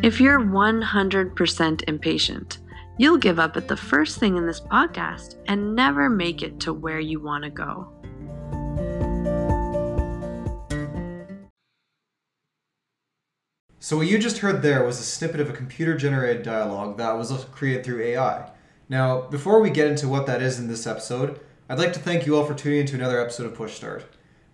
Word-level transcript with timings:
If 0.00 0.20
you're 0.20 0.38
100% 0.38 1.88
impatient, 1.88 2.58
you'll 2.98 3.18
give 3.18 3.40
up 3.40 3.56
at 3.56 3.66
the 3.66 3.76
first 3.76 4.20
thing 4.20 4.36
in 4.36 4.46
this 4.46 4.60
podcast 4.60 5.34
and 5.48 5.74
never 5.74 6.08
make 6.08 6.40
it 6.40 6.60
to 6.60 6.72
where 6.72 7.00
you 7.00 7.18
want 7.18 7.42
to 7.42 7.50
go. 7.50 7.92
So 13.80 13.96
what 13.96 14.06
you 14.06 14.20
just 14.20 14.38
heard 14.38 14.62
there 14.62 14.84
was 14.84 15.00
a 15.00 15.02
snippet 15.02 15.40
of 15.40 15.50
a 15.50 15.52
computer-generated 15.52 16.44
dialogue 16.44 16.96
that 16.98 17.18
was 17.18 17.32
created 17.46 17.84
through 17.84 18.02
AI. 18.02 18.52
Now, 18.88 19.22
before 19.22 19.60
we 19.60 19.70
get 19.70 19.88
into 19.88 20.06
what 20.06 20.26
that 20.26 20.42
is 20.42 20.60
in 20.60 20.68
this 20.68 20.86
episode, 20.86 21.40
I'd 21.68 21.80
like 21.80 21.92
to 21.94 21.98
thank 21.98 22.24
you 22.24 22.36
all 22.36 22.44
for 22.44 22.54
tuning 22.54 22.82
into 22.82 22.94
another 22.94 23.20
episode 23.20 23.46
of 23.46 23.54
Push 23.54 23.74
Start. 23.74 24.04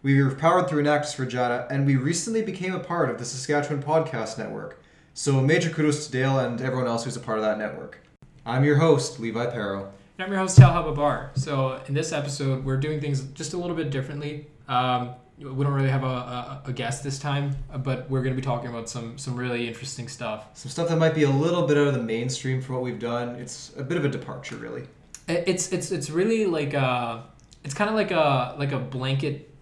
We 0.03 0.23
were 0.23 0.35
powered 0.35 0.69
through 0.69 0.85
Enactus 0.85 1.19
Regina, 1.19 1.67
and 1.71 1.85
we 1.85 1.97
recently 1.97 2.41
became 2.41 2.75
a 2.75 2.81
part 2.81 3.11
of 3.11 3.19
the 3.19 3.27
Saskatchewan 3.27 3.83
Podcast 3.83 4.39
Network. 4.39 4.81
So 5.17 5.41
major 5.41 5.71
kudos 5.71 6.07
to 6.07 6.13
Dale 6.13 6.41
and 6.41 6.61
everyone 6.61 6.89
else 6.89 7.05
who's 7.05 7.15
a 7.15 7.21
part 7.21 7.39
of 7.39 7.45
that 7.45 7.57
network. 7.57 8.01
I'm 8.45 8.65
your 8.65 8.79
host, 8.79 9.21
Levi 9.21 9.47
Perrault. 9.47 9.87
And 10.19 10.25
I'm 10.25 10.29
your 10.29 10.41
host, 10.41 10.59
Talha 10.59 10.83
Babar. 10.83 11.31
So 11.37 11.81
in 11.87 11.95
this 11.95 12.13
episode, 12.13 12.65
we're 12.65 12.79
doing 12.79 13.01
things 13.01 13.23
just 13.27 13.55
a 13.55 13.57
little 13.57 13.77
bit 13.77 13.91
differently. 13.91 14.49
Um, 14.67 15.15
we 15.39 15.45
don't 15.45 15.73
really 15.73 15.89
have 15.89 16.03
a, 16.03 16.07
a, 16.07 16.63
a, 16.67 16.73
guest 16.73 17.05
this 17.05 17.21
time, 17.21 17.57
but 17.79 18.11
we're 18.11 18.23
going 18.23 18.35
to 18.35 18.41
be 18.41 18.45
talking 18.45 18.69
about 18.69 18.89
some 18.89 19.17
some 19.17 19.37
really 19.37 19.69
interesting 19.69 20.09
stuff. 20.09 20.49
Some 20.55 20.71
stuff 20.71 20.89
that 20.89 20.97
might 20.97 21.15
be 21.15 21.23
a 21.23 21.31
little 21.31 21.65
bit 21.65 21.77
out 21.77 21.87
of 21.87 21.95
the 21.95 22.03
mainstream 22.03 22.61
for 22.61 22.73
what 22.73 22.83
we've 22.83 22.99
done. 22.99 23.37
It's 23.37 23.73
a 23.77 23.85
bit 23.85 23.97
of 23.97 24.05
a 24.05 24.09
departure, 24.09 24.57
really. 24.57 24.83
It's 25.29 25.71
it's 25.73 25.93
it's 25.93 26.11
really 26.11 26.47
like 26.47 26.75
a, 26.75 27.25
it's 27.63 27.75
kind 27.75 27.89
of 27.89 27.95
like 27.95 28.11
a 28.11 28.57
like 28.59 28.73
a 28.73 28.81
blanket 28.81 29.54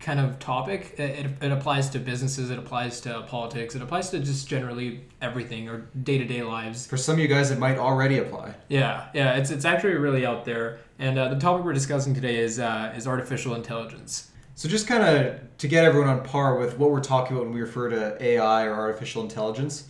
kind 0.00 0.20
of 0.20 0.38
topic. 0.38 0.94
It, 0.98 1.26
it 1.40 1.52
applies 1.52 1.90
to 1.90 1.98
businesses, 1.98 2.50
it 2.50 2.58
applies 2.58 3.00
to 3.02 3.22
politics, 3.22 3.74
it 3.74 3.82
applies 3.82 4.10
to 4.10 4.18
just 4.18 4.48
generally 4.48 5.04
everything 5.20 5.68
or 5.68 5.88
day 6.02 6.18
to 6.18 6.24
day 6.24 6.42
lives. 6.42 6.86
For 6.86 6.96
some 6.96 7.14
of 7.14 7.18
you 7.20 7.28
guys, 7.28 7.50
it 7.50 7.58
might 7.58 7.78
already 7.78 8.18
apply. 8.18 8.54
Yeah, 8.68 9.08
yeah, 9.14 9.36
it's, 9.36 9.50
it's 9.50 9.64
actually 9.64 9.94
really 9.94 10.26
out 10.26 10.44
there. 10.44 10.80
And 10.98 11.18
uh, 11.18 11.28
the 11.28 11.38
topic 11.38 11.64
we're 11.64 11.72
discussing 11.72 12.14
today 12.14 12.38
is 12.38 12.58
uh, 12.58 12.92
is 12.96 13.06
artificial 13.06 13.54
intelligence. 13.54 14.30
So 14.54 14.68
just 14.68 14.86
kind 14.86 15.02
of 15.02 15.58
to 15.58 15.68
get 15.68 15.84
everyone 15.84 16.08
on 16.08 16.24
par 16.24 16.58
with 16.58 16.78
what 16.78 16.90
we're 16.90 17.02
talking 17.02 17.36
about 17.36 17.46
when 17.46 17.54
we 17.54 17.60
refer 17.60 17.90
to 17.90 18.22
AI 18.22 18.64
or 18.64 18.74
artificial 18.74 19.22
intelligence. 19.22 19.88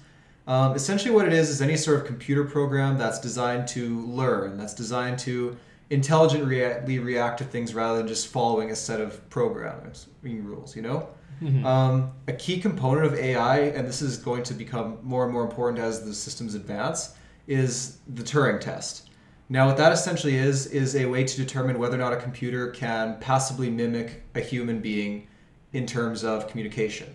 Um, 0.48 0.74
essentially, 0.74 1.12
what 1.12 1.26
it 1.26 1.32
is 1.32 1.50
is 1.50 1.60
any 1.60 1.76
sort 1.76 2.00
of 2.00 2.06
computer 2.06 2.44
program 2.44 2.98
that's 2.98 3.20
designed 3.20 3.66
to 3.68 4.00
learn, 4.06 4.56
that's 4.56 4.74
designed 4.74 5.18
to 5.20 5.56
intelligently 5.90 6.98
react 6.98 7.38
to 7.38 7.44
things 7.44 7.74
rather 7.74 7.98
than 7.98 8.08
just 8.08 8.28
following 8.28 8.70
a 8.70 8.76
set 8.76 9.00
of 9.00 9.28
programming 9.30 9.94
rules. 10.22 10.74
You 10.74 10.82
know, 10.82 11.08
mm-hmm. 11.42 11.64
um, 11.64 12.12
a 12.28 12.32
key 12.32 12.60
component 12.60 13.06
of 13.06 13.14
AI, 13.14 13.58
and 13.58 13.86
this 13.86 14.02
is 14.02 14.16
going 14.16 14.42
to 14.44 14.54
become 14.54 14.98
more 15.02 15.24
and 15.24 15.32
more 15.32 15.44
important 15.44 15.78
as 15.78 16.04
the 16.04 16.14
systems 16.14 16.54
advance, 16.54 17.14
is 17.46 17.98
the 18.08 18.22
Turing 18.22 18.60
test. 18.60 19.10
Now, 19.48 19.66
what 19.66 19.76
that 19.76 19.92
essentially 19.92 20.36
is, 20.36 20.66
is 20.66 20.96
a 20.96 21.06
way 21.06 21.22
to 21.22 21.36
determine 21.36 21.78
whether 21.78 21.94
or 21.94 21.98
not 21.98 22.12
a 22.12 22.16
computer 22.16 22.70
can 22.70 23.16
passively 23.20 23.70
mimic 23.70 24.24
a 24.34 24.40
human 24.40 24.80
being 24.80 25.28
in 25.72 25.86
terms 25.86 26.24
of 26.24 26.48
communication. 26.48 27.14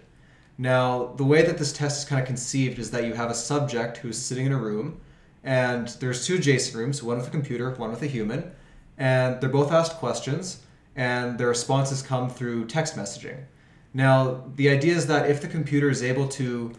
Now, 0.57 1.13
the 1.17 1.25
way 1.25 1.41
that 1.41 1.57
this 1.57 1.73
test 1.73 2.03
is 2.03 2.09
kind 2.09 2.21
of 2.21 2.27
conceived 2.27 2.79
is 2.79 2.91
that 2.91 3.03
you 3.03 3.13
have 3.13 3.31
a 3.31 3.33
subject 3.33 3.97
who's 3.97 4.17
sitting 4.17 4.45
in 4.45 4.53
a 4.53 4.57
room, 4.57 5.01
and 5.43 5.89
there's 5.99 6.25
two 6.25 6.35
adjacent 6.35 6.75
rooms, 6.75 7.03
one 7.03 7.17
with 7.17 7.27
a 7.27 7.31
computer, 7.31 7.71
one 7.71 7.89
with 7.89 8.01
a 8.03 8.07
human, 8.07 8.51
and 8.97 9.39
they're 9.41 9.49
both 9.49 9.71
asked 9.71 9.97
questions, 9.97 10.63
and 10.95 11.37
their 11.37 11.47
responses 11.47 12.01
come 12.01 12.29
through 12.29 12.65
text 12.65 12.95
messaging. 12.95 13.45
Now, 13.93 14.43
the 14.55 14.69
idea 14.69 14.95
is 14.95 15.07
that 15.07 15.29
if 15.29 15.41
the 15.41 15.47
computer 15.47 15.89
is 15.89 16.03
able 16.03 16.27
to 16.29 16.73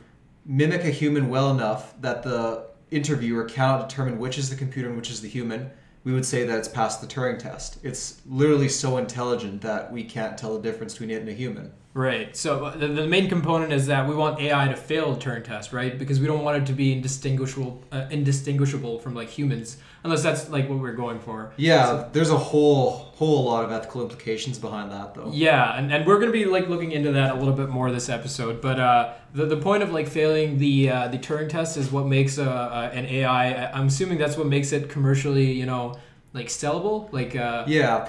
mimic 0.44 0.84
a 0.84 0.90
human 0.90 1.28
well 1.28 1.50
enough 1.50 1.94
that 2.00 2.22
the 2.22 2.66
interviewer 2.90 3.44
cannot 3.44 3.88
determine 3.88 4.18
which 4.18 4.38
is 4.38 4.50
the 4.50 4.56
computer 4.56 4.88
and 4.88 4.96
which 4.96 5.10
is 5.10 5.20
the 5.20 5.28
human, 5.28 5.70
we 6.04 6.12
would 6.12 6.26
say 6.26 6.44
that 6.44 6.58
it's 6.58 6.68
passed 6.68 7.00
the 7.00 7.06
Turing 7.06 7.38
test. 7.38 7.78
It's 7.82 8.20
literally 8.26 8.68
so 8.68 8.98
intelligent 8.98 9.60
that 9.62 9.92
we 9.92 10.02
can't 10.04 10.36
tell 10.36 10.54
the 10.54 10.62
difference 10.62 10.94
between 10.94 11.10
it 11.10 11.20
and 11.20 11.28
a 11.28 11.32
human. 11.32 11.72
Right. 11.94 12.34
So 12.36 12.64
uh, 12.64 12.76
the, 12.76 12.88
the 12.88 13.06
main 13.06 13.28
component 13.28 13.72
is 13.72 13.86
that 13.86 14.08
we 14.08 14.14
want 14.14 14.40
AI 14.40 14.68
to 14.68 14.76
fail 14.76 15.12
the 15.14 15.20
Turing 15.20 15.44
test, 15.44 15.72
right? 15.72 15.98
Because 15.98 16.20
we 16.20 16.26
don't 16.26 16.42
want 16.42 16.62
it 16.62 16.66
to 16.66 16.72
be 16.72 16.92
indistinguishable, 16.92 17.84
uh, 17.92 18.06
indistinguishable 18.10 18.98
from 18.98 19.14
like 19.14 19.28
humans, 19.28 19.76
unless 20.04 20.22
that's 20.22 20.48
like 20.48 20.68
what 20.68 20.78
we're 20.78 20.94
going 20.94 21.20
for. 21.20 21.52
Yeah, 21.56 21.86
so, 21.86 22.10
there's 22.12 22.30
a 22.30 22.36
whole 22.36 22.90
whole 22.90 23.44
lot 23.44 23.64
of 23.64 23.72
ethical 23.72 24.02
implications 24.02 24.58
behind 24.58 24.90
that, 24.92 25.14
though. 25.14 25.30
Yeah, 25.32 25.76
and, 25.76 25.92
and 25.92 26.06
we're 26.06 26.18
gonna 26.18 26.32
be 26.32 26.44
like 26.44 26.68
looking 26.68 26.92
into 26.92 27.12
that 27.12 27.34
a 27.34 27.38
little 27.38 27.54
bit 27.54 27.68
more 27.68 27.90
this 27.90 28.08
episode. 28.08 28.60
But 28.60 28.80
uh, 28.80 29.14
the 29.34 29.46
the 29.46 29.56
point 29.56 29.82
of 29.82 29.92
like 29.92 30.08
failing 30.08 30.58
the 30.58 30.90
uh, 30.90 31.08
the 31.08 31.18
Turing 31.18 31.48
test 31.48 31.76
is 31.76 31.90
what 31.90 32.06
makes 32.06 32.38
a, 32.38 32.48
a 32.48 32.90
an 32.92 33.06
AI. 33.06 33.70
I'm 33.72 33.86
assuming 33.86 34.18
that's 34.18 34.36
what 34.36 34.46
makes 34.46 34.72
it 34.72 34.88
commercially, 34.88 35.52
you 35.52 35.66
know 35.66 35.96
like 36.34 36.46
sellable 36.46 37.12
like 37.12 37.36
uh 37.36 37.62
yeah 37.66 38.08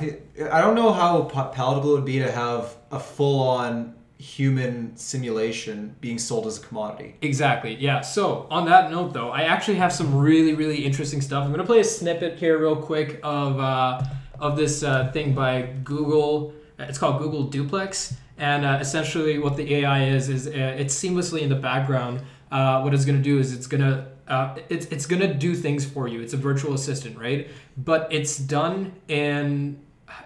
i 0.51 0.61
don't 0.61 0.75
know 0.75 0.91
how 0.93 1.23
palatable 1.23 1.91
it 1.91 1.95
would 1.95 2.05
be 2.05 2.19
to 2.19 2.31
have 2.31 2.75
a 2.91 2.99
full-on 2.99 3.93
human 4.23 4.95
simulation 4.95 5.95
being 5.99 6.17
sold 6.17 6.47
as 6.47 6.57
a 6.57 6.61
commodity. 6.61 7.15
Exactly 7.21 7.75
yeah. 7.75 7.99
So 8.01 8.47
on 8.49 8.65
that 8.67 8.89
note 8.89 9.13
though 9.13 9.29
i 9.31 9.43
actually 9.43 9.75
have 9.75 9.91
some 9.91 10.17
really 10.17 10.53
really 10.55 10.85
interesting 10.85 11.21
stuff. 11.21 11.43
I'm 11.43 11.51
gonna 11.51 11.65
play 11.65 11.81
a 11.81 11.83
snippet 11.83 12.39
here 12.39 12.57
real 12.57 12.75
quick 12.75 13.19
of 13.23 13.59
uh 13.59 14.03
of 14.39 14.55
this 14.55 14.83
uh, 14.83 15.11
thing 15.11 15.33
by 15.33 15.61
google. 15.83 16.53
It's 16.79 16.97
called 16.97 17.21
google 17.21 17.43
duplex 17.43 18.15
and 18.37 18.65
uh, 18.65 18.77
essentially 18.81 19.37
what 19.39 19.57
the 19.57 19.75
ai 19.75 20.05
is 20.05 20.29
is 20.29 20.47
uh, 20.47 20.51
it's 20.81 20.95
seamlessly 20.95 21.41
in 21.41 21.49
the 21.49 21.61
background. 21.71 22.21
Uh, 22.51 22.81
what 22.81 22.93
it's 22.93 23.05
going 23.05 23.17
to 23.17 23.23
do 23.23 23.39
is 23.39 23.53
it's 23.53 23.67
going 23.67 23.81
to 23.81 24.07
uh, 24.27 24.55
it's 24.69 24.85
it's 24.85 25.05
gonna 25.05 25.33
do 25.33 25.53
things 25.53 25.83
for 25.85 26.07
you. 26.07 26.21
It's 26.21 26.33
a 26.33 26.37
virtual 26.37 26.73
assistant, 26.73 27.17
right? 27.17 27.49
But 27.75 28.07
it's 28.11 28.37
done 28.37 28.93
in 29.09 29.82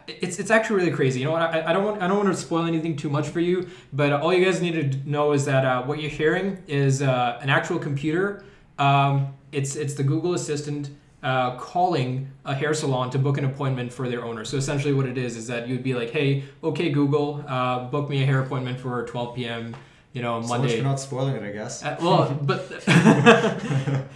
it's 0.08 0.40
it's 0.40 0.52
actually 0.52 0.78
really 0.78 0.92
crazy. 0.92 1.20
You 1.20 1.26
know 1.26 1.32
what? 1.32 1.42
I, 1.42 1.66
I 1.68 1.74
don't 1.74 1.84
want 1.84 2.02
I 2.02 2.08
don't 2.08 2.18
want 2.18 2.30
to 2.30 2.36
spoil 2.36 2.66
anything 2.66 2.96
too 2.96 3.10
much 3.10 3.28
for 3.28 3.40
you, 3.40 3.68
but 3.94 4.12
all 4.12 4.34
you 4.34 4.44
guys 4.44 4.62
need 4.62 4.92
to 4.92 5.10
know 5.10 5.34
is 5.34 5.46
that 5.46 5.66
uh, 5.66 5.84
what 5.84 6.02
you're 6.02 6.10
hearing 6.10 6.64
is 6.68 7.02
uh, 7.02 7.40
an 7.42 7.50
actual 7.50 7.80
computer. 7.80 8.44
Um, 8.80 9.34
it's 9.52 9.76
it's 9.76 9.94
the 9.94 10.04
Google 10.04 10.34
Assistant. 10.34 10.90
Uh, 11.24 11.58
calling 11.58 12.32
a 12.46 12.54
hair 12.54 12.76
salon 12.76 13.10
to 13.10 13.18
book 13.18 13.40
an 13.40 13.44
appointment 13.44 13.92
for 13.92 14.08
their 14.08 14.24
owner. 14.24 14.46
So 14.46 14.56
essentially, 14.56 14.94
what 14.94 15.08
it 15.08 15.18
is 15.18 15.36
is 15.36 15.48
that 15.48 15.68
you'd 15.68 15.82
be 15.82 15.96
like, 15.96 16.12
"Hey, 16.12 16.44
okay, 16.64 16.92
Google, 16.92 17.44
uh, 17.48 17.86
book 17.86 18.08
me 18.08 18.22
a 18.22 18.26
hair 18.26 18.40
appointment 18.40 18.80
for 18.80 19.04
12 19.04 19.36
p.m 19.36 19.76
you 20.18 20.24
know, 20.24 20.42
so 20.42 20.48
Monday. 20.48 20.78
So 20.78 20.84
not 20.84 21.00
spoiling 21.00 21.36
it, 21.36 21.44
I 21.44 21.52
guess. 21.52 21.84
Uh, 21.84 21.96
well, 22.02 22.40
but 22.42 22.72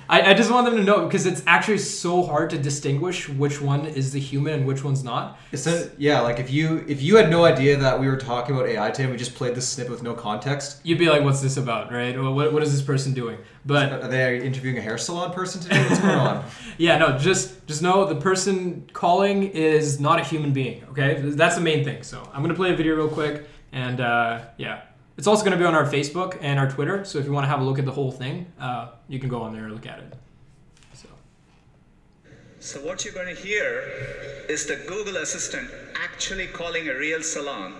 I, 0.10 0.32
I 0.32 0.34
just 0.34 0.52
want 0.52 0.66
them 0.66 0.78
to 0.78 0.84
know 0.84 1.06
because 1.06 1.28
it's 1.28 1.44
actually 1.46 1.78
so 1.78 2.24
hard 2.24 2.50
to 2.50 2.58
distinguish 2.58 3.30
which 3.30 3.62
one 3.62 3.86
is 3.86 4.12
the 4.12 4.20
human 4.20 4.54
and 4.56 4.66
which 4.66 4.84
one's 4.84 5.04
not. 5.04 5.38
So 5.54 5.92
yeah, 6.00 6.22
like 6.22 6.40
if 6.40 6.50
you 6.50 6.84
if 6.88 7.04
you 7.04 7.18
had 7.18 7.30
no 7.30 7.46
idea 7.46 7.78
that 7.78 8.00
we 8.00 8.08
were 8.08 8.18
talking 8.18 8.56
about 8.56 8.68
AI 8.68 8.90
today, 8.90 9.12
we 9.12 9.16
just 9.16 9.36
played 9.36 9.54
this 9.54 9.70
snippet 9.70 9.92
with 9.92 10.02
no 10.02 10.16
context. 10.16 10.80
You'd 10.84 10.98
be 10.98 11.08
like, 11.08 11.22
"What's 11.24 11.42
this 11.42 11.58
about?" 11.58 11.92
Right? 11.92 12.20
What 12.20 12.52
what 12.52 12.64
is 12.64 12.72
this 12.72 12.82
person 12.82 13.14
doing? 13.14 13.38
But 13.64 13.92
are 13.94 14.08
they 14.08 14.42
interviewing 14.44 14.80
a 14.80 14.82
hair 14.82 14.98
salon 14.98 15.32
person 15.32 15.62
today? 15.62 15.84
What's 15.88 16.02
going 16.02 16.16
on? 16.16 16.46
yeah, 16.80 16.98
no, 16.98 17.16
just 17.20 17.68
just 17.68 17.84
know 17.84 18.06
the 18.06 18.20
person 18.20 18.90
calling 18.92 19.44
is 19.44 20.00
not 20.00 20.20
a 20.20 20.24
human 20.24 20.52
being. 20.52 20.84
Okay, 20.90 21.22
that's 21.22 21.58
the 21.58 21.62
main 21.62 21.84
thing. 21.84 22.02
So 22.02 22.28
I'm 22.34 22.42
gonna 22.42 22.56
play 22.56 22.74
a 22.74 22.76
video 22.76 22.96
real 22.96 23.08
quick, 23.08 23.46
and 23.72 24.02
uh, 24.02 24.46
yeah. 24.58 24.82
It's 25.18 25.28
also 25.28 25.44
going 25.44 25.52
to 25.52 25.58
be 25.58 25.66
on 25.66 25.76
our 25.76 25.86
Facebook 25.86 26.38
and 26.42 26.60
our 26.60 26.70
Twitter. 26.70 27.04
So 27.06 27.20
if 27.20 27.26
you 27.26 27.32
want 27.32 27.44
to 27.44 27.50
have 27.50 27.60
a 27.60 27.64
look 27.64 27.80
at 27.80 27.86
the 27.86 27.92
whole 27.92 28.12
thing, 28.12 28.52
uh, 28.60 28.90
you 29.08 29.20
can 29.20 29.30
go 29.30 29.42
on 29.42 29.54
there 29.54 29.66
and 29.66 29.74
look 29.74 29.86
at 29.86 30.00
it. 30.00 30.14
So. 30.94 31.08
so 32.60 32.80
what 32.80 33.04
you're 33.04 33.14
going 33.14 33.36
to 33.36 33.42
hear 33.42 33.84
is 34.50 34.66
the 34.66 34.78
Google 34.88 35.18
Assistant 35.18 35.70
actually 35.96 36.48
calling 36.48 36.88
a 36.90 36.96
real 36.96 37.22
salon 37.22 37.76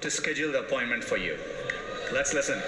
to 0.00 0.10
schedule 0.10 0.52
the 0.52 0.60
appointment 0.60 1.02
for 1.02 1.16
you. 1.16 1.36
Let's 2.12 2.34
listen. 2.34 2.60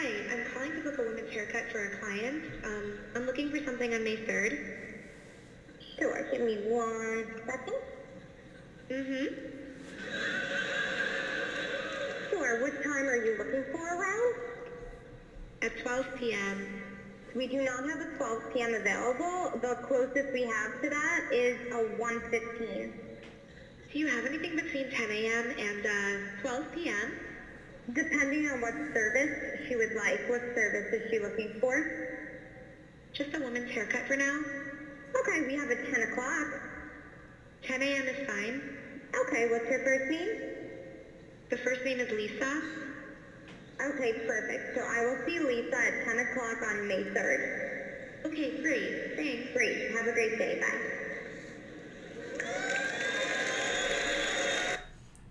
Hi, 0.00 0.12
I'm 0.30 0.44
calling 0.54 0.72
to 0.76 0.80
book 0.80 0.98
a 0.98 1.02
women's 1.02 1.32
haircut 1.32 1.72
for 1.72 1.84
a 1.86 1.96
client. 1.98 2.44
Um, 2.64 2.92
I'm 3.16 3.26
looking 3.26 3.50
for 3.50 3.58
something 3.64 3.94
on 3.94 4.04
May 4.04 4.16
3rd. 4.16 4.77
Sure, 5.98 6.24
give 6.30 6.42
me 6.42 6.56
one 6.58 7.26
second. 7.46 7.74
Mm-hmm. 8.90 9.26
Sure, 12.30 12.60
what 12.60 12.72
time 12.84 13.08
are 13.08 13.16
you 13.16 13.36
looking 13.36 13.64
for 13.72 13.84
around? 13.84 14.34
At 15.60 15.76
12 15.78 16.06
p.m. 16.18 16.68
We 17.34 17.46
do 17.48 17.62
not 17.62 17.84
have 17.84 18.00
a 18.00 18.06
12 18.16 18.52
p.m. 18.52 18.74
available. 18.74 19.50
The 19.60 19.76
closest 19.86 20.32
we 20.32 20.42
have 20.44 20.80
to 20.82 20.88
that 20.88 21.24
is 21.32 21.58
a 21.72 21.82
1.15. 22.00 22.90
Do 23.92 23.98
you 23.98 24.06
have 24.06 24.24
anything 24.24 24.54
between 24.54 24.90
10 24.90 25.10
a.m. 25.10 25.52
and 25.58 25.86
uh, 25.86 26.40
12 26.42 26.72
p.m.? 26.72 27.12
Depending 27.92 28.46
on 28.46 28.60
what 28.60 28.74
service 28.94 29.30
she 29.66 29.76
would 29.76 29.94
like. 29.94 30.20
What 30.28 30.42
service 30.54 30.92
is 30.92 31.10
she 31.10 31.18
looking 31.18 31.50
for? 31.60 31.84
Just 33.12 33.34
a 33.34 33.40
woman's 33.40 33.70
haircut 33.70 34.06
for 34.06 34.16
now. 34.16 34.38
Okay, 35.16 35.46
we 35.46 35.54
have 35.56 35.70
a 35.70 35.76
10 35.76 36.12
o'clock. 36.12 36.46
10 37.62 37.82
a.m. 37.82 38.06
is 38.06 38.26
fine. 38.26 38.62
Okay, 39.14 39.38
Okay, 39.38 39.50
what's 39.50 39.70
your 39.70 39.84
first 39.84 40.10
name? 40.10 40.40
The 41.50 41.58
first 41.58 41.84
name 41.84 42.00
is 42.00 42.10
Lisa. 42.10 42.62
Okay, 43.80 44.12
perfect. 44.26 44.74
So 44.74 44.82
I 44.82 45.04
will 45.04 45.18
see 45.26 45.38
Lisa 45.38 45.76
at 45.76 46.04
10 46.04 46.18
o'clock 46.18 46.58
on 46.68 46.88
May 46.88 47.04
3rd. 47.04 48.26
Okay, 48.26 48.60
great. 48.60 49.16
Thanks. 49.16 49.52
Great. 49.52 49.92
Have 49.92 50.06
a 50.06 50.12
great 50.12 50.38
day. 50.38 50.60
Bye. 50.60 50.78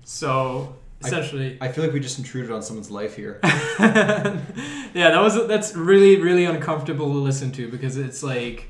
So 0.04 0.76
essentially, 1.02 1.58
I 1.60 1.68
feel 1.68 1.84
like 1.84 1.94
we 1.94 2.00
just 2.00 2.18
intruded 2.18 2.52
on 2.52 2.62
someone's 2.64 2.90
life 2.90 3.16
here. 3.16 3.40
yeah, 3.44 4.40
that 4.94 5.20
was 5.22 5.48
that's 5.48 5.76
really 5.76 6.22
really 6.22 6.46
uncomfortable 6.46 7.12
to 7.12 7.20
listen 7.20 7.52
to 7.54 7.68
because 7.70 7.98
it's 7.98 8.24
like, 8.24 8.70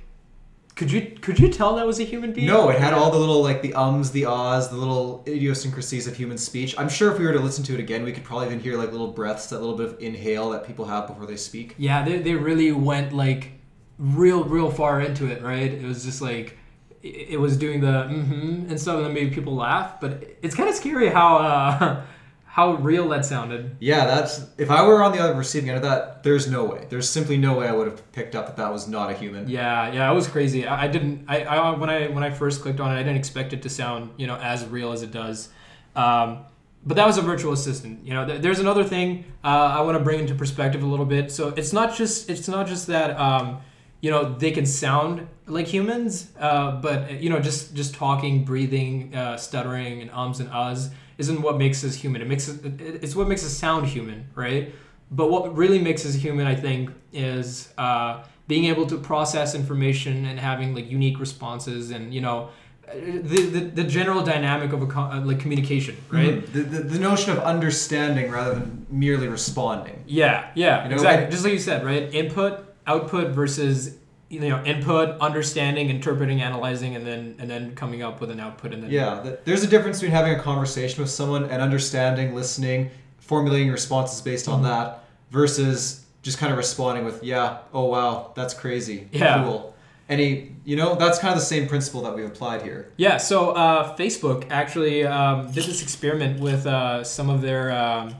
could 0.77 0.91
you 0.91 1.01
could 1.01 1.39
you 1.39 1.49
tell 1.49 1.75
that 1.75 1.87
was 1.87 1.99
a 1.99 2.03
human 2.03 2.31
being? 2.31 2.45
No, 2.45 2.69
it 2.69 2.79
had 2.79 2.93
all 2.93 3.09
the 3.09 3.17
little 3.17 3.41
like 3.41 3.63
the 3.63 3.73
ums, 3.73 4.11
the 4.11 4.25
ahs, 4.25 4.69
the 4.69 4.75
little 4.75 5.23
idiosyncrasies 5.27 6.05
of 6.05 6.15
human 6.15 6.37
speech. 6.37 6.75
I'm 6.77 6.87
sure 6.87 7.11
if 7.11 7.17
we 7.17 7.25
were 7.25 7.33
to 7.33 7.39
listen 7.39 7.63
to 7.65 7.73
it 7.73 7.79
again, 7.79 8.03
we 8.03 8.11
could 8.13 8.23
probably 8.23 8.45
even 8.45 8.59
hear 8.59 8.77
like 8.77 8.91
little 8.91 9.11
breaths, 9.11 9.47
that 9.47 9.59
little 9.59 9.75
bit 9.75 9.87
of 9.87 9.99
inhale 9.99 10.51
that 10.51 10.65
people 10.67 10.85
have 10.85 11.07
before 11.07 11.25
they 11.25 11.35
speak. 11.35 11.73
Yeah, 11.79 12.05
they 12.05 12.19
they 12.19 12.35
really 12.35 12.71
went 12.71 13.11
like 13.11 13.53
real 13.97 14.43
real 14.43 14.69
far 14.69 15.01
into 15.01 15.25
it, 15.25 15.41
right? 15.41 15.73
It 15.73 15.83
was 15.83 16.05
just 16.05 16.21
like 16.21 16.57
it 17.01 17.39
was 17.39 17.57
doing 17.57 17.81
the 17.81 17.87
mm-hmm 17.87 18.69
and 18.69 18.79
stuff 18.79 18.97
and 18.97 19.05
that 19.07 19.13
made 19.13 19.33
people 19.33 19.55
laugh, 19.55 19.99
but 19.99 20.23
it's 20.43 20.53
kind 20.53 20.69
of 20.69 20.75
scary 20.75 21.09
how 21.09 21.37
uh, 21.37 22.01
how 22.57 22.73
real 22.73 23.07
that 23.09 23.23
sounded. 23.23 23.77
Yeah, 23.79 24.07
that's 24.07 24.43
if 24.57 24.71
I 24.71 24.81
were 24.81 25.03
on 25.03 25.11
the 25.11 25.19
other 25.19 25.35
receiving 25.35 25.69
end 25.69 25.77
of 25.77 25.83
that, 25.83 26.23
there's 26.23 26.49
no 26.49 26.65
way. 26.65 26.87
There's 26.89 27.07
simply 27.07 27.37
no 27.37 27.59
way 27.59 27.67
I 27.67 27.71
would 27.71 27.85
have 27.85 28.11
picked 28.13 28.33
up 28.33 28.47
that 28.47 28.57
that 28.57 28.73
was 28.73 28.87
not 28.87 29.11
a 29.11 29.13
human. 29.13 29.47
Yeah, 29.47 29.93
yeah, 29.93 30.11
it 30.11 30.15
was 30.15 30.27
crazy. 30.27 30.65
I, 30.65 30.85
I 30.85 30.87
didn't. 30.87 31.25
I, 31.27 31.43
I 31.43 31.77
when 31.77 31.91
I 31.91 32.07
when 32.07 32.23
I 32.23 32.31
first 32.31 32.63
clicked 32.63 32.79
on 32.79 32.91
it, 32.91 32.95
I 32.95 33.03
didn't 33.03 33.17
expect 33.17 33.53
it 33.53 33.61
to 33.61 33.69
sound 33.69 34.09
you 34.17 34.25
know 34.25 34.37
as 34.37 34.65
real 34.65 34.91
as 34.91 35.03
it 35.03 35.11
does. 35.11 35.49
Um, 35.95 36.45
but 36.83 36.95
that 36.95 37.05
was 37.05 37.19
a 37.19 37.21
virtual 37.21 37.53
assistant. 37.53 38.03
You 38.03 38.15
know, 38.15 38.25
th- 38.25 38.41
there's 38.41 38.59
another 38.59 38.83
thing 38.83 39.25
uh, 39.43 39.77
I 39.77 39.81
want 39.81 39.95
to 39.99 40.03
bring 40.03 40.19
into 40.21 40.33
perspective 40.33 40.81
a 40.81 40.87
little 40.87 41.05
bit. 41.05 41.31
So 41.31 41.49
it's 41.49 41.73
not 41.73 41.95
just 41.95 42.27
it's 42.27 42.47
not 42.47 42.65
just 42.65 42.87
that 42.87 43.19
um, 43.19 43.61
you 44.01 44.09
know 44.09 44.33
they 44.33 44.49
can 44.49 44.65
sound 44.65 45.27
like 45.45 45.67
humans, 45.67 46.31
uh, 46.39 46.71
but 46.81 47.21
you 47.21 47.29
know 47.29 47.39
just 47.39 47.75
just 47.75 47.93
talking, 47.93 48.45
breathing, 48.45 49.13
uh, 49.13 49.37
stuttering, 49.37 50.01
and 50.01 50.09
ums 50.09 50.39
and 50.39 50.49
uhs 50.49 50.89
isn't 51.17 51.41
what 51.41 51.57
makes 51.57 51.83
us 51.83 51.95
human. 51.95 52.21
It 52.21 52.27
makes 52.27 52.47
us, 52.49 52.55
it- 52.63 52.99
it's 53.03 53.15
what 53.15 53.27
makes 53.27 53.43
us 53.45 53.51
sound 53.53 53.87
human, 53.87 54.27
right? 54.35 54.73
But 55.11 55.31
what 55.31 55.55
really 55.55 55.79
makes 55.79 56.05
us 56.05 56.13
human, 56.15 56.45
I 56.47 56.55
think, 56.55 56.91
is 57.13 57.71
uh, 57.77 58.23
being 58.47 58.65
able 58.65 58.85
to 58.87 58.97
process 58.97 59.55
information 59.55 60.25
and 60.25 60.39
having 60.39 60.75
like 60.75 60.89
unique 60.91 61.19
responses, 61.19 61.91
and 61.91 62.13
you 62.13 62.21
know, 62.21 62.49
the 62.93 63.41
the, 63.55 63.59
the 63.79 63.83
general 63.83 64.23
dynamic 64.23 64.71
of 64.73 64.81
a 64.81 64.85
co- 64.87 65.01
uh, 65.13 65.21
like 65.21 65.39
communication, 65.39 65.95
right? 66.09 66.35
Mhm. 66.45 66.51
The, 66.53 66.61
the, 66.63 66.79
the 66.93 66.99
notion 66.99 67.31
of 67.31 67.39
understanding 67.39 68.31
rather 68.31 68.53
than 68.55 68.85
merely 68.89 69.27
responding. 69.27 70.03
Yeah, 70.07 70.49
yeah, 70.55 70.83
You 70.83 70.89
know, 70.89 70.95
exactly. 70.95 71.23
like- 71.23 71.31
Just 71.31 71.43
like 71.43 71.53
you 71.53 71.59
said, 71.59 71.85
right? 71.85 72.13
Input, 72.13 72.53
output 72.85 73.31
versus 73.31 73.97
you 74.29 74.39
know 74.41 74.63
input, 74.65 75.19
understanding, 75.21 75.89
interpreting, 75.89 76.41
analyzing, 76.41 76.95
and 76.95 77.05
then 77.05 77.35
and 77.39 77.49
then 77.49 77.75
coming 77.75 78.01
up 78.03 78.19
with 78.21 78.29
an 78.31 78.39
output, 78.39 78.73
and 78.73 78.83
then 78.83 78.91
Yeah, 78.91 79.21
th- 79.23 79.39
there's 79.45 79.63
a 79.63 79.67
difference 79.67 79.99
between 79.99 80.11
having 80.15 80.33
a 80.37 80.39
conversation 80.41 81.01
with 81.01 81.09
someone 81.11 81.45
and 81.45 81.61
understanding, 81.61 82.35
listening, 82.35 82.89
formulating 83.19 83.71
responses 83.71 84.21
based 84.21 84.47
on 84.47 84.55
Mm-hmm. 84.61 84.69
that 84.69 85.03
versus 85.31 86.03
just 86.23 86.37
kind 86.39 86.51
of 86.51 86.57
responding 86.57 87.05
with, 87.05 87.23
yeah, 87.23 87.59
oh 87.73 87.85
wow, 87.85 88.31
that's 88.35 88.53
crazy. 88.53 89.07
Yeah. 89.11 89.43
Cool. 89.43 89.73
Any, 90.09 90.55
you 90.63 90.77
know, 90.77 90.95
that's 90.95 91.19
kind 91.19 91.33
of 91.33 91.39
the 91.39 91.45
same 91.45 91.67
principle 91.67 92.01
that 92.03 92.15
we've 92.15 92.25
applied 92.25 92.61
here. 92.61 92.91
Yeah, 92.97 93.17
so 93.17 93.51
uh, 93.51 93.95
Facebook 93.97 94.47
actually 94.49 95.05
um, 95.05 95.47
did 95.51 95.65
this 95.65 95.81
experiment 95.81 96.39
with 96.39 96.65
uh, 96.65 97.03
some 97.03 97.29
of 97.29 97.41
their 97.41 97.71
um, 97.73 98.15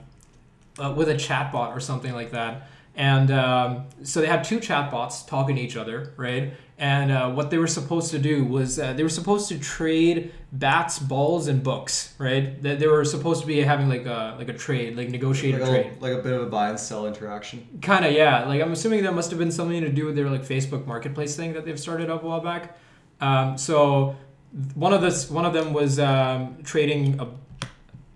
uh, 0.78 0.92
with 0.96 1.08
a 1.08 1.14
chatbot 1.14 1.74
or 1.74 1.80
something 1.80 2.12
like 2.12 2.30
that, 2.32 2.68
and 2.98 3.30
um, 3.30 3.86
so 4.02 4.20
they 4.20 4.26
had 4.26 4.44
two 4.44 4.58
chatbots 4.58 5.26
talking 5.26 5.56
to 5.56 5.62
each 5.62 5.76
other, 5.76 6.12
right? 6.18 6.52
And 6.80 7.10
uh, 7.10 7.30
what 7.30 7.50
they 7.50 7.58
were 7.58 7.66
supposed 7.66 8.10
to 8.12 8.18
do 8.18 8.44
was 8.44 8.78
uh, 8.78 8.92
they 8.92 9.02
were 9.02 9.08
supposed 9.08 9.48
to 9.48 9.58
trade 9.58 10.32
bats, 10.52 10.98
balls, 10.98 11.48
and 11.48 11.62
books, 11.62 12.14
right? 12.18 12.60
They, 12.62 12.76
they 12.76 12.86
were 12.86 13.04
supposed 13.04 13.40
to 13.40 13.46
be 13.46 13.60
having 13.60 13.88
like 13.88 14.06
a 14.06 14.36
like 14.38 14.48
a 14.48 14.52
trade, 14.52 14.96
like 14.96 15.08
negotiated 15.10 15.60
Like 15.60 15.70
a, 15.70 15.72
trade. 15.82 15.92
like 16.02 16.12
a 16.12 16.22
bit 16.22 16.32
of 16.32 16.42
a 16.42 16.46
buy 16.46 16.68
and 16.70 16.78
sell 16.78 17.06
interaction. 17.06 17.66
Kind 17.82 18.04
of, 18.04 18.12
yeah. 18.12 18.44
Like 18.44 18.60
I'm 18.62 18.72
assuming 18.72 19.02
that 19.04 19.14
must 19.14 19.30
have 19.30 19.38
been 19.38 19.50
something 19.52 19.80
to 19.80 19.90
do 19.90 20.04
with 20.06 20.14
their 20.16 20.28
like 20.30 20.42
Facebook 20.42 20.86
Marketplace 20.86 21.34
thing 21.36 21.52
that 21.54 21.64
they've 21.64 21.80
started 21.80 22.10
up 22.10 22.22
a 22.22 22.26
while 22.26 22.40
back. 22.40 22.76
Um, 23.20 23.58
so 23.58 24.16
one 24.74 24.92
of 24.92 25.02
this, 25.02 25.28
one 25.30 25.44
of 25.44 25.52
them 25.52 25.72
was 25.72 25.98
um, 25.98 26.58
trading 26.62 27.18
a, 27.20 27.24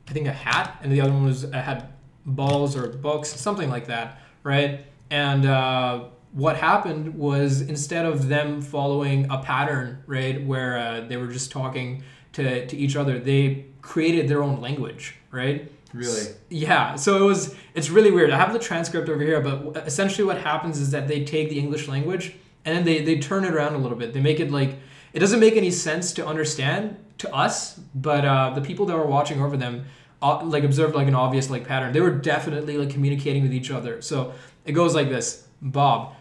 I 0.08 0.12
think 0.12 0.26
a 0.28 0.32
hat, 0.32 0.78
and 0.82 0.92
the 0.92 1.00
other 1.00 1.12
one 1.12 1.24
was 1.24 1.44
uh, 1.44 1.50
had 1.52 1.88
balls 2.26 2.76
or 2.76 2.86
books, 2.88 3.28
something 3.28 3.68
like 3.68 3.86
that, 3.88 4.20
right? 4.42 4.84
And 5.10 5.46
uh, 5.46 6.04
what 6.32 6.56
happened 6.56 7.14
was 7.14 7.60
instead 7.60 8.04
of 8.06 8.28
them 8.28 8.62
following 8.62 9.30
a 9.30 9.38
pattern, 9.38 10.02
right, 10.06 10.44
where 10.44 10.78
uh, 10.78 11.00
they 11.02 11.16
were 11.16 11.28
just 11.28 11.50
talking 11.50 12.02
to 12.32 12.66
to 12.66 12.76
each 12.76 12.96
other, 12.96 13.18
they 13.18 13.66
created 13.82 14.28
their 14.28 14.42
own 14.42 14.60
language, 14.60 15.16
right? 15.30 15.70
Really? 15.92 16.22
Yeah, 16.48 16.94
so 16.94 17.22
it 17.22 17.26
was 17.26 17.54
it's 17.74 17.90
really 17.90 18.10
weird. 18.10 18.30
I 18.30 18.38
have 18.38 18.52
the 18.52 18.58
transcript 18.58 19.08
over 19.08 19.22
here, 19.22 19.40
but 19.40 19.86
essentially 19.86 20.24
what 20.24 20.38
happens 20.38 20.80
is 20.80 20.90
that 20.92 21.08
they 21.08 21.24
take 21.24 21.50
the 21.50 21.58
English 21.58 21.88
language 21.88 22.34
and 22.64 22.76
then 22.76 22.84
they 22.84 23.04
they 23.04 23.18
turn 23.18 23.44
it 23.44 23.52
around 23.52 23.74
a 23.74 23.78
little 23.78 23.98
bit. 23.98 24.12
They 24.14 24.20
make 24.20 24.40
it 24.40 24.50
like 24.50 24.76
it 25.12 25.18
doesn't 25.18 25.40
make 25.40 25.56
any 25.56 25.70
sense 25.70 26.12
to 26.14 26.26
understand 26.26 26.96
to 27.18 27.34
us, 27.34 27.78
but 27.94 28.24
uh, 28.24 28.50
the 28.54 28.62
people 28.62 28.86
that 28.86 28.96
were 28.96 29.06
watching 29.06 29.40
over 29.42 29.56
them 29.56 29.84
like 30.22 30.64
observed 30.64 30.94
like 30.94 31.08
an 31.08 31.14
obvious 31.14 31.50
like 31.50 31.66
pattern. 31.66 31.92
They 31.92 32.00
were 32.00 32.10
definitely 32.10 32.78
like 32.78 32.90
communicating 32.90 33.42
with 33.42 33.52
each 33.52 33.70
other. 33.70 34.00
So 34.00 34.32
it 34.64 34.72
goes 34.72 34.94
like 34.94 35.08
this: 35.08 35.46
Bob, 35.60 36.14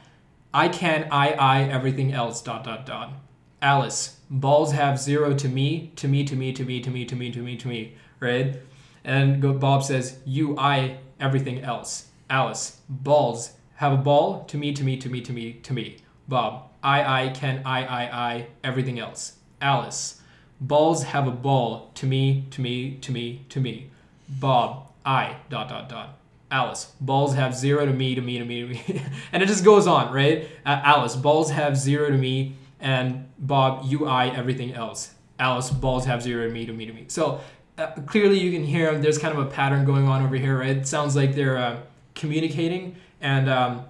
I 0.53 0.67
can 0.67 1.07
I 1.11 1.31
I 1.33 1.63
everything 1.63 2.11
else 2.13 2.41
dot 2.41 2.63
dot 2.63 2.85
dot. 2.85 3.13
Alice, 3.61 4.17
balls 4.31 4.71
have 4.71 4.99
zero 4.99 5.35
to 5.35 5.47
me, 5.47 5.91
to 5.95 6.07
me, 6.07 6.23
to 6.23 6.35
me, 6.35 6.51
to 6.51 6.65
me, 6.65 6.81
to 6.81 6.89
me, 6.89 7.05
to 7.05 7.15
me, 7.15 7.31
to 7.31 7.39
me, 7.41 7.55
to 7.57 7.67
me, 7.67 7.95
right? 8.19 8.57
And 9.03 9.59
Bob 9.59 9.83
says, 9.83 10.17
you, 10.25 10.57
I, 10.57 10.97
everything 11.19 11.61
else. 11.61 12.07
Alice, 12.27 12.81
balls 12.89 13.51
have 13.75 13.93
a 13.93 13.97
ball, 13.97 14.45
to 14.45 14.57
me, 14.57 14.73
to 14.73 14.83
me, 14.83 14.97
to 14.97 15.09
me, 15.09 15.21
to 15.21 15.31
me, 15.31 15.53
to 15.53 15.73
me. 15.73 15.97
Bob, 16.27 16.69
I, 16.81 17.25
I, 17.25 17.29
can, 17.29 17.61
I, 17.65 17.85
I, 17.85 18.01
I, 18.03 18.47
everything 18.63 18.99
else. 18.99 19.33
Alice, 19.61 20.21
balls 20.59 21.03
have 21.03 21.27
a 21.27 21.31
ball, 21.31 21.91
to 21.95 22.07
me, 22.07 22.47
to 22.49 22.61
me, 22.61 22.97
to 23.01 23.11
me, 23.11 23.45
to 23.49 23.59
me. 23.59 23.91
Bob, 24.39 24.91
I, 25.05 25.35
dot, 25.49 25.69
dot, 25.69 25.89
dot. 25.89 26.17
Alice, 26.49 26.91
balls 26.99 27.35
have 27.35 27.55
zero 27.55 27.85
to 27.85 27.93
me, 27.93 28.15
to 28.15 28.21
me, 28.21 28.37
to 28.37 28.45
me, 28.45 28.61
to 28.61 28.67
me. 28.67 29.01
and 29.31 29.41
it 29.41 29.45
just 29.45 29.63
goes 29.63 29.87
on, 29.87 30.13
right? 30.13 30.49
Uh, 30.65 30.81
Alice, 30.83 31.15
balls 31.15 31.51
have 31.51 31.77
zero 31.77 32.09
to 32.09 32.17
me, 32.17 32.55
and 32.79 33.29
Bob, 33.39 33.85
you, 33.85 34.05
I, 34.05 34.27
everything 34.27 34.73
else. 34.73 35.13
Alice, 35.39 35.69
balls 35.69 36.05
have 36.05 36.21
zero 36.21 36.47
to 36.47 36.53
me, 36.53 36.65
to 36.65 36.73
me, 36.73 36.85
to 36.85 36.93
me. 36.93 37.05
So 37.07 37.39
uh, 37.77 37.87
clearly 38.05 38.39
you 38.39 38.51
can 38.51 38.63
hear 38.63 38.97
there's 38.97 39.17
kind 39.17 39.37
of 39.37 39.45
a 39.45 39.49
pattern 39.49 39.85
going 39.85 40.07
on 40.07 40.23
over 40.23 40.35
here, 40.35 40.59
right? 40.59 40.75
It 40.75 40.87
sounds 40.87 41.15
like 41.15 41.35
they're 41.35 41.57
uh, 41.57 41.79
communicating. 42.15 42.97
And 43.21 43.49
um, 43.49 43.85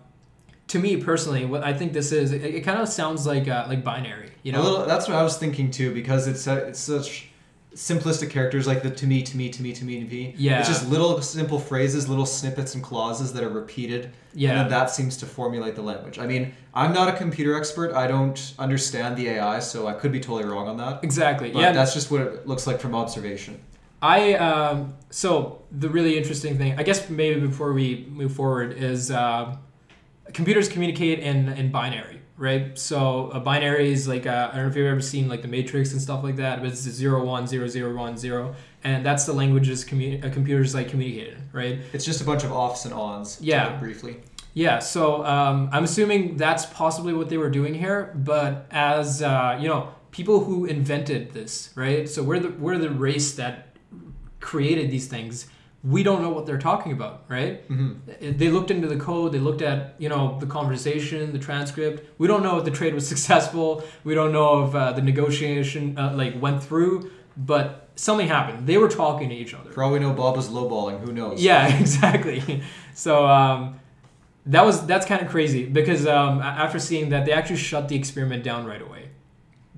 to 0.67 0.79
me 0.79 0.97
personally, 0.97 1.45
what 1.45 1.63
I 1.63 1.73
think 1.73 1.93
this 1.93 2.11
is, 2.11 2.31
it, 2.31 2.43
it 2.43 2.61
kind 2.61 2.79
of 2.79 2.87
sounds 2.87 3.25
like 3.25 3.47
uh, 3.47 3.65
like 3.67 3.83
binary, 3.83 4.31
you 4.43 4.51
know? 4.51 4.61
a 4.61 4.63
little, 4.63 4.85
that's 4.85 5.07
what 5.07 5.17
I 5.17 5.23
was 5.23 5.37
thinking 5.37 5.71
too, 5.71 5.93
because 5.93 6.27
it's 6.27 6.47
uh, 6.47 6.65
it's 6.67 6.79
such 6.79 7.30
simplistic 7.73 8.29
characters 8.29 8.67
like 8.67 8.83
the 8.83 8.89
to 8.89 9.07
me, 9.07 9.23
to 9.23 9.37
me, 9.37 9.49
to 9.49 9.61
me, 9.61 9.73
to 9.73 9.85
me, 9.85 9.99
to 9.99 10.05
me. 10.05 10.35
Yeah. 10.37 10.59
It's 10.59 10.67
just 10.67 10.89
little 10.89 11.21
simple 11.21 11.59
phrases, 11.59 12.09
little 12.09 12.25
snippets 12.25 12.75
and 12.75 12.83
clauses 12.83 13.31
that 13.33 13.43
are 13.43 13.49
repeated. 13.49 14.11
Yeah. 14.33 14.51
And 14.51 14.59
then 14.59 14.69
that 14.69 14.89
seems 14.89 15.17
to 15.17 15.25
formulate 15.25 15.75
the 15.75 15.81
language. 15.81 16.19
I 16.19 16.27
mean, 16.27 16.53
I'm 16.73 16.93
not 16.93 17.07
a 17.07 17.13
computer 17.13 17.55
expert. 17.55 17.93
I 17.93 18.07
don't 18.07 18.53
understand 18.59 19.17
the 19.17 19.29
AI, 19.29 19.59
so 19.59 19.87
I 19.87 19.93
could 19.93 20.11
be 20.11 20.19
totally 20.19 20.51
wrong 20.51 20.67
on 20.67 20.77
that. 20.77 21.03
Exactly. 21.03 21.51
But 21.51 21.59
yeah. 21.59 21.71
that's 21.71 21.93
just 21.93 22.11
what 22.11 22.21
it 22.21 22.47
looks 22.47 22.67
like 22.67 22.79
from 22.79 22.93
observation. 22.93 23.61
I 24.01 24.33
um, 24.35 24.95
so 25.11 25.61
the 25.71 25.89
really 25.89 26.17
interesting 26.17 26.57
thing, 26.57 26.77
I 26.77 26.83
guess 26.83 27.09
maybe 27.09 27.39
before 27.39 27.71
we 27.71 28.07
move 28.09 28.33
forward, 28.33 28.73
is 28.73 29.11
uh, 29.11 29.55
computers 30.33 30.67
communicate 30.67 31.19
in 31.19 31.49
in 31.49 31.71
binary, 31.71 32.20
right? 32.37 32.77
So 32.77 33.29
a 33.31 33.39
binary 33.39 33.91
is 33.91 34.07
like 34.07 34.25
uh, 34.25 34.49
I 34.51 34.55
don't 34.55 34.65
know 34.65 34.69
if 34.71 34.75
you've 34.75 34.87
ever 34.87 35.01
seen 35.01 35.27
like 35.27 35.41
the 35.41 35.47
Matrix 35.47 35.91
and 35.91 36.01
stuff 36.01 36.23
like 36.23 36.37
that, 36.37 36.59
but 36.61 36.69
it's 36.69 36.81
zero 36.81 37.23
one 37.25 37.47
zero 37.47 37.67
zero 37.67 37.95
one 37.95 38.17
zero, 38.17 38.55
and 38.83 39.05
that's 39.05 39.25
the 39.25 39.33
languages 39.33 39.85
commu- 39.85 40.23
uh, 40.25 40.29
computers 40.31 40.73
like 40.73 40.89
communicate 40.89 41.33
in, 41.33 41.49
right? 41.53 41.79
It's 41.93 42.05
just 42.05 42.21
a 42.21 42.25
bunch 42.25 42.43
of 42.43 42.51
offs 42.51 42.85
and 42.85 42.93
ons. 42.93 43.39
Yeah. 43.41 43.77
briefly. 43.77 44.17
Yeah, 44.53 44.79
so 44.79 45.25
um, 45.25 45.69
I'm 45.71 45.85
assuming 45.85 46.35
that's 46.35 46.65
possibly 46.65 47.13
what 47.13 47.29
they 47.29 47.37
were 47.37 47.49
doing 47.49 47.73
here, 47.73 48.11
but 48.15 48.67
as 48.69 49.21
uh, 49.21 49.57
you 49.61 49.69
know, 49.69 49.93
people 50.11 50.43
who 50.43 50.65
invented 50.65 51.31
this, 51.31 51.71
right? 51.75 52.07
So 52.09 52.21
we're 52.21 52.39
the 52.39 52.49
we're 52.49 52.77
the 52.77 52.89
race 52.89 53.33
that 53.35 53.77
created 54.41 54.91
these 54.91 55.07
things. 55.07 55.47
We 55.83 56.03
don't 56.03 56.21
know 56.21 56.29
what 56.29 56.45
they're 56.45 56.59
talking 56.59 56.91
about, 56.91 57.23
right? 57.27 57.67
Mm-hmm. 57.67 58.37
They 58.37 58.49
looked 58.49 58.69
into 58.69 58.87
the 58.87 58.97
code. 58.97 59.31
They 59.31 59.39
looked 59.39 59.61
at 59.63 59.95
you 59.97 60.09
know 60.09 60.37
the 60.39 60.45
conversation, 60.45 61.33
the 61.33 61.39
transcript. 61.39 62.05
We 62.19 62.27
don't 62.27 62.43
know 62.43 62.57
if 62.59 62.65
the 62.65 62.71
trade 62.71 62.93
was 62.93 63.07
successful. 63.13 63.83
We 64.03 64.13
don't 64.13 64.31
know 64.31 64.65
if 64.65 64.75
uh, 64.75 64.91
the 64.93 65.01
negotiation 65.01 65.97
uh, 65.97 66.13
like 66.15 66.39
went 66.41 66.63
through. 66.63 67.09
but 67.35 67.89
something 67.95 68.27
happened. 68.27 68.67
They 68.67 68.77
were 68.77 68.89
talking 68.89 69.29
to 69.29 69.35
each 69.35 69.53
other. 69.53 69.71
For 69.71 69.83
all 69.83 69.91
we 69.91 69.99
know, 69.99 70.13
Bob 70.13 70.35
was 70.35 70.49
lowballing. 70.49 70.99
Who 71.05 71.11
knows? 71.13 71.41
Yeah, 71.41 71.67
exactly. 71.83 72.61
So 72.93 73.25
um, 73.27 73.79
that 74.45 74.63
was 74.65 74.85
that's 74.85 75.05
kind 75.05 75.21
of 75.21 75.29
crazy 75.29 75.65
because 75.65 76.05
um, 76.05 76.41
after 76.41 76.77
seeing 76.79 77.09
that, 77.09 77.25
they 77.25 77.31
actually 77.31 77.57
shut 77.57 77.87
the 77.89 77.95
experiment 77.95 78.43
down 78.43 78.65
right 78.65 78.81
away. 78.81 79.09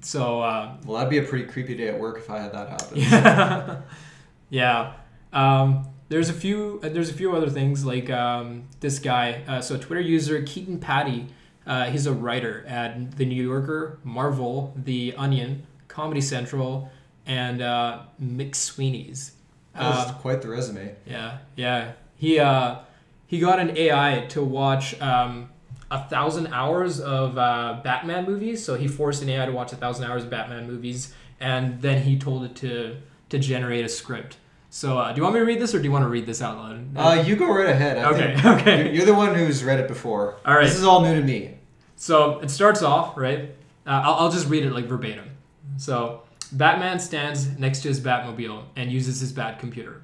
So 0.01 0.41
uh, 0.41 0.75
Well, 0.85 0.97
that'd 0.97 1.09
be 1.09 1.17
a 1.19 1.23
pretty 1.23 1.45
creepy 1.45 1.75
day 1.75 1.87
at 1.87 1.97
work 1.99 2.17
if 2.17 2.29
I 2.29 2.39
had 2.39 2.51
that 2.53 2.67
happen. 2.69 2.97
yeah, 2.97 3.81
yeah. 4.49 4.93
Um, 5.31 5.87
there's 6.13 6.29
a 6.29 6.33
few. 6.33 6.79
uh, 6.83 6.89
There's 6.89 7.09
a 7.09 7.13
few 7.13 7.35
other 7.35 7.49
things 7.49 7.83
like 7.83 8.09
um, 8.11 8.63
this 8.81 8.99
guy. 8.99 9.41
Uh, 9.47 9.61
so 9.61 9.77
Twitter 9.77 10.01
user 10.01 10.41
Keaton 10.43 10.77
Patti. 10.79 11.27
Uh, 11.65 11.85
he's 11.85 12.05
a 12.07 12.13
writer 12.13 12.63
at 12.67 13.17
The 13.17 13.25
New 13.25 13.41
Yorker, 13.51 13.97
Marvel, 14.03 14.73
The 14.75 15.13
Onion, 15.17 15.65
Comedy 15.87 16.21
Central, 16.21 16.91
and 17.25 17.61
uh, 17.61 18.01
McSweeney's. 18.21 19.31
That 19.73 19.89
was 19.89 20.09
Uh, 20.11 20.13
quite 20.15 20.41
the 20.43 20.49
resume. 20.49 20.93
yeah, 21.07 21.37
yeah. 21.55 21.93
He 22.15 22.37
uh, 22.39 22.79
he 23.25 23.39
got 23.39 23.59
an 23.59 23.75
AI 23.75 24.25
to 24.29 24.43
watch 24.43 24.99
um, 25.01 25.49
a 25.89 26.03
thousand 26.07 26.47
hours 26.53 26.99
of 26.99 27.37
uh, 27.37 27.79
Batman 27.83 28.25
movies. 28.25 28.63
So 28.63 28.75
he 28.75 28.87
forced 28.87 29.23
an 29.23 29.29
AI 29.29 29.45
to 29.47 29.51
watch 29.51 29.73
a 29.73 29.75
thousand 29.75 30.05
hours 30.05 30.23
of 30.25 30.29
Batman 30.29 30.67
movies, 30.67 31.13
and 31.39 31.81
then 31.81 32.03
he 32.03 32.17
told 32.19 32.43
it 32.43 32.55
to 32.57 32.97
to 33.29 33.39
generate 33.39 33.83
a 33.83 33.89
script. 33.89 34.37
So 34.75 34.97
uh, 34.97 35.11
do 35.11 35.17
you 35.17 35.21
want 35.23 35.35
me 35.35 35.39
to 35.41 35.45
read 35.45 35.59
this, 35.59 35.75
or 35.75 35.77
do 35.77 35.83
you 35.83 35.91
want 35.91 36.01
to 36.03 36.09
read 36.09 36.25
this 36.25 36.41
out 36.41 36.57
loud? 36.57 36.97
Uh, 36.97 37.21
you 37.21 37.35
go 37.35 37.47
right 37.53 37.69
ahead. 37.69 37.99
I 37.99 38.09
Okay, 38.09 38.33
think 38.33 38.45
okay. 38.61 38.83
You're, 38.85 38.93
you're 38.93 39.05
the 39.05 39.13
one 39.13 39.35
who's 39.35 39.63
read 39.63 39.79
it 39.79 39.87
before. 39.87 40.37
All 40.43 40.55
right. 40.55 40.63
This 40.65 40.75
is 40.75 40.83
all 40.83 41.01
new 41.03 41.13
to 41.13 41.21
me. 41.21 41.59
So 41.95 42.39
it 42.39 42.49
starts 42.49 42.81
off, 42.81 43.15
right? 43.15 43.51
Uh, 43.85 44.01
I'll, 44.03 44.13
I'll 44.15 44.31
just 44.31 44.47
read 44.49 44.65
it 44.65 44.71
like 44.71 44.85
verbatim. 44.85 45.29
So 45.77 46.23
Batman 46.51 46.99
stands 46.99 47.59
next 47.59 47.81
to 47.83 47.87
his 47.89 48.01
Batmobile 48.01 48.63
and 48.75 48.91
uses 48.91 49.19
his 49.19 49.31
Bat 49.31 49.59
computer. 49.59 50.01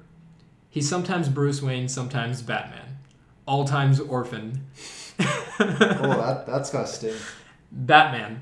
He's 0.68 0.88
sometimes 0.88 1.28
Bruce 1.28 1.60
Wayne, 1.60 1.88
sometimes 1.88 2.40
Batman. 2.40 2.98
All 3.46 3.64
times 3.64 3.98
orphan. 3.98 4.66
Oh, 5.62 6.16
that 6.16 6.46
that's 6.46 6.70
got 6.70 6.88
sting. 6.88 7.16
Batman. 7.72 8.40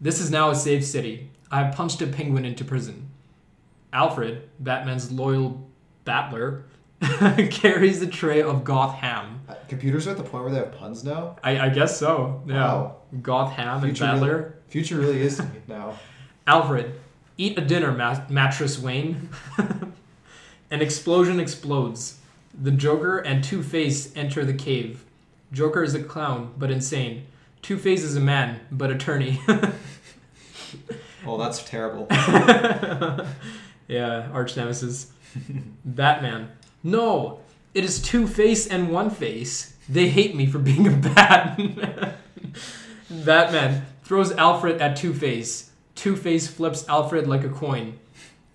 This 0.00 0.20
is 0.20 0.30
now 0.32 0.50
a 0.50 0.54
safe 0.56 0.84
city. 0.84 1.30
I 1.50 1.62
have 1.62 1.74
punched 1.74 2.02
a 2.02 2.06
penguin 2.08 2.44
into 2.44 2.64
prison. 2.66 3.08
Alfred, 3.92 4.48
Batman's 4.58 5.10
loyal 5.12 5.66
battler, 6.04 6.64
carries 7.50 8.00
the 8.00 8.06
tray 8.06 8.42
of 8.42 8.62
Goth 8.64 8.94
ham. 8.96 9.40
Uh, 9.48 9.54
Computers 9.68 10.06
are 10.06 10.10
at 10.10 10.16
the 10.16 10.22
point 10.22 10.44
where 10.44 10.52
they 10.52 10.58
have 10.58 10.72
puns 10.72 11.02
now. 11.04 11.36
I, 11.42 11.58
I 11.58 11.68
guess 11.70 11.98
so. 11.98 12.42
Yeah. 12.46 12.54
Wow. 12.54 12.96
Goth 13.22 13.52
ham 13.54 13.74
and 13.78 13.82
Future 13.84 14.04
battler. 14.04 14.36
really, 14.36 14.52
future 14.68 14.98
really 14.98 15.20
is 15.22 15.42
now. 15.68 15.98
Alfred, 16.46 16.94
eat 17.36 17.58
a 17.58 17.60
dinner, 17.62 17.92
ma- 17.92 18.20
mattress 18.28 18.78
Wayne. 18.78 19.28
An 20.70 20.82
explosion 20.82 21.40
explodes. 21.40 22.18
The 22.60 22.70
Joker 22.70 23.18
and 23.18 23.42
Two 23.42 23.62
Face 23.62 24.14
enter 24.16 24.44
the 24.44 24.54
cave. 24.54 25.04
Joker 25.52 25.82
is 25.82 25.94
a 25.94 26.02
clown, 26.02 26.52
but 26.58 26.70
insane. 26.70 27.26
Two 27.62 27.76
Face 27.76 28.02
is 28.04 28.14
a 28.16 28.20
man, 28.20 28.60
but 28.70 28.90
attorney. 28.90 29.40
Oh, 31.26 31.36
that's 31.36 31.62
terrible. 31.64 32.06
Yeah, 33.90 34.28
arch 34.32 34.56
nemesis. 34.56 35.12
Batman. 35.84 36.52
No, 36.82 37.40
it 37.74 37.84
is 37.84 38.00
Two 38.00 38.26
Face 38.26 38.66
and 38.66 38.90
One 38.90 39.10
Face. 39.10 39.74
They 39.88 40.08
hate 40.08 40.36
me 40.36 40.46
for 40.46 40.58
being 40.58 40.86
a 40.86 40.96
bat. 40.96 41.60
Batman 43.10 43.86
throws 44.04 44.32
Alfred 44.32 44.80
at 44.80 44.96
Two 44.96 45.12
Face. 45.12 45.72
Two 45.96 46.14
Face 46.14 46.46
flips 46.46 46.88
Alfred 46.88 47.26
like 47.26 47.44
a 47.44 47.48
coin. 47.48 47.98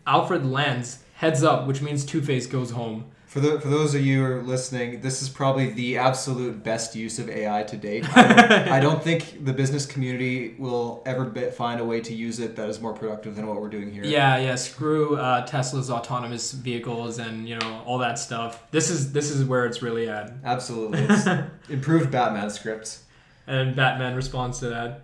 Alfred 0.07 0.45
lands, 0.45 1.03
heads 1.15 1.43
up, 1.43 1.67
which 1.67 1.81
means 1.81 2.05
Two 2.05 2.21
Face 2.21 2.47
goes 2.47 2.71
home. 2.71 3.05
For 3.35 3.41
the 3.41 3.59
for 3.59 3.67
those 3.67 3.93
of 3.93 3.99
you 3.99 4.19
who 4.19 4.31
are 4.31 4.41
listening, 4.41 5.01
this 5.01 5.21
is 5.21 5.27
probably 5.27 5.69
the 5.69 5.97
absolute 5.97 6.63
best 6.63 6.95
use 6.95 7.19
of 7.19 7.29
AI 7.29 7.63
to 7.63 7.75
date. 7.75 8.05
I 8.15 8.27
don't, 8.31 8.51
I 8.69 8.79
don't 8.79 9.03
think 9.03 9.43
the 9.43 9.51
business 9.51 9.85
community 9.85 10.55
will 10.57 11.03
ever 11.05 11.25
be, 11.25 11.49
find 11.49 11.81
a 11.81 11.83
way 11.83 11.99
to 11.99 12.15
use 12.15 12.39
it 12.39 12.55
that 12.55 12.69
is 12.69 12.79
more 12.79 12.93
productive 12.93 13.35
than 13.35 13.45
what 13.45 13.59
we're 13.59 13.67
doing 13.67 13.91
here. 13.91 14.05
Yeah, 14.05 14.37
yeah. 14.37 14.55
Screw 14.55 15.17
uh, 15.17 15.45
Tesla's 15.45 15.91
autonomous 15.91 16.53
vehicles 16.53 17.19
and 17.19 17.45
you 17.45 17.57
know 17.57 17.83
all 17.85 17.97
that 17.97 18.17
stuff. 18.19 18.71
This 18.71 18.89
is 18.89 19.11
this 19.11 19.29
is 19.29 19.43
where 19.43 19.65
it's 19.65 19.81
really 19.81 20.07
at. 20.07 20.31
Absolutely. 20.45 20.99
It's 21.01 21.27
improved 21.69 22.11
Batman 22.11 22.49
scripts. 22.49 23.03
And 23.47 23.75
Batman 23.75 24.15
responds 24.15 24.59
to 24.59 24.69
that. 24.69 25.01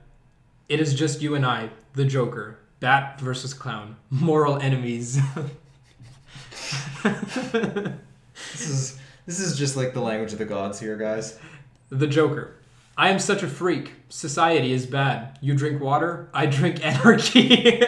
It 0.70 0.80
is 0.80 0.94
just 0.94 1.22
you 1.22 1.36
and 1.36 1.46
I, 1.46 1.70
the 1.96 2.06
Joker. 2.06 2.60
Bat 2.80 3.20
versus 3.20 3.54
clown. 3.54 3.98
Moral 4.10 4.58
enemies. 4.58 5.20
This 8.52 8.70
is 8.70 9.00
this 9.26 9.40
is 9.40 9.58
just 9.58 9.78
like 9.78 9.94
the 9.94 10.02
language 10.02 10.34
of 10.34 10.40
the 10.40 10.46
gods 10.46 10.80
here, 10.80 10.98
guys. 10.98 11.38
the 11.90 12.08
Joker. 12.08 12.56
I 12.98 13.10
am 13.10 13.20
such 13.20 13.42
a 13.42 13.48
freak. 13.48 13.94
Society 14.10 14.74
is 14.74 14.86
bad. 14.86 15.38
You 15.42 15.56
drink 15.56 15.82
water, 15.82 16.30
I 16.34 16.46
drink 16.46 16.84
anarchy. 16.86 17.82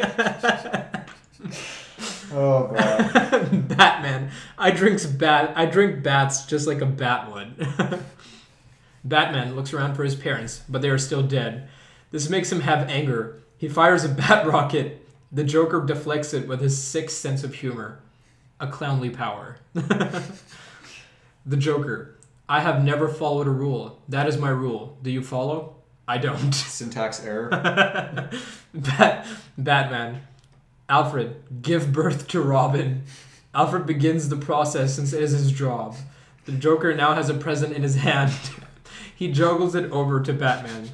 Oh 2.31 2.67
god. 2.73 3.67
Batman. 3.77 4.31
I 4.57 4.71
drinks 4.71 5.05
bat 5.05 5.53
I 5.55 5.65
drink 5.65 6.03
bats 6.03 6.45
just 6.45 6.67
like 6.67 6.81
a 6.81 6.85
bat 6.85 7.31
would. 7.31 7.67
Batman 9.03 9.55
looks 9.55 9.73
around 9.73 9.95
for 9.95 10.03
his 10.03 10.15
parents, 10.15 10.63
but 10.69 10.81
they 10.81 10.89
are 10.89 10.97
still 10.97 11.23
dead. 11.23 11.67
This 12.11 12.29
makes 12.29 12.51
him 12.51 12.61
have 12.61 12.89
anger. 12.89 13.41
He 13.57 13.67
fires 13.67 14.03
a 14.03 14.09
bat 14.09 14.47
rocket. 14.47 15.07
The 15.31 15.43
Joker 15.43 15.83
deflects 15.85 16.33
it 16.33 16.47
with 16.47 16.61
his 16.61 16.81
sixth 16.81 17.17
sense 17.17 17.43
of 17.43 17.55
humor. 17.55 17.99
A 18.63 18.67
clownly 18.67 19.13
power. 19.13 19.57
the 19.73 21.57
Joker. 21.57 22.15
I 22.47 22.61
have 22.61 22.81
never 22.81 23.09
followed 23.09 23.45
a 23.45 23.49
rule. 23.49 23.99
That 24.07 24.25
is 24.25 24.37
my 24.37 24.51
rule. 24.51 24.97
Do 25.03 25.11
you 25.11 25.21
follow? 25.21 25.75
I 26.07 26.17
don't. 26.17 26.53
Syntax 26.53 27.21
error. 27.25 27.49
Bat- 28.73 29.27
Batman. 29.57 30.21
Alfred, 30.87 31.61
give 31.61 31.91
birth 31.91 32.29
to 32.29 32.39
Robin. 32.39 33.03
Alfred 33.53 33.85
begins 33.85 34.29
the 34.29 34.37
process 34.37 34.95
since 34.95 35.11
it 35.11 35.21
is 35.21 35.31
his 35.31 35.51
job. 35.51 35.97
The 36.45 36.53
Joker 36.53 36.95
now 36.95 37.15
has 37.15 37.29
a 37.29 37.33
present 37.33 37.73
in 37.73 37.83
his 37.83 37.95
hand. 37.95 38.31
he 39.15 39.29
juggles 39.29 39.75
it 39.75 39.91
over 39.91 40.21
to 40.21 40.31
Batman. 40.31 40.91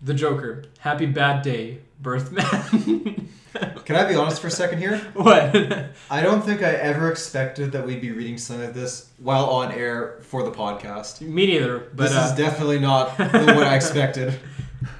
The 0.00 0.14
Joker, 0.14 0.62
happy 0.78 1.06
bad 1.06 1.42
day, 1.42 1.80
Birthman. 2.00 3.28
Can 3.84 3.96
I 3.96 4.04
be 4.08 4.14
honest 4.14 4.40
for 4.40 4.46
a 4.46 4.50
second 4.50 4.78
here? 4.78 4.96
what? 5.14 5.54
I 6.10 6.22
don't 6.22 6.42
think 6.42 6.62
I 6.62 6.70
ever 6.72 7.10
expected 7.10 7.72
that 7.72 7.84
we'd 7.84 8.00
be 8.00 8.12
reading 8.12 8.38
something 8.38 8.66
like 8.66 8.74
this 8.74 9.10
while 9.18 9.46
on 9.46 9.72
air 9.72 10.18
for 10.22 10.42
the 10.44 10.52
podcast. 10.52 11.20
Me 11.20 11.46
neither, 11.46 11.78
but 11.78 12.04
This 12.04 12.14
uh, 12.16 12.28
is 12.30 12.38
definitely 12.38 12.78
not 12.78 13.18
what 13.18 13.32
I 13.64 13.74
expected. 13.74 14.38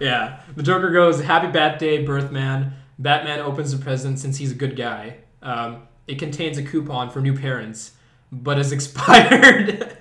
Yeah. 0.01 0.41
The 0.57 0.63
Joker 0.63 0.91
goes, 0.91 1.23
Happy 1.23 1.47
Bat 1.51 1.79
Day, 1.79 2.05
Birthman. 2.05 2.73
Batman 2.99 3.41
opens 3.41 3.73
the 3.77 3.83
present 3.83 4.19
since 4.19 4.37
he's 4.37 4.53
a 4.53 4.57
good 4.57 4.77
guy. 4.77 5.19
Um, 5.43 5.85
it 6.07 6.19
contains 6.19 6.59
a 6.59 6.63
coupon 6.63 7.11
for 7.11 7.21
new 7.21 7.37
parents, 7.39 7.93
but 8.33 8.59
is 8.59 8.73
expired. 8.73 9.97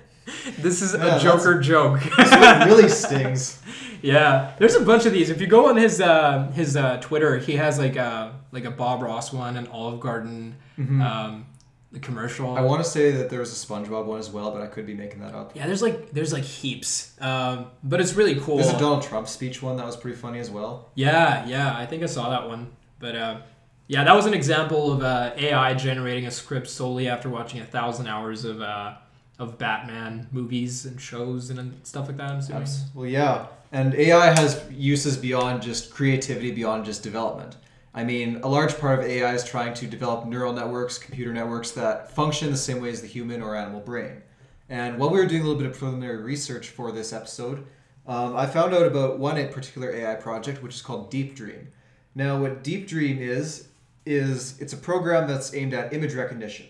this 0.58 0.82
is 0.82 0.94
Yeah, 0.94 1.16
a 1.16 1.20
Joker 1.20 1.60
joke. 1.60 2.00
This 2.16 2.30
really 2.66 2.88
stings. 2.88 3.62
Yeah. 4.02 4.54
There's 4.58 4.74
a 4.74 4.84
bunch 4.84 5.06
of 5.06 5.12
these. 5.12 5.30
If 5.30 5.40
you 5.40 5.46
go 5.46 5.68
on 5.68 5.76
his 5.76 6.00
uh, 6.00 6.50
his 6.54 6.76
uh, 6.76 6.98
Twitter, 6.98 7.38
he 7.38 7.56
has 7.56 7.78
like 7.78 7.96
a 7.96 8.38
like 8.52 8.64
a 8.64 8.70
Bob 8.70 9.02
Ross 9.02 9.32
one, 9.32 9.56
an 9.56 9.66
Olive 9.68 10.00
Garden 10.00 10.56
um, 10.78 11.46
the 11.92 11.98
commercial. 11.98 12.48
Mm-hmm. 12.48 12.58
I 12.58 12.62
want 12.62 12.82
to 12.84 12.88
say 12.88 13.10
that 13.12 13.30
there 13.30 13.40
was 13.40 13.50
a 13.50 13.66
SpongeBob 13.66 14.06
one 14.06 14.18
as 14.18 14.30
well, 14.30 14.50
but 14.50 14.62
I 14.62 14.66
could 14.66 14.86
be 14.86 14.94
making 14.94 15.20
that 15.20 15.34
up. 15.34 15.56
yeah, 15.56 15.66
there's 15.66 15.82
like 15.82 16.12
there's 16.12 16.32
like 16.32 16.44
heaps. 16.44 17.20
Um, 17.20 17.66
but 17.82 18.00
it's 18.00 18.14
really 18.14 18.36
cool. 18.36 18.56
There's 18.58 18.72
a 18.72 18.78
Donald 18.78 19.02
Trump 19.02 19.28
speech 19.28 19.62
one 19.62 19.76
that 19.76 19.86
was 19.86 19.96
pretty 19.96 20.16
funny 20.16 20.38
as 20.38 20.50
well. 20.50 20.90
Yeah, 20.94 21.46
yeah, 21.46 21.76
I 21.76 21.86
think 21.86 22.02
I 22.02 22.06
saw 22.06 22.30
that 22.30 22.48
one. 22.48 22.70
But 22.98 23.16
uh, 23.16 23.40
yeah, 23.88 24.04
that 24.04 24.14
was 24.14 24.26
an 24.26 24.34
example 24.34 24.92
of 24.92 25.02
uh, 25.02 25.32
AI 25.36 25.74
generating 25.74 26.26
a 26.26 26.30
script 26.30 26.68
solely 26.68 27.08
after 27.08 27.28
watching 27.28 27.60
a 27.60 27.66
thousand 27.66 28.06
hours 28.06 28.44
of 28.44 28.60
uh, 28.60 28.94
of 29.38 29.58
Batman 29.58 30.28
movies 30.30 30.86
and 30.86 31.00
shows 31.00 31.50
and 31.50 31.74
stuff 31.84 32.06
like 32.06 32.18
that. 32.18 32.30
I'm 32.30 32.38
assuming. 32.38 32.90
Well, 32.94 33.06
yeah, 33.06 33.46
and 33.72 33.94
AI 33.94 34.26
has 34.38 34.64
uses 34.70 35.16
beyond 35.16 35.62
just 35.62 35.90
creativity, 35.90 36.50
beyond 36.50 36.84
just 36.84 37.02
development. 37.02 37.56
I 37.92 38.04
mean, 38.04 38.40
a 38.42 38.48
large 38.48 38.78
part 38.78 39.00
of 39.00 39.04
AI 39.04 39.34
is 39.34 39.44
trying 39.44 39.74
to 39.74 39.86
develop 39.86 40.26
neural 40.26 40.52
networks, 40.52 40.98
computer 40.98 41.32
networks 41.32 41.72
that 41.72 42.12
function 42.14 42.50
the 42.50 42.56
same 42.56 42.80
way 42.80 42.90
as 42.90 43.00
the 43.00 43.08
human 43.08 43.42
or 43.42 43.56
animal 43.56 43.80
brain. 43.80 44.22
And 44.68 44.98
while 44.98 45.10
we 45.10 45.18
were 45.18 45.26
doing 45.26 45.42
a 45.42 45.44
little 45.44 45.60
bit 45.60 45.70
of 45.70 45.76
preliminary 45.76 46.22
research 46.22 46.68
for 46.68 46.92
this 46.92 47.12
episode, 47.12 47.66
um, 48.06 48.36
I 48.36 48.46
found 48.46 48.72
out 48.74 48.86
about 48.86 49.18
one 49.18 49.36
particular 49.48 49.92
AI 49.92 50.14
project, 50.14 50.62
which 50.62 50.74
is 50.74 50.82
called 50.82 51.10
Deep 51.10 51.34
Dream. 51.34 51.68
Now, 52.14 52.40
what 52.40 52.62
Deep 52.62 52.86
Dream 52.86 53.18
is 53.18 53.68
is 54.06 54.60
it's 54.60 54.72
a 54.72 54.76
program 54.76 55.28
that's 55.28 55.54
aimed 55.54 55.74
at 55.74 55.92
image 55.92 56.14
recognition. 56.14 56.66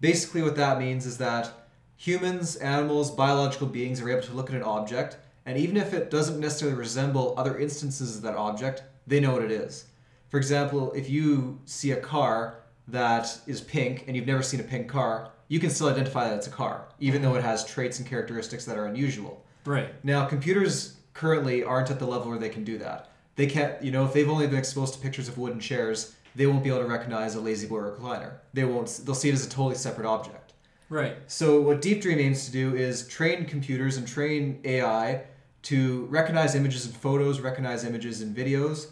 Basically, 0.00 0.42
what 0.42 0.56
that 0.56 0.78
means 0.78 1.06
is 1.06 1.18
that 1.18 1.52
humans, 1.96 2.56
animals, 2.56 3.10
biological 3.10 3.68
beings 3.68 4.00
are 4.00 4.10
able 4.10 4.22
to 4.22 4.32
look 4.32 4.50
at 4.50 4.56
an 4.56 4.62
object, 4.62 5.16
and 5.46 5.58
even 5.58 5.76
if 5.76 5.92
it 5.92 6.10
doesn't 6.10 6.40
necessarily 6.40 6.76
resemble 6.76 7.34
other 7.36 7.58
instances 7.58 8.16
of 8.16 8.22
that 8.22 8.34
object, 8.34 8.82
they 9.06 9.20
know 9.20 9.32
what 9.32 9.42
it 9.42 9.50
is. 9.50 9.86
For 10.28 10.38
example, 10.38 10.92
if 10.92 11.10
you 11.10 11.60
see 11.64 11.92
a 11.92 12.00
car, 12.00 12.62
that 12.88 13.38
is 13.46 13.60
pink 13.60 14.04
and 14.06 14.16
you've 14.16 14.26
never 14.26 14.42
seen 14.42 14.60
a 14.60 14.64
pink 14.64 14.88
car, 14.88 15.30
you 15.48 15.60
can 15.60 15.70
still 15.70 15.88
identify 15.88 16.28
that 16.28 16.36
it's 16.36 16.46
a 16.46 16.50
car, 16.50 16.86
even 17.00 17.22
though 17.22 17.34
it 17.34 17.42
has 17.42 17.64
traits 17.64 17.98
and 17.98 18.08
characteristics 18.08 18.64
that 18.64 18.78
are 18.78 18.86
unusual. 18.86 19.44
Right. 19.64 19.92
Now, 20.04 20.26
computers 20.26 20.96
currently 21.14 21.62
aren't 21.62 21.90
at 21.90 21.98
the 21.98 22.06
level 22.06 22.30
where 22.30 22.38
they 22.38 22.48
can 22.48 22.64
do 22.64 22.78
that. 22.78 23.10
They 23.36 23.46
can't, 23.46 23.82
you 23.82 23.90
know, 23.90 24.04
if 24.04 24.12
they've 24.12 24.28
only 24.28 24.46
been 24.46 24.58
exposed 24.58 24.94
to 24.94 25.00
pictures 25.00 25.28
of 25.28 25.38
wooden 25.38 25.60
chairs, 25.60 26.14
they 26.34 26.46
won't 26.46 26.64
be 26.64 26.70
able 26.70 26.80
to 26.80 26.86
recognize 26.86 27.34
a 27.34 27.40
lazy 27.40 27.66
boy 27.66 27.80
recliner. 27.80 28.32
They 28.54 28.64
won't. 28.64 28.88
They'll 29.04 29.14
see 29.14 29.28
it 29.28 29.34
as 29.34 29.46
a 29.46 29.50
totally 29.50 29.74
separate 29.74 30.06
object. 30.06 30.54
Right. 30.88 31.16
So 31.26 31.60
what 31.60 31.80
Deep 31.80 32.02
Dream 32.02 32.18
aims 32.18 32.46
to 32.46 32.52
do 32.52 32.74
is 32.74 33.06
train 33.08 33.44
computers 33.46 33.96
and 33.96 34.06
train 34.06 34.60
AI 34.64 35.22
to 35.62 36.06
recognize 36.06 36.54
images 36.54 36.86
and 36.86 36.94
photos, 36.94 37.40
recognize 37.40 37.84
images 37.84 38.20
and 38.20 38.34
videos. 38.36 38.88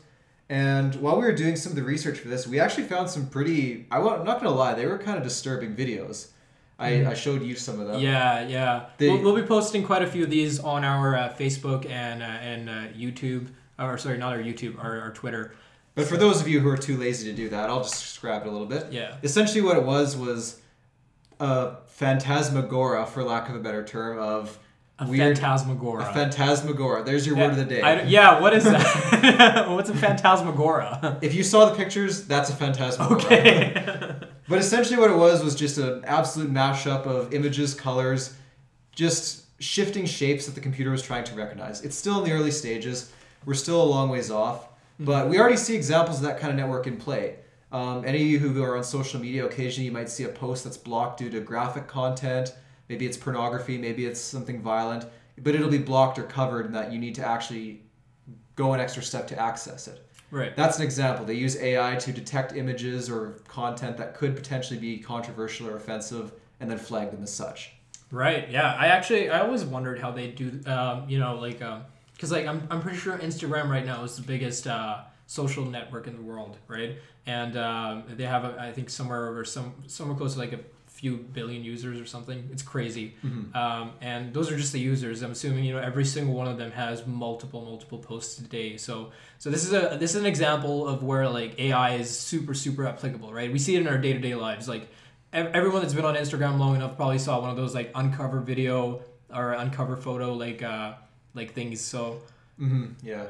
And 0.48 0.94
while 0.96 1.16
we 1.16 1.22
were 1.22 1.32
doing 1.34 1.56
some 1.56 1.70
of 1.72 1.76
the 1.76 1.82
research 1.84 2.18
for 2.18 2.28
this, 2.28 2.46
we 2.46 2.58
actually 2.58 2.84
found 2.84 3.08
some 3.10 3.28
pretty. 3.28 3.86
I, 3.90 3.98
I'm 3.98 4.24
not 4.24 4.40
gonna 4.40 4.50
lie, 4.54 4.74
they 4.74 4.86
were 4.86 4.98
kind 4.98 5.16
of 5.16 5.22
disturbing 5.24 5.74
videos. 5.76 6.28
I, 6.78 7.04
I 7.04 7.12
showed 7.14 7.42
you 7.42 7.56
some 7.56 7.78
of 7.78 7.88
them. 7.88 8.00
Yeah, 8.00 8.46
yeah. 8.48 8.86
They- 8.96 9.08
we'll, 9.10 9.22
we'll 9.22 9.36
be 9.36 9.42
posting 9.42 9.84
quite 9.84 10.00
a 10.02 10.06
few 10.06 10.24
of 10.24 10.30
these 10.30 10.58
on 10.58 10.82
our 10.82 11.14
uh, 11.14 11.34
Facebook 11.38 11.88
and 11.90 12.22
uh, 12.22 12.26
and 12.26 12.70
uh, 12.70 12.72
YouTube, 12.96 13.48
or 13.78 13.98
sorry, 13.98 14.16
not 14.16 14.32
our 14.32 14.38
YouTube, 14.42 14.82
our, 14.82 14.98
our 15.00 15.10
Twitter. 15.12 15.54
But 15.94 16.06
for 16.06 16.16
those 16.16 16.40
of 16.40 16.48
you 16.48 16.60
who 16.60 16.68
are 16.68 16.78
too 16.78 16.96
lazy 16.96 17.28
to 17.30 17.36
do 17.36 17.48
that, 17.50 17.68
I'll 17.68 17.82
just 17.82 18.00
describe 18.02 18.42
it 18.42 18.48
a 18.48 18.50
little 18.50 18.66
bit. 18.66 18.90
Yeah. 18.92 19.16
Essentially, 19.22 19.60
what 19.60 19.76
it 19.76 19.84
was 19.84 20.16
was 20.16 20.60
a 21.38 21.72
phantasmagora, 21.98 23.06
for 23.08 23.22
lack 23.24 23.48
of 23.48 23.56
a 23.56 23.58
better 23.58 23.84
term, 23.84 24.18
of 24.18 24.58
A 25.00 25.06
weird. 25.06 25.38
phantasmagora. 25.38 26.10
a 26.10 26.12
phantasmagora. 26.12 27.04
There's 27.04 27.26
your 27.26 27.36
word 27.36 27.50
of 27.52 27.56
the 27.56 27.64
day. 27.64 27.80
I, 27.80 28.02
yeah, 28.02 28.38
what 28.38 28.52
is 28.52 28.64
that? 28.64 29.68
What's 29.70 29.88
a 29.88 29.94
phantasmagora? 29.94 31.22
If 31.22 31.34
you 31.34 31.42
saw 31.42 31.70
the 31.70 31.74
pictures, 31.74 32.26
that's 32.26 32.50
a 32.50 32.52
phantasmagora. 32.52 33.24
okay. 33.24 34.16
But 34.48 34.58
essentially, 34.58 34.98
what 34.98 35.12
it 35.12 35.16
was 35.16 35.44
was 35.44 35.54
just 35.54 35.78
an 35.78 36.04
absolute 36.04 36.52
mashup 36.52 37.06
of 37.06 37.32
images, 37.32 37.72
colors, 37.72 38.34
just 38.90 39.44
shifting 39.62 40.06
shapes 40.06 40.46
that 40.46 40.56
the 40.56 40.60
computer 40.60 40.90
was 40.90 41.02
trying 41.02 41.22
to 41.24 41.34
recognize. 41.36 41.82
It's 41.82 41.96
still 41.96 42.18
in 42.18 42.28
the 42.28 42.32
early 42.34 42.50
stages. 42.50 43.12
We're 43.44 43.54
still 43.54 43.80
a 43.80 43.84
long 43.84 44.08
ways 44.08 44.28
off, 44.28 44.68
but 44.98 45.28
we 45.28 45.38
already 45.38 45.56
see 45.56 45.76
examples 45.76 46.16
of 46.16 46.24
that 46.24 46.40
kind 46.40 46.50
of 46.50 46.56
network 46.58 46.88
in 46.88 46.96
play. 46.96 47.36
Um, 47.70 48.04
any 48.04 48.22
of 48.22 48.26
you 48.26 48.38
who 48.40 48.60
are 48.64 48.76
on 48.76 48.82
social 48.82 49.20
media, 49.20 49.46
occasionally 49.46 49.86
you 49.86 49.92
might 49.92 50.08
see 50.10 50.24
a 50.24 50.28
post 50.28 50.64
that's 50.64 50.76
blocked 50.76 51.20
due 51.20 51.30
to 51.30 51.40
graphic 51.40 51.86
content. 51.86 52.52
Maybe 52.90 53.06
it's 53.06 53.16
pornography, 53.16 53.78
maybe 53.78 54.04
it's 54.04 54.20
something 54.20 54.60
violent, 54.60 55.04
but 55.38 55.54
it'll 55.54 55.70
be 55.70 55.78
blocked 55.78 56.18
or 56.18 56.24
covered, 56.24 56.66
and 56.66 56.74
that 56.74 56.92
you 56.92 56.98
need 56.98 57.14
to 57.14 57.24
actually 57.24 57.82
go 58.56 58.74
an 58.74 58.80
extra 58.80 59.00
step 59.00 59.28
to 59.28 59.38
access 59.38 59.86
it. 59.86 60.04
right. 60.32 60.56
That's 60.56 60.76
an 60.78 60.82
example. 60.82 61.24
They 61.24 61.34
use 61.34 61.56
AI 61.56 61.94
to 61.94 62.12
detect 62.12 62.52
images 62.56 63.08
or 63.08 63.40
content 63.46 63.96
that 63.98 64.16
could 64.16 64.34
potentially 64.34 64.78
be 64.78 64.98
controversial 64.98 65.68
or 65.68 65.76
offensive 65.76 66.32
and 66.58 66.68
then 66.68 66.78
flag 66.78 67.12
them 67.12 67.22
as 67.22 67.32
such. 67.32 67.72
Right. 68.10 68.50
Yeah. 68.50 68.74
I 68.76 68.88
actually 68.88 69.30
I 69.30 69.40
always 69.40 69.64
wondered 69.64 70.00
how 70.00 70.10
they 70.10 70.26
do. 70.32 70.60
Um, 70.66 71.08
you 71.08 71.20
know, 71.20 71.36
like 71.36 71.60
because 72.12 72.32
like 72.32 72.46
I'm 72.46 72.66
I'm 72.72 72.82
pretty 72.82 72.98
sure 72.98 73.16
Instagram 73.18 73.68
right 73.70 73.86
now 73.86 74.02
is 74.02 74.16
the 74.16 74.22
biggest 74.22 74.66
uh, 74.66 75.02
social 75.26 75.64
network 75.64 76.08
in 76.08 76.16
the 76.16 76.22
world, 76.22 76.58
right? 76.66 76.96
And 77.26 77.56
um, 77.56 78.02
they 78.08 78.24
have 78.24 78.44
a, 78.44 78.60
I 78.60 78.72
think 78.72 78.90
somewhere 78.90 79.28
over 79.28 79.44
some 79.44 79.74
somewhere 79.86 80.16
close 80.16 80.34
to 80.34 80.40
like 80.40 80.52
a 80.52 80.60
few 81.00 81.16
billion 81.16 81.64
users 81.64 81.98
or 81.98 82.04
something. 82.04 82.48
It's 82.52 82.62
crazy. 82.62 83.14
Um, 83.54 83.92
and 84.02 84.34
those 84.34 84.52
are 84.52 84.56
just 84.56 84.72
the 84.72 84.80
users. 84.80 85.22
I'm 85.22 85.30
assuming 85.32 85.64
you 85.64 85.72
know 85.74 85.80
every 85.80 86.04
single 86.04 86.34
one 86.34 86.46
of 86.46 86.58
them 86.58 86.70
has 86.72 87.06
multiple 87.06 87.62
multiple 87.62 87.98
posts 87.98 88.38
a 88.38 88.42
day. 88.44 88.76
So 88.76 89.10
so 89.38 89.48
this 89.50 89.64
is 89.64 89.72
a 89.72 89.96
this 89.98 90.10
is 90.14 90.20
an 90.20 90.26
example 90.26 90.86
of 90.86 91.02
where 91.02 91.26
like 91.28 91.58
AI 91.58 91.94
is 91.94 92.08
super 92.30 92.54
super 92.54 92.86
applicable, 92.86 93.32
right? 93.32 93.50
We 93.50 93.58
see 93.58 93.74
it 93.76 93.80
in 93.80 93.88
our 93.88 93.98
day 93.98 94.12
to 94.12 94.18
day 94.18 94.34
lives, 94.34 94.68
like 94.68 94.88
ev- 95.32 95.52
everyone 95.54 95.80
that's 95.82 95.94
been 95.94 96.04
on 96.04 96.16
Instagram 96.16 96.58
long 96.58 96.76
enough 96.76 96.96
probably 96.96 97.18
saw 97.18 97.40
one 97.40 97.50
of 97.50 97.56
those 97.56 97.74
like 97.74 97.90
uncover 97.94 98.40
video 98.40 99.00
or 99.34 99.52
uncover 99.52 99.96
photo 99.96 100.34
like 100.34 100.62
uh 100.62 100.92
like 101.34 101.54
things. 101.54 101.80
So 101.80 102.20
Yeah. 103.02 103.26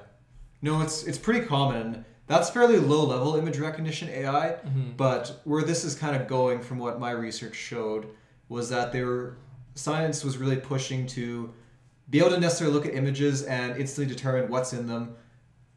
No, 0.61 0.83
it's 0.83 1.05
it's 1.05 1.19
pretty 1.19 1.47
common. 1.47 2.05
That's 2.31 2.49
fairly 2.49 2.79
low 2.79 3.05
level 3.07 3.35
image 3.35 3.59
recognition 3.59 4.09
AI, 4.09 4.57
but 4.97 5.41
where 5.43 5.65
this 5.65 5.85
is 5.85 5.97
kind 5.97 6.15
of 6.15 6.29
going 6.29 6.61
from 6.63 6.79
what 6.79 7.01
my 7.01 7.11
research 7.11 7.57
showed 7.57 8.07
was 8.49 8.69
that 8.71 8.93
they 8.93 9.03
were 9.03 9.37
science 9.75 10.23
was 10.23 10.39
really 10.39 10.57
pushing 10.57 11.09
to 11.09 11.53
be 12.09 12.21
able 12.21 12.31
to 12.31 12.39
necessarily 12.39 12.73
look 12.73 12.87
at 12.87 12.95
images 12.95 13.43
and 13.43 13.77
instantly 13.77 14.15
determine 14.15 14.49
what's 14.49 14.73
in 14.73 14.87
them, 14.87 15.17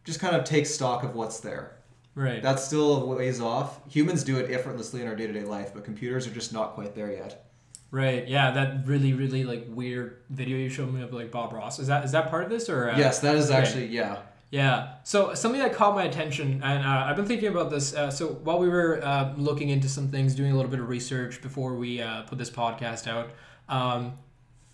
just 0.03 0.19
kind 0.19 0.35
of 0.35 0.43
take 0.43 0.67
stock 0.67 1.03
of 1.03 1.15
what's 1.15 1.39
there. 1.39 1.77
right. 2.13 2.43
That's 2.43 2.63
still 2.63 3.01
a 3.01 3.05
ways 3.15 3.41
off. 3.41 3.79
Humans 3.91 4.23
do 4.23 4.37
it 4.37 4.51
effortlessly 4.51 5.01
in 5.01 5.07
our 5.07 5.15
day 5.15 5.25
to 5.25 5.33
day 5.33 5.45
life, 5.45 5.73
but 5.73 5.83
computers 5.83 6.27
are 6.27 6.31
just 6.31 6.53
not 6.53 6.73
quite 6.75 6.93
there 6.93 7.11
yet. 7.11 7.45
right. 7.89 8.27
Yeah, 8.27 8.51
that 8.51 8.85
really 8.85 9.13
really 9.13 9.43
like 9.43 9.65
weird 9.69 10.17
video 10.29 10.57
you 10.57 10.69
showed 10.69 10.93
me 10.93 11.01
of 11.01 11.11
like 11.13 11.31
Bob 11.31 11.51
Ross. 11.51 11.79
Is 11.79 11.87
that 11.87 12.05
is 12.05 12.11
that 12.11 12.29
part 12.29 12.43
of 12.43 12.51
this 12.51 12.69
or 12.69 12.91
uh, 12.91 12.97
yes, 12.97 13.21
that 13.21 13.35
is 13.35 13.49
actually 13.49 13.87
yeah. 13.87 14.17
Yeah. 14.53 14.97
So 15.03 15.33
something 15.33 15.59
that 15.61 15.73
caught 15.73 15.95
my 15.95 16.03
attention, 16.03 16.61
and 16.63 16.85
uh, 16.85 17.05
I've 17.07 17.15
been 17.15 17.25
thinking 17.25 17.47
about 17.47 17.71
this. 17.71 17.95
Uh, 17.95 18.11
so 18.11 18.27
while 18.43 18.59
we 18.59 18.69
were 18.69 19.03
uh, 19.03 19.33
looking 19.35 19.69
into 19.69 19.89
some 19.89 20.09
things, 20.09 20.35
doing 20.35 20.51
a 20.51 20.55
little 20.55 20.69
bit 20.69 20.79
of 20.79 20.87
research 20.87 21.41
before 21.41 21.73
we 21.73 21.99
uh, 21.99 22.21
put 22.21 22.37
this 22.37 22.51
podcast 22.51 23.07
out, 23.07 23.31
um, 23.67 24.13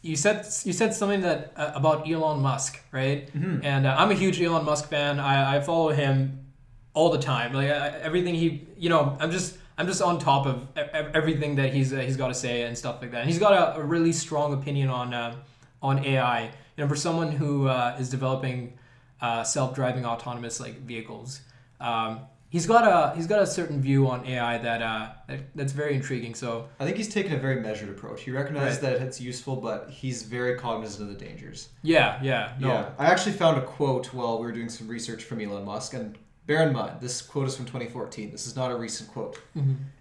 you 0.02 0.18
said 0.18 0.46
you 0.66 0.74
said 0.74 0.94
something 0.94 1.22
that 1.22 1.54
uh, 1.56 1.72
about 1.76 2.12
Elon 2.12 2.42
Musk, 2.42 2.78
right? 2.92 3.30
And 3.64 3.88
uh, 3.88 3.96
I'm 3.98 4.12
a 4.12 4.16
huge 4.16 4.42
Elon 4.42 4.66
Musk 4.66 4.90
fan. 4.90 5.18
I, 5.18 5.56
I 5.56 5.62
follow 5.62 5.92
him 5.92 6.48
all 6.94 7.10
the 7.10 7.20
time. 7.20 7.54
Like 7.54 7.70
I, 7.70 7.88
everything 8.02 8.36
he, 8.36 8.68
you 8.78 8.90
know, 8.90 9.16
I'm 9.18 9.32
just 9.32 9.58
I'm 9.78 9.88
just 9.88 10.02
on 10.02 10.20
top 10.20 10.46
of 10.46 10.68
everything 10.76 11.56
that 11.56 11.74
he's 11.74 11.94
uh, 11.94 12.00
he's 12.00 12.18
got 12.18 12.28
to 12.28 12.34
say 12.34 12.64
and 12.64 12.78
stuff 12.78 13.02
like 13.02 13.12
that. 13.12 13.22
And 13.22 13.30
he's 13.30 13.40
got 13.40 13.54
a, 13.54 13.80
a 13.80 13.84
really 13.84 14.12
strong 14.12 14.52
opinion 14.52 14.90
on 14.90 15.14
uh, 15.14 15.36
on 15.82 16.04
AI. 16.04 16.52
You 16.76 16.84
know, 16.84 16.90
for 16.90 16.98
someone 16.98 17.32
who 17.32 17.70
uh, 17.70 17.96
is 17.98 18.10
developing 18.10 18.74
uh, 19.22 19.44
self-driving 19.44 20.06
autonomous 20.06 20.60
like 20.60 20.80
vehicles, 20.82 21.42
um, 21.82 22.20
he's 22.50 22.66
got 22.66 22.84
a 22.88 23.16
he's 23.16 23.28
got 23.28 23.42
a 23.42 23.46
certain 23.48 23.82
view 23.82 24.08
on 24.08 24.26
AI 24.26 24.58
that, 24.60 24.82
uh, 24.82 25.10
that 25.28 25.40
that's 25.56 25.72
very 25.74 25.94
intriguing. 25.96 26.34
So 26.36 26.68
I 26.80 26.86
think 26.86 26.98
he's 26.98 27.14
taken 27.14 27.34
a 27.34 27.38
very 27.40 27.60
measured 27.62 27.90
approach. 27.90 28.22
He 28.24 28.32
recognizes 28.32 28.82
Right. 28.84 28.98
that 28.98 29.02
it's 29.06 29.20
useful, 29.22 29.58
but 29.58 29.90
he's 29.90 30.24
very 30.24 30.58
cognizant 30.58 31.10
of 31.10 31.18
the 31.20 31.26
dangers. 31.26 31.70
yeah, 31.84 32.20
yeah, 32.24 32.54
no, 32.60 32.68
Yeah, 32.70 32.90
I 32.98 33.06
actually 33.08 33.34
found 33.34 33.58
a 33.58 33.62
quote 33.66 34.14
while 34.14 34.40
we 34.40 34.46
were 34.46 34.52
doing 34.52 34.70
some 34.70 34.88
research 34.88 35.24
from 35.24 35.42
Elon 35.42 35.66
Musk, 35.66 35.94
and 35.94 36.18
bear 36.48 36.66
in 36.68 36.74
mind 36.74 37.00
this 37.02 37.22
quote 37.22 37.48
is 37.48 37.56
from 37.56 37.66
2014. 37.66 38.32
This 38.32 38.48
is 38.48 38.56
not 38.56 38.72
a 38.72 38.76
recent 38.76 39.12
quote. 39.12 39.40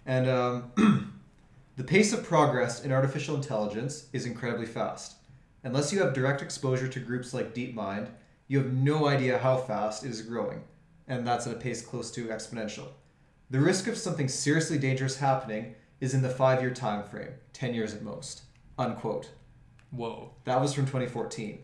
And 0.05 0.27
um, 0.29 0.71
the 1.77 1.83
pace 1.83 2.11
of 2.13 2.23
progress 2.23 2.83
in 2.83 2.91
artificial 2.91 3.35
intelligence 3.35 4.07
is 4.13 4.25
incredibly 4.25 4.65
fast. 4.65 5.15
Unless 5.63 5.93
you 5.93 5.99
have 6.01 6.13
direct 6.13 6.41
exposure 6.41 6.87
to 6.87 6.99
groups 6.99 7.33
like 7.33 7.53
DeepMind, 7.53 8.07
you 8.49 8.57
have 8.57 8.73
no 8.73 9.07
idea 9.07 9.37
how 9.37 9.55
fast 9.55 10.03
it 10.03 10.09
is 10.09 10.23
growing, 10.23 10.63
and 11.07 11.25
that's 11.25 11.47
at 11.47 11.53
a 11.53 11.59
pace 11.59 11.81
close 11.83 12.09
to 12.11 12.25
exponential. 12.25 12.87
The 13.51 13.59
risk 13.59 13.87
of 13.87 13.95
something 13.95 14.27
seriously 14.27 14.79
dangerous 14.79 15.17
happening 15.17 15.75
is 16.01 16.15
in 16.15 16.23
the 16.23 16.29
five-year 16.29 16.71
time 16.71 17.03
frame, 17.03 17.33
10 17.53 17.75
years 17.75 17.93
at 17.93 18.01
most. 18.01 18.41
Unquote. 18.77 19.29
whoa. 19.91 20.31
That 20.45 20.59
was 20.59 20.73
from 20.73 20.85
2014. 20.85 21.59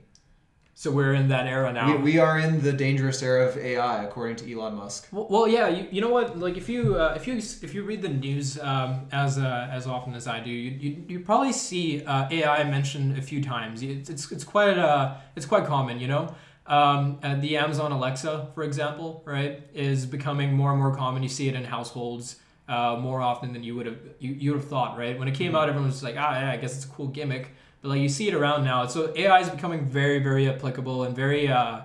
So 0.78 0.92
we're 0.92 1.14
in 1.14 1.30
that 1.30 1.48
era 1.48 1.72
now. 1.72 1.96
We, 1.96 2.04
we 2.04 2.18
are 2.20 2.38
in 2.38 2.62
the 2.62 2.74
dangerous 2.74 3.24
era 3.24 3.48
of 3.48 3.58
AI, 3.58 4.04
according 4.04 4.36
to 4.38 4.54
Elon 4.54 4.76
Musk. 4.76 5.08
Well, 5.10 5.26
well, 5.30 5.48
yeah, 5.48 5.70
you, 5.70 5.88
you 5.90 6.02
know 6.02 6.10
what? 6.10 6.38
Like 6.38 6.58
if 6.58 6.68
you 6.68 6.98
uh, 6.98 7.14
if 7.16 7.26
you 7.28 7.38
if 7.38 7.74
you 7.74 7.84
read 7.84 8.02
the 8.02 8.10
news 8.10 8.60
um, 8.60 9.08
as 9.14 9.38
uh, 9.38 9.70
as 9.72 9.88
often 9.88 10.14
as 10.14 10.28
I 10.28 10.42
do, 10.42 10.50
you 10.50 10.72
you, 10.72 11.06
you 11.08 11.20
probably 11.22 11.54
see 11.54 12.04
uh, 12.04 12.28
AI 12.30 12.66
mentioned 12.66 13.18
a 13.18 13.22
few 13.22 13.42
times. 13.42 13.82
It's 13.84 14.10
it's, 14.10 14.30
it's 14.34 14.44
quite 14.44 14.78
uh, 14.78 15.16
it's 15.38 15.46
quite 15.46 15.66
common, 15.66 16.02
you 16.02 16.10
know. 16.10 16.36
Um, 16.68 17.20
the 17.42 17.58
Amazon 17.58 17.92
Alexa, 17.92 18.50
for 18.56 18.64
example, 18.64 19.22
right, 19.26 19.62
is 19.74 20.06
becoming 20.06 20.54
more 20.54 20.72
and 20.72 20.80
more 20.80 20.96
common. 20.96 21.22
You 21.24 21.30
see 21.30 21.48
it 21.48 21.56
in 21.56 21.64
households 21.64 22.38
uh, 22.68 22.98
more 23.00 23.22
often 23.22 23.54
than 23.54 23.62
you 23.64 23.76
would 23.76 23.86
have 23.86 24.00
you, 24.20 24.34
you 24.34 24.52
would 24.52 24.62
have 24.62 24.70
thought, 24.70 24.98
right? 24.98 25.18
When 25.20 25.28
it 25.28 25.36
came 25.36 25.56
out, 25.56 25.70
everyone 25.70 25.88
was 25.90 26.02
like, 26.02 26.16
ah, 26.18 26.40
yeah, 26.40 26.52
I 26.52 26.58
guess 26.58 26.76
it's 26.76 26.86
a 26.86 26.90
cool 26.90 27.08
gimmick. 27.08 27.52
But 27.82 27.90
like 27.90 28.02
you 28.02 28.10
see 28.10 28.28
it 28.28 28.34
around 28.34 28.64
now, 28.64 28.88
so 28.88 29.14
AI 29.16 29.40
is 29.42 29.50
becoming 29.50 29.86
very 29.86 30.18
very 30.20 30.50
applicable 30.50 31.04
and 31.04 31.16
very 31.16 31.48
uh, 31.48 31.82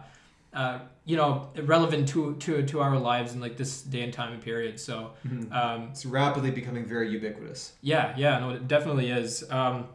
uh, 0.55 0.79
you 1.05 1.16
know 1.19 1.51
relevant 1.64 2.09
to 2.09 2.37
to 2.37 2.62
to 2.62 2.81
our 2.81 2.97
lives 2.99 3.35
in 3.35 3.40
like 3.40 3.59
this 3.59 3.83
day 3.83 4.01
and 4.01 4.12
time 4.14 4.33
and 4.33 4.40
period. 4.43 4.81
So 4.81 5.11
um, 5.53 5.88
It's 5.90 6.07
rapidly 6.07 6.51
becoming 6.53 6.87
very 6.87 7.11
ubiquitous. 7.11 7.73
yeah, 7.83 8.14
yeah, 8.16 8.38
no, 8.38 8.49
it 8.51 8.66
definitely 8.66 9.11
is. 9.11 9.45
Um, 9.51 9.88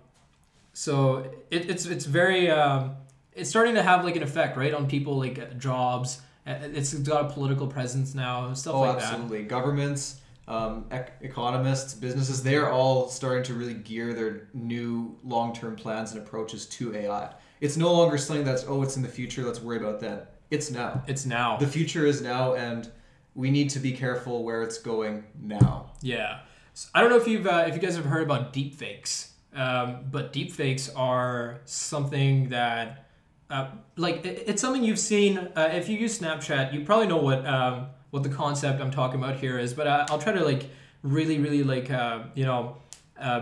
so 0.74 1.26
it, 1.50 1.69
it's 1.71 1.86
it's 1.88 2.06
very 2.06 2.52
um, 2.52 2.95
it's 3.36 3.50
starting 3.50 3.76
to 3.76 3.84
have 3.84 4.04
like 4.04 4.15
an 4.15 4.24
effect 4.24 4.58
right 4.58 4.74
on 4.74 4.88
people 4.88 5.17
like 5.17 5.38
uh, 5.39 5.45
jobs. 5.58 6.21
Uh, 6.48 6.56
It's 6.74 6.93
got 6.93 7.26
a 7.30 7.34
political 7.34 7.67
presence 7.67 8.15
now, 8.15 8.54
stuff 8.54 8.74
Oh, 8.76 8.82
like 8.82 8.98
absolutely. 8.98 9.43
Governments, 9.43 10.19
um, 10.48 10.86
ec- 10.91 11.13
economists, 11.21 11.93
businesses, 11.93 12.43
they 12.43 12.56
are 12.56 12.69
all 12.71 13.10
starting 13.10 13.43
to 13.43 13.54
really 13.56 13.74
gear 13.74 14.13
their 14.13 14.48
new 14.54 15.17
long 15.24 15.54
term 15.54 15.76
plans 15.76 16.12
and 16.12 16.21
approaches 16.21 16.65
to 16.67 16.95
AI. 16.95 17.34
It's 17.62 17.78
no 17.78 17.91
longer 17.93 18.17
something 18.17 18.45
that's, 18.45 18.63
oh, 18.67 18.84
it's 18.84 18.95
in 18.95 19.02
the 19.02 19.10
future, 19.10 19.43
let's 19.43 19.62
worry 19.62 19.78
about 19.78 20.00
that. 20.02 20.34
It's 20.52 20.69
now. 20.69 21.04
It's 21.08 21.26
now. 21.26 21.58
The 21.58 21.67
future 21.67 22.06
is 22.06 22.21
now, 22.21 22.54
and 22.54 22.89
we 23.34 23.50
need 23.50 23.69
to 23.71 23.80
be 23.80 23.91
careful 23.93 24.43
where 24.43 24.62
it's 24.62 24.78
going 24.78 25.24
now. 25.41 25.91
Yeah. 26.02 26.41
So 26.76 26.89
I 26.93 27.02
don't 27.02 27.10
know 27.10 27.17
if 27.17 27.28
you've 27.28 27.48
uh, 27.48 27.65
if 27.67 27.74
you 27.74 27.82
guys 27.82 27.95
have 27.95 28.06
heard 28.06 28.21
about 28.24 28.54
deepfakes, 28.54 29.30
um, 29.56 30.06
but 30.12 30.32
deepfakes 30.32 30.89
are 30.95 31.62
something 31.65 32.50
that 32.50 33.05
uh, 33.49 33.69
like 33.95 34.25
it, 34.25 34.43
it's 34.47 34.62
something 34.62 34.84
you've 34.84 34.99
seen. 34.99 35.38
Uh, 35.38 35.69
if 35.73 35.88
you 35.89 35.97
use 35.97 36.19
Snapchat, 36.19 36.73
you 36.73 36.84
probably 36.84 37.08
know 37.08 37.17
what 37.17 37.45
um, 37.45 37.88
what 38.12 38.23
the 38.23 38.29
concept 38.29 38.81
I'm 38.81 38.91
talking 38.91 39.21
about 39.21 39.36
here 39.36 39.60
is. 39.60 39.73
But 39.73 39.88
uh, 39.88 40.05
I'll 40.10 40.19
try 40.19 40.34
to 40.34 40.43
like 40.43 40.69
really 41.03 41.39
really 41.39 41.63
like 41.63 41.91
uh, 41.91 42.23
you 42.34 42.45
know 42.45 42.77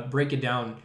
break 0.09 0.33
it 0.33 0.41
down. 0.41 0.77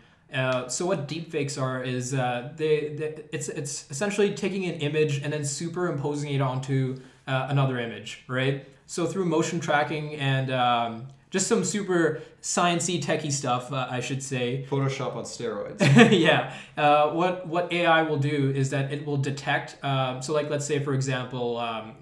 So 0.68 0.86
what 0.86 1.08
deepfakes 1.08 1.60
are 1.60 1.82
is 1.82 2.12
they, 2.12 2.94
they 2.96 3.24
it's 3.32 3.48
it's 3.48 3.90
essentially 3.90 4.34
taking 4.34 4.64
an 4.66 4.76
image 4.80 5.22
and 5.22 5.32
then 5.32 5.44
superimposing 5.44 6.32
it 6.32 6.40
onto 6.40 7.00
another 7.26 7.78
image, 7.78 8.24
right? 8.28 8.66
So 8.86 9.04
through 9.04 9.26
motion 9.26 9.60
tracking 9.60 10.14
and 10.14 10.50
um, 10.50 11.08
just 11.30 11.46
some 11.46 11.64
super 11.64 12.22
sciency 12.42 13.02
techie 13.02 13.32
stuff, 13.32 13.72
uh, 13.72 13.86
I 13.90 14.00
should 14.00 14.22
say. 14.22 14.66
Photoshop 14.68 15.14
on 15.14 15.24
steroids. 15.24 15.78
yeah. 16.18 16.54
Uh, 16.76 17.10
what 17.10 17.46
what 17.46 17.72
AI 17.72 18.02
will 18.02 18.18
do 18.18 18.52
is 18.54 18.70
that 18.70 18.92
it 18.92 19.04
will 19.06 19.18
detect. 19.18 19.82
Um, 19.84 20.22
so 20.22 20.32
like 20.32 20.48
let's 20.48 20.64
say 20.66 20.78
for 20.78 20.94
example, 20.94 21.58
um, 21.58 21.94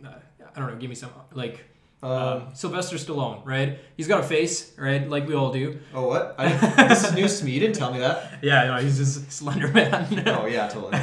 I 0.55 0.61
don't 0.61 0.71
know. 0.71 0.77
Give 0.77 0.89
me 0.91 0.97
some 0.97 1.11
like. 1.33 1.65
Um, 2.03 2.49
Sylvester 2.53 2.97
Stallone, 2.97 3.45
right? 3.45 3.81
He's 3.97 4.07
got 4.07 4.21
a 4.21 4.23
face, 4.23 4.73
right? 4.79 5.09
Like 5.09 5.27
we 5.27 5.35
all 5.35 5.51
do. 5.51 5.81
oh, 5.95 6.07
what? 6.07 6.37
I, 6.39 6.53
this 6.89 7.05
is 7.05 7.15
news 7.15 7.39
to 7.41 7.45
me. 7.47 7.53
You 7.53 7.61
didn't 7.61 7.75
tell 7.75 7.93
me 7.93 7.99
that. 7.99 8.35
Yeah, 8.43 8.67
no, 8.67 8.77
he's 8.77 8.99
just 8.99 9.33
slender 9.33 9.69
man. 9.69 10.23
Oh, 10.27 10.47
yeah, 10.47 10.69
totally. 10.69 10.95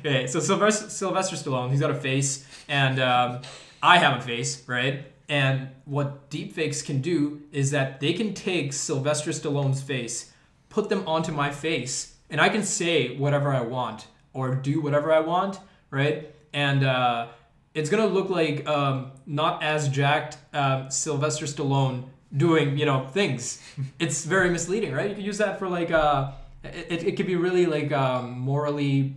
okay, 0.00 0.26
so 0.26 0.40
Sylvester, 0.40 0.88
Sylvester 0.88 1.36
Stallone, 1.36 1.70
he's 1.70 1.78
got 1.80 1.90
a 1.90 1.94
face, 1.94 2.48
and 2.68 2.98
um, 2.98 3.42
I 3.82 3.98
have 3.98 4.18
a 4.18 4.22
face, 4.22 4.66
right? 4.66 5.04
And 5.28 5.68
what 5.84 6.30
deepfakes 6.30 6.84
can 6.84 7.00
do 7.00 7.42
is 7.52 7.70
that 7.72 8.00
they 8.00 8.12
can 8.14 8.32
take 8.32 8.72
Sylvester 8.72 9.30
Stallone's 9.30 9.82
face, 9.82 10.32
put 10.70 10.88
them 10.88 11.06
onto 11.06 11.32
my 11.32 11.50
face, 11.50 12.14
and 12.30 12.40
I 12.40 12.48
can 12.48 12.62
say 12.62 13.16
whatever 13.16 13.52
I 13.52 13.60
want 13.60 14.06
or 14.32 14.54
do 14.54 14.80
whatever 14.80 15.12
I 15.12 15.20
want, 15.20 15.58
right? 15.90 16.34
And 16.52 16.84
uh, 16.84 17.28
it's 17.74 17.90
gonna 17.90 18.06
look 18.06 18.30
like 18.30 18.66
um, 18.66 19.12
not 19.26 19.62
as 19.62 19.88
jacked 19.88 20.38
um, 20.54 20.90
Sylvester 20.90 21.46
Stallone 21.46 22.04
doing, 22.34 22.76
you 22.76 22.86
know, 22.86 23.06
things. 23.08 23.62
it's 23.98 24.24
very 24.24 24.50
misleading, 24.50 24.92
right? 24.92 25.08
You 25.10 25.14
can 25.14 25.24
use 25.24 25.38
that 25.38 25.58
for 25.58 25.68
like, 25.68 25.90
uh, 25.90 26.32
it, 26.64 27.04
it 27.04 27.16
could 27.16 27.26
be 27.26 27.36
really 27.36 27.66
like 27.66 27.92
um, 27.92 28.38
morally, 28.38 29.16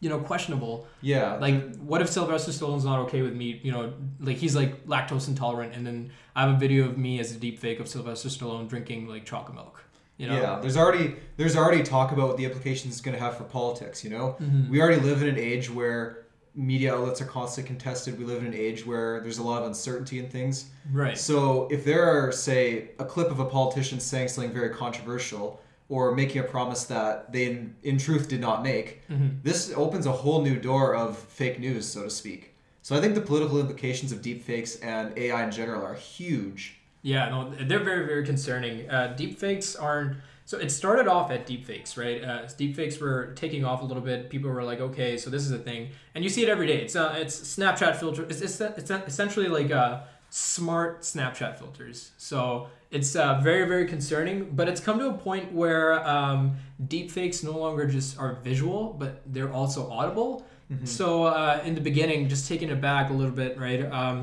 you 0.00 0.08
know, 0.08 0.18
questionable. 0.18 0.86
Yeah. 1.00 1.36
Like, 1.36 1.76
what 1.76 2.02
if 2.02 2.08
Sylvester 2.10 2.50
Stallone's 2.52 2.84
not 2.84 2.98
okay 3.06 3.22
with 3.22 3.34
me? 3.34 3.60
You 3.62 3.72
know, 3.72 3.92
like 4.20 4.36
he's 4.36 4.54
like 4.54 4.86
lactose 4.86 5.28
intolerant, 5.28 5.74
and 5.74 5.86
then 5.86 6.10
I 6.34 6.42
have 6.46 6.56
a 6.56 6.58
video 6.58 6.86
of 6.86 6.98
me 6.98 7.18
as 7.20 7.34
a 7.34 7.38
deep 7.38 7.58
fake 7.58 7.80
of 7.80 7.88
Sylvester 7.88 8.28
Stallone 8.28 8.68
drinking 8.68 9.08
like 9.08 9.24
chocolate 9.24 9.54
milk. 9.54 9.82
You 10.18 10.28
know? 10.28 10.40
Yeah, 10.40 10.58
there's 10.60 10.76
already 10.78 11.16
there's 11.36 11.56
already 11.56 11.82
talk 11.82 12.12
about 12.12 12.28
what 12.28 12.36
the 12.36 12.44
implications 12.44 12.94
it's 12.94 13.00
going 13.02 13.16
to 13.16 13.22
have 13.22 13.36
for 13.36 13.44
politics. 13.44 14.02
You 14.04 14.10
know, 14.10 14.36
Mm-hmm. 14.40 14.70
we 14.70 14.80
already 14.80 15.00
live 15.00 15.22
in 15.22 15.28
an 15.28 15.38
age 15.38 15.70
where 15.70 16.24
media 16.54 16.94
outlets 16.94 17.20
are 17.20 17.26
constantly 17.26 17.68
contested. 17.68 18.18
We 18.18 18.24
live 18.24 18.40
in 18.40 18.46
an 18.46 18.54
age 18.54 18.86
where 18.86 19.20
there's 19.20 19.36
a 19.36 19.42
lot 19.42 19.60
of 19.60 19.68
uncertainty 19.68 20.18
in 20.18 20.28
things. 20.30 20.70
Right. 20.90 21.18
So 21.18 21.68
if 21.70 21.84
there 21.84 22.02
are, 22.02 22.32
say, 22.32 22.92
a 22.98 23.04
clip 23.04 23.30
of 23.30 23.40
a 23.40 23.44
politician 23.44 24.00
saying 24.00 24.28
something 24.28 24.52
very 24.54 24.70
controversial 24.70 25.60
or 25.88 26.12
making 26.14 26.40
a 26.40 26.44
promise 26.44 26.84
that 26.84 27.32
they 27.32 27.46
in, 27.46 27.74
in 27.82 27.96
truth 27.98 28.28
did 28.28 28.40
not 28.40 28.62
make, 28.62 29.02
Mm-hmm. 29.08 29.28
this 29.42 29.72
opens 29.76 30.06
a 30.06 30.12
whole 30.12 30.42
new 30.42 30.58
door 30.58 30.94
of 30.96 31.16
fake 31.16 31.60
news, 31.60 31.86
so 31.86 32.02
to 32.04 32.10
speak. 32.10 32.54
So 32.82 32.96
I 32.96 33.00
think 33.00 33.14
the 33.14 33.20
political 33.20 33.58
implications 33.60 34.12
of 34.12 34.20
deepfakes 34.22 34.78
and 34.84 35.16
AI 35.18 35.44
in 35.44 35.50
general 35.50 35.82
are 35.84 35.94
huge. 35.94 36.78
Yeah, 37.02 37.28
no, 37.28 37.50
they're 37.50 37.78
very, 37.84 38.04
very 38.06 38.24
concerning. 38.24 38.88
Uh, 38.90 39.14
deepfakes 39.18 39.80
aren't. 39.80 40.16
So 40.44 40.58
it 40.58 40.70
started 40.70 41.08
off 41.08 41.30
at 41.32 41.46
deepfakes, 41.46 41.96
right? 41.96 42.22
Uh, 42.22 42.42
deepfakes 42.46 43.00
were 43.00 43.32
taking 43.34 43.64
off 43.64 43.82
a 43.82 43.84
little 43.84 44.02
bit. 44.02 44.30
People 44.30 44.50
were 44.50 44.62
like, 44.62 44.80
okay, 44.80 45.16
so 45.16 45.28
this 45.30 45.42
is 45.42 45.50
a 45.50 45.58
thing, 45.58 45.90
and 46.14 46.22
you 46.22 46.30
see 46.30 46.42
it 46.44 46.48
every 46.48 46.66
day. 46.68 46.78
It's 46.82 46.94
uh, 46.96 47.14
it's 47.18 47.36
Snapchat 47.56 47.96
filter. 47.96 48.22
It's, 48.24 48.40
it's, 48.40 48.60
it's 48.60 48.90
essentially 48.90 49.48
like 49.48 49.72
uh, 49.72 50.00
smart 50.30 51.00
Snapchat 51.02 51.58
filters. 51.58 52.12
So 52.18 52.68
it's 52.96 53.14
uh, 53.16 53.40
very, 53.48 53.64
very 53.72 53.86
concerning. 53.94 54.36
But 54.58 54.64
it's 54.70 54.80
come 54.86 54.98
to 54.98 55.08
a 55.08 55.18
point 55.28 55.46
where 55.52 55.88
um, 56.16 56.56
deepfakes 56.92 57.38
no 57.50 57.54
longer 57.64 57.84
just 57.86 58.18
are 58.22 58.32
visual, 58.50 58.80
but 59.00 59.10
they're 59.34 59.52
also 59.60 59.80
audible. 59.98 60.30
So 60.84 61.06
uh, 61.24 61.60
in 61.64 61.74
the 61.78 61.80
beginning, 61.90 62.28
just 62.28 62.48
taking 62.48 62.68
it 62.70 62.80
back 62.80 63.10
a 63.10 63.12
little 63.20 63.36
bit, 63.42 63.52
right? 63.66 63.82
Um, 64.00 64.16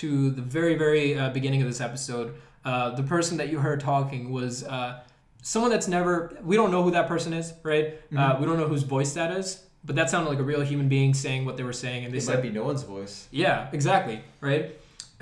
to 0.00 0.30
the 0.30 0.40
very, 0.58 0.74
very 0.84 1.18
uh, 1.18 1.30
beginning 1.30 1.60
of 1.60 1.66
this 1.68 1.80
episode, 1.80 2.28
uh, 2.64 2.90
the 3.00 3.02
person 3.02 3.36
that 3.38 3.48
you 3.50 3.58
heard 3.58 3.80
talking 3.80 4.30
was 4.30 4.62
uh, 4.62 5.00
someone 5.42 5.72
that's 5.72 5.88
never, 5.88 6.38
we 6.44 6.54
don't 6.54 6.70
know 6.70 6.84
who 6.84 6.92
that 6.92 7.08
person 7.08 7.32
is, 7.32 7.52
right? 7.64 7.86
Uh, 8.16 8.36
we 8.38 8.46
don't 8.46 8.58
know 8.58 8.68
whose 8.68 8.84
voice 8.84 9.12
that 9.14 9.30
is, 9.36 9.64
but 9.84 9.96
that 9.96 10.08
sounded 10.08 10.30
like 10.30 10.38
a 10.38 10.44
real 10.52 10.60
human 10.62 10.88
being 10.88 11.12
saying 11.14 11.44
what 11.44 11.56
they 11.56 11.64
were 11.64 11.72
saying. 11.84 12.04
And 12.04 12.14
they 12.14 12.18
It 12.18 12.22
said, 12.22 12.36
might 12.36 12.42
be 12.42 12.50
no 12.50 12.64
one's 12.70 12.84
voice. 12.84 13.26
yeah, 13.32 13.68
exactly, 13.72 14.20
right? 14.40 14.64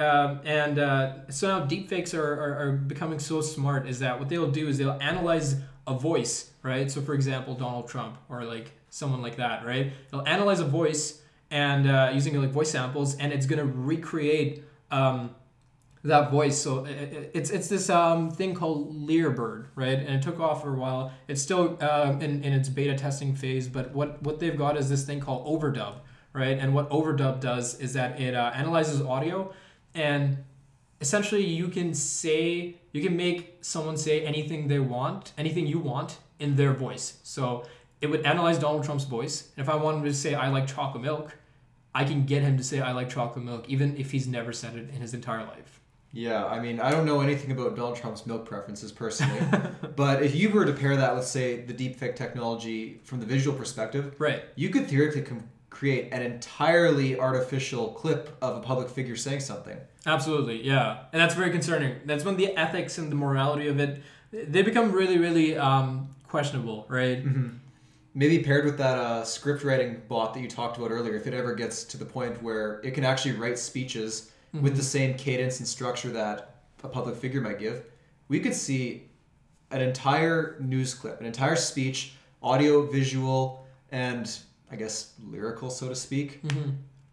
Um, 0.01 0.41
and 0.45 0.79
uh, 0.79 1.31
so 1.31 1.47
now 1.61 1.67
deepfakes 1.67 2.15
are, 2.15 2.33
are, 2.33 2.59
are 2.69 2.73
becoming 2.73 3.19
so 3.19 3.41
smart 3.43 3.87
is 3.87 3.99
that 3.99 4.19
what 4.19 4.29
they'll 4.31 4.51
do 4.51 4.67
is 4.69 4.79
they'll 4.79 4.99
analyze 5.01 5.57
a 5.87 5.95
voice, 5.95 6.51
right? 6.63 6.91
So 6.91 7.03
for 7.03 7.15
example, 7.15 7.55
Donald 7.55 7.89
Trump 7.89 8.17
or 8.31 8.45
like 8.45 8.73
someone 8.89 9.21
like 9.23 9.37
that, 9.37 9.67
right? 9.67 9.93
They'll 10.11 10.27
analyze 10.27 10.61
a 10.61 10.65
voice 10.65 11.21
and 11.51 11.89
uh, 11.89 12.11
using 12.15 12.41
like 12.41 12.51
voice 12.51 12.71
samples, 12.71 13.17
and 13.17 13.33
it's 13.33 13.45
gonna 13.47 13.65
recreate 13.67 14.65
um, 14.91 15.35
that 16.05 16.31
voice. 16.31 16.59
So 16.59 16.87
i- 16.87 16.89
i- 16.89 17.31
it's 17.35 17.51
it's 17.51 17.69
this 17.69 17.91
um, 17.91 18.31
thing 18.31 18.55
called 18.55 18.95
Lyrebird, 19.07 19.67
right? 19.75 19.99
And 19.99 20.09
it 20.17 20.23
took 20.23 20.41
off 20.41 20.63
for 20.63 20.75
a 20.75 20.79
while. 20.79 21.13
It's 21.29 21.43
still 21.43 21.77
um, 21.83 22.23
in, 22.23 22.43
in 22.43 22.53
its 22.53 22.69
beta 22.69 22.95
testing 22.97 23.35
phase, 23.35 23.69
but 23.69 23.93
what 23.93 24.23
what 24.23 24.41
they've 24.41 24.57
got 24.57 24.77
is 24.79 24.89
this 24.89 25.05
thing 25.05 25.21
called 25.21 25.47
Overdub, 25.47 25.95
right? 26.33 26.57
And 26.59 26.75
what 26.75 26.89
Overdub 26.91 27.41
does 27.41 27.79
is 27.81 27.93
that 27.95 28.21
it 28.21 28.35
uh, 28.35 28.53
analyzes 28.55 29.03
audio, 29.03 29.53
and 29.94 30.38
essentially 31.00 31.44
you 31.44 31.68
can 31.68 31.94
say 31.94 32.76
you 32.92 33.03
can 33.03 33.16
make 33.16 33.59
someone 33.61 33.96
say 33.96 34.24
anything 34.24 34.68
they 34.68 34.79
want, 34.81 35.33
anything 35.38 35.66
you 35.66 35.79
want 35.79 36.18
in 36.38 36.57
their 36.57 36.72
voice. 36.72 37.18
So 37.22 37.64
it 38.00 38.09
would 38.09 38.24
analyze 38.26 38.59
Donald 38.59 38.85
Trump's 38.85 39.05
voice, 39.05 39.50
and 39.57 39.62
if 39.64 39.68
I 39.72 39.76
wanted 39.76 40.05
to 40.05 40.14
say 40.14 40.35
I 40.35 40.48
like 40.48 40.66
chocolate 40.66 41.03
milk, 41.03 41.37
I 41.94 42.05
can 42.05 42.24
get 42.24 42.42
him 42.42 42.57
to 42.57 42.64
say 42.64 42.81
I 42.81 42.92
like 42.92 43.09
chocolate 43.11 43.44
milk, 43.44 43.68
even 43.68 43.96
if 43.96 44.11
he's 44.12 44.26
never 44.26 44.53
said 44.53 44.74
it 44.76 44.88
in 44.94 45.00
his 45.00 45.12
entire 45.14 45.44
life. 45.44 45.81
Yeah, 46.12 46.44
I 46.44 46.59
mean, 46.61 46.81
I 46.81 46.90
don't 46.90 47.07
know 47.07 47.20
anything 47.20 47.53
about 47.53 47.76
Donald 47.76 47.94
Trump's 47.96 48.26
milk 48.26 48.44
preferences 48.44 48.90
personally, 48.90 49.40
but 49.96 50.22
if 50.22 50.35
you 50.35 50.50
were 50.50 50.64
to 50.64 50.72
pair 50.72 50.96
that 50.96 51.14
with, 51.14 51.24
say, 51.24 51.61
the 51.61 51.72
deepfake 51.74 52.16
technology 52.16 53.00
from 53.05 53.20
the 53.20 53.26
visual 53.26 53.57
perspective, 53.57 54.14
Right. 54.18 54.42
you 54.57 54.70
could 54.70 54.88
theoretically 54.88 55.22
com- 55.22 55.48
create 55.70 56.12
an 56.12 56.22
entirely 56.22 57.18
artificial 57.18 57.92
clip 57.92 58.37
of 58.42 58.56
a 58.56 58.61
public 58.61 58.90
figure 58.90 59.16
saying 59.16 59.40
something. 59.40 59.78
Absolutely, 60.06 60.62
yeah, 60.62 61.04
and 61.12 61.20
that's 61.20 61.35
very 61.35 61.50
concerning. 61.50 61.96
That's 62.04 62.24
when 62.24 62.37
the 62.37 62.56
ethics 62.56 62.98
and 62.98 63.11
the 63.11 63.16
morality 63.16 63.68
of 63.68 63.78
it 63.80 64.02
they 64.33 64.62
become 64.62 64.92
really, 64.92 65.18
really 65.18 65.56
um, 65.56 66.09
questionable, 66.28 66.87
right? 66.88 67.24
Maybe 68.14 68.42
paired 68.42 68.64
with 68.64 68.78
that 68.78 68.98
uh, 68.98 69.24
script 69.24 69.64
writing 69.64 70.02
bot 70.09 70.35
that 70.35 70.40
you 70.40 70.48
talked 70.48 70.78
about 70.78 70.90
earlier, 70.90 71.14
if 71.14 71.26
it 71.26 71.35
ever 71.35 71.54
gets 71.54 71.85
to 71.85 71.96
the 71.96 72.04
point 72.04 72.42
where 72.42 72.80
it 72.85 72.92
can 72.92 73.04
actually 73.04 73.37
write 73.37 73.59
speeches 73.59 74.30
with 74.52 74.76
the 74.76 74.83
same 74.83 75.14
cadence 75.14 75.61
and 75.61 75.68
structure 75.68 76.09
that 76.11 76.56
a 76.83 76.88
public 76.88 77.16
figure 77.16 77.40
might 77.40 77.59
give, 77.59 77.85
we 78.28 78.40
could 78.40 78.54
see 78.54 79.09
an 79.70 79.80
entire 79.80 80.56
news 80.61 80.94
clip, 80.94 81.20
an 81.20 81.26
entire 81.26 81.54
speech, 81.54 82.14
audio, 82.42 82.87
visual, 82.87 83.66
and 83.92 84.38
I 84.70 84.76
guess 84.76 85.12
lyrical, 85.22 85.70
so 85.70 85.88
to 85.88 85.94
speak, 85.94 86.42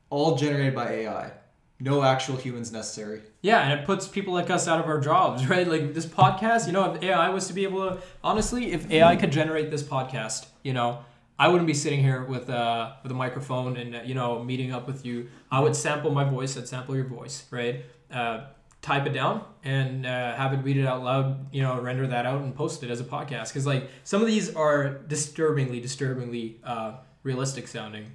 all 0.10 0.36
generated 0.36 0.76
by 0.76 0.92
AI. 0.92 1.32
No 1.80 2.02
actual 2.02 2.38
humans 2.38 2.72
necessary. 2.72 3.22
Yeah, 3.42 3.60
and 3.60 3.80
it 3.80 3.86
puts 3.86 4.08
people 4.08 4.34
like 4.34 4.50
us 4.50 4.68
out 4.68 4.80
of 4.80 4.88
our 4.88 5.00
jobs, 5.00 5.48
right? 5.50 5.68
Like 5.68 5.94
this 5.94 6.06
podcast, 6.06 6.66
you 6.68 6.74
know, 6.74 6.94
if 6.94 7.04
AI 7.04 7.30
was 7.30 7.48
to 7.48 7.54
be 7.54 7.64
able 7.64 7.90
to, 7.90 8.02
honestly, 8.24 8.72
if 8.72 8.90
AI 8.90 9.16
could 9.16 9.32
generate 9.32 9.70
this 9.70 9.84
podcast, 9.84 10.48
you 10.64 10.74
know, 10.74 11.00
I 11.40 11.50
wouldn't 11.50 11.68
be 11.68 11.74
sitting 11.74 12.02
here 12.02 12.24
with 12.24 12.50
uh, 12.50 12.94
with 13.04 13.12
a 13.12 13.16
microphone 13.16 13.78
and 13.78 13.96
uh, 13.96 14.02
you 14.04 14.16
know 14.16 14.44
meeting 14.44 14.72
up 14.72 14.88
with 14.88 15.06
you. 15.06 15.30
I 15.52 15.60
would 15.60 15.76
sample 15.76 16.12
my 16.12 16.24
voice. 16.24 16.58
I'd 16.58 16.68
sample 16.68 16.96
your 16.96 17.06
voice, 17.06 17.46
right? 17.52 17.86
Uh, 18.12 18.46
type 18.82 19.06
it 19.06 19.14
down 19.14 19.44
and 19.64 20.06
uh, 20.06 20.36
have 20.36 20.54
it 20.54 20.64
read 20.64 20.78
it 20.78 20.86
out 20.86 21.04
loud. 21.04 21.54
You 21.54 21.62
know, 21.62 21.80
render 21.80 22.08
that 22.08 22.26
out 22.26 22.42
and 22.42 22.56
post 22.56 22.84
it 22.84 22.90
as 22.90 23.00
a 23.00 23.04
podcast. 23.04 23.50
Because 23.50 23.68
like 23.68 23.88
some 24.04 24.22
of 24.22 24.28
these 24.28 24.56
are 24.56 24.90
disturbingly, 24.90 25.80
disturbingly 25.80 26.60
uh, 26.64 26.94
realistic 27.28 27.68
sounding. 27.68 28.06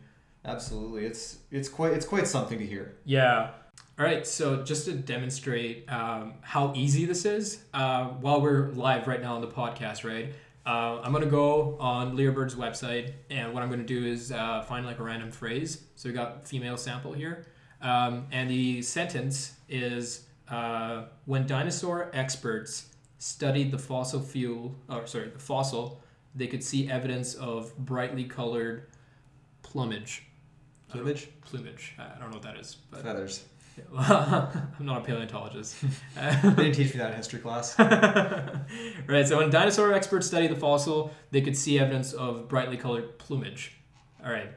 Absolutely, 0.45 1.05
it's 1.05 1.39
it's 1.51 1.69
quite 1.69 1.93
it's 1.93 2.07
quite 2.07 2.27
something 2.27 2.59
to 2.59 2.67
hear. 2.67 2.97
Yeah. 3.05 3.51
All 3.99 4.07
right. 4.07 4.27
So 4.27 4.63
just 4.65 4.87
to 4.87 4.93
demonstrate 4.93 5.91
um, 5.93 6.35
how 6.41 6.73
easy 6.75 7.05
this 7.05 7.25
is, 7.27 7.63
uh, 7.75 8.05
while 8.25 8.41
we're 8.41 8.69
live 8.71 9.07
right 9.07 9.21
now 9.21 9.35
on 9.35 9.43
the 9.43 9.53
podcast, 9.63 10.03
right? 10.03 10.33
Uh, 10.65 11.01
I'm 11.03 11.13
gonna 11.13 11.27
go 11.27 11.77
on 11.79 12.17
Lyrebird's 12.17 12.55
website, 12.55 13.13
and 13.31 13.53
what 13.53 13.63
I'm 13.63 13.69
gonna 13.69 13.85
do 13.85 14.05
is 14.05 14.33
uh, 14.33 14.63
find 14.63 14.87
like 14.87 14.99
a 14.99 15.03
random 15.03 15.31
phrase. 15.31 15.85
So 15.95 16.09
we 16.09 16.15
got 16.15 16.49
female 16.49 16.79
sample 16.79 17.13
here, 17.13 17.47
um, 17.83 18.27
and 18.33 18.49
the 18.49 18.81
sentence 18.83 19.53
is 19.69 20.27
uh, 20.49 21.05
when 21.27 21.47
dinosaur 21.47 22.11
experts 22.15 22.89
studied 23.19 23.71
the 23.71 23.79
fossil 23.79 24.21
fuel, 24.21 24.75
or 24.89 25.07
sorry, 25.07 25.29
the 25.29 25.39
fossil, 25.39 26.01
they 26.35 26.47
could 26.47 26.65
see 26.65 26.91
evidence 26.91 27.35
of 27.35 27.77
brightly 27.77 28.25
colored 28.25 28.87
plumage. 29.73 30.23
Plumage? 30.91 31.29
Plumage. 31.41 31.95
I 31.99 32.19
don't 32.19 32.31
know 32.31 32.37
what 32.37 32.43
that 32.43 32.59
is, 32.59 32.77
but 32.91 33.03
Feathers. 33.03 33.45
I'm 33.99 34.85
not 34.85 34.99
a 34.99 35.01
paleontologist. 35.01 35.77
They 36.15 36.41
didn't 36.43 36.75
teach 36.75 36.93
me 36.93 36.99
that 36.99 37.13
in 37.13 37.17
history 37.17 37.39
class. 37.39 37.79
right, 37.79 39.27
so 39.27 39.39
when 39.39 39.49
dinosaur 39.49 39.95
experts 39.95 40.27
study 40.27 40.47
the 40.47 40.57
fossil, 40.57 41.11
they 41.31 41.41
could 41.41 41.57
see 41.57 41.79
evidence 41.79 42.13
of 42.13 42.49
brightly 42.49 42.77
colored 42.77 43.19
plumage. 43.19 43.79
All 44.23 44.31
right. 44.31 44.51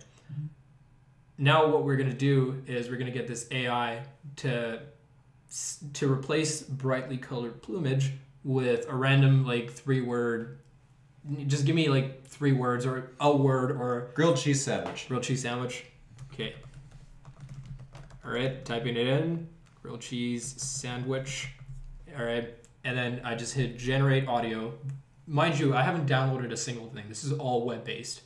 Now 1.38 1.68
what 1.68 1.86
we're 1.86 1.96
going 1.96 2.10
to 2.10 2.16
do 2.16 2.62
is 2.68 2.90
we're 2.90 2.98
going 2.98 3.12
to 3.12 3.18
get 3.18 3.28
this 3.28 3.48
AI 3.52 4.04
to 4.38 4.82
to 5.94 6.12
replace 6.12 6.62
brightly 6.62 7.18
colored 7.18 7.62
plumage 7.62 8.12
with 8.44 8.86
a 8.90 8.94
random 8.94 9.46
like 9.46 9.72
three 9.72 10.02
word 10.02 10.60
just 11.48 11.66
give 11.66 11.76
me 11.76 11.90
like 11.90 12.24
three 12.28 12.52
words 12.54 12.86
or 12.86 13.12
a 13.20 13.36
word 13.36 13.72
or 13.72 14.12
Grilled 14.14 14.38
cheese 14.38 14.64
sandwich. 14.64 15.08
grilled 15.08 15.24
cheese 15.24 15.42
sandwich. 15.42 15.86
Okay. 16.34 16.54
All 18.24 18.32
right, 18.32 18.64
typing 18.66 18.96
it 18.98 19.08
in. 19.08 19.48
Grilled 19.82 20.02
cheese 20.02 20.56
sandwich. 20.62 21.50
All 22.18 22.26
right, 22.26 22.54
and 22.84 22.98
then 22.98 23.22
I 23.24 23.36
just 23.36 23.54
hit 23.54 23.78
generate 23.78 24.28
audio. 24.28 24.74
Mind 25.28 25.60
you, 25.60 25.76
I 25.76 25.82
haven't 25.84 26.08
downloaded 26.08 26.52
a 26.52 26.58
single 26.58 26.88
thing. 26.90 27.06
This 27.10 27.24
is 27.24 27.32
all 27.34 27.66
web 27.66 27.84
based. 27.84 28.22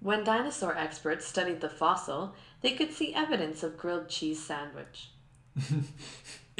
When 0.00 0.24
dinosaur 0.24 0.76
experts 0.76 1.26
studied 1.26 1.60
the 1.60 1.68
fossil, 1.68 2.34
they 2.60 2.72
could 2.72 2.92
see 2.92 3.14
evidence 3.14 3.62
of 3.62 3.76
grilled 3.78 4.08
cheese 4.08 4.42
sandwich. 4.44 5.10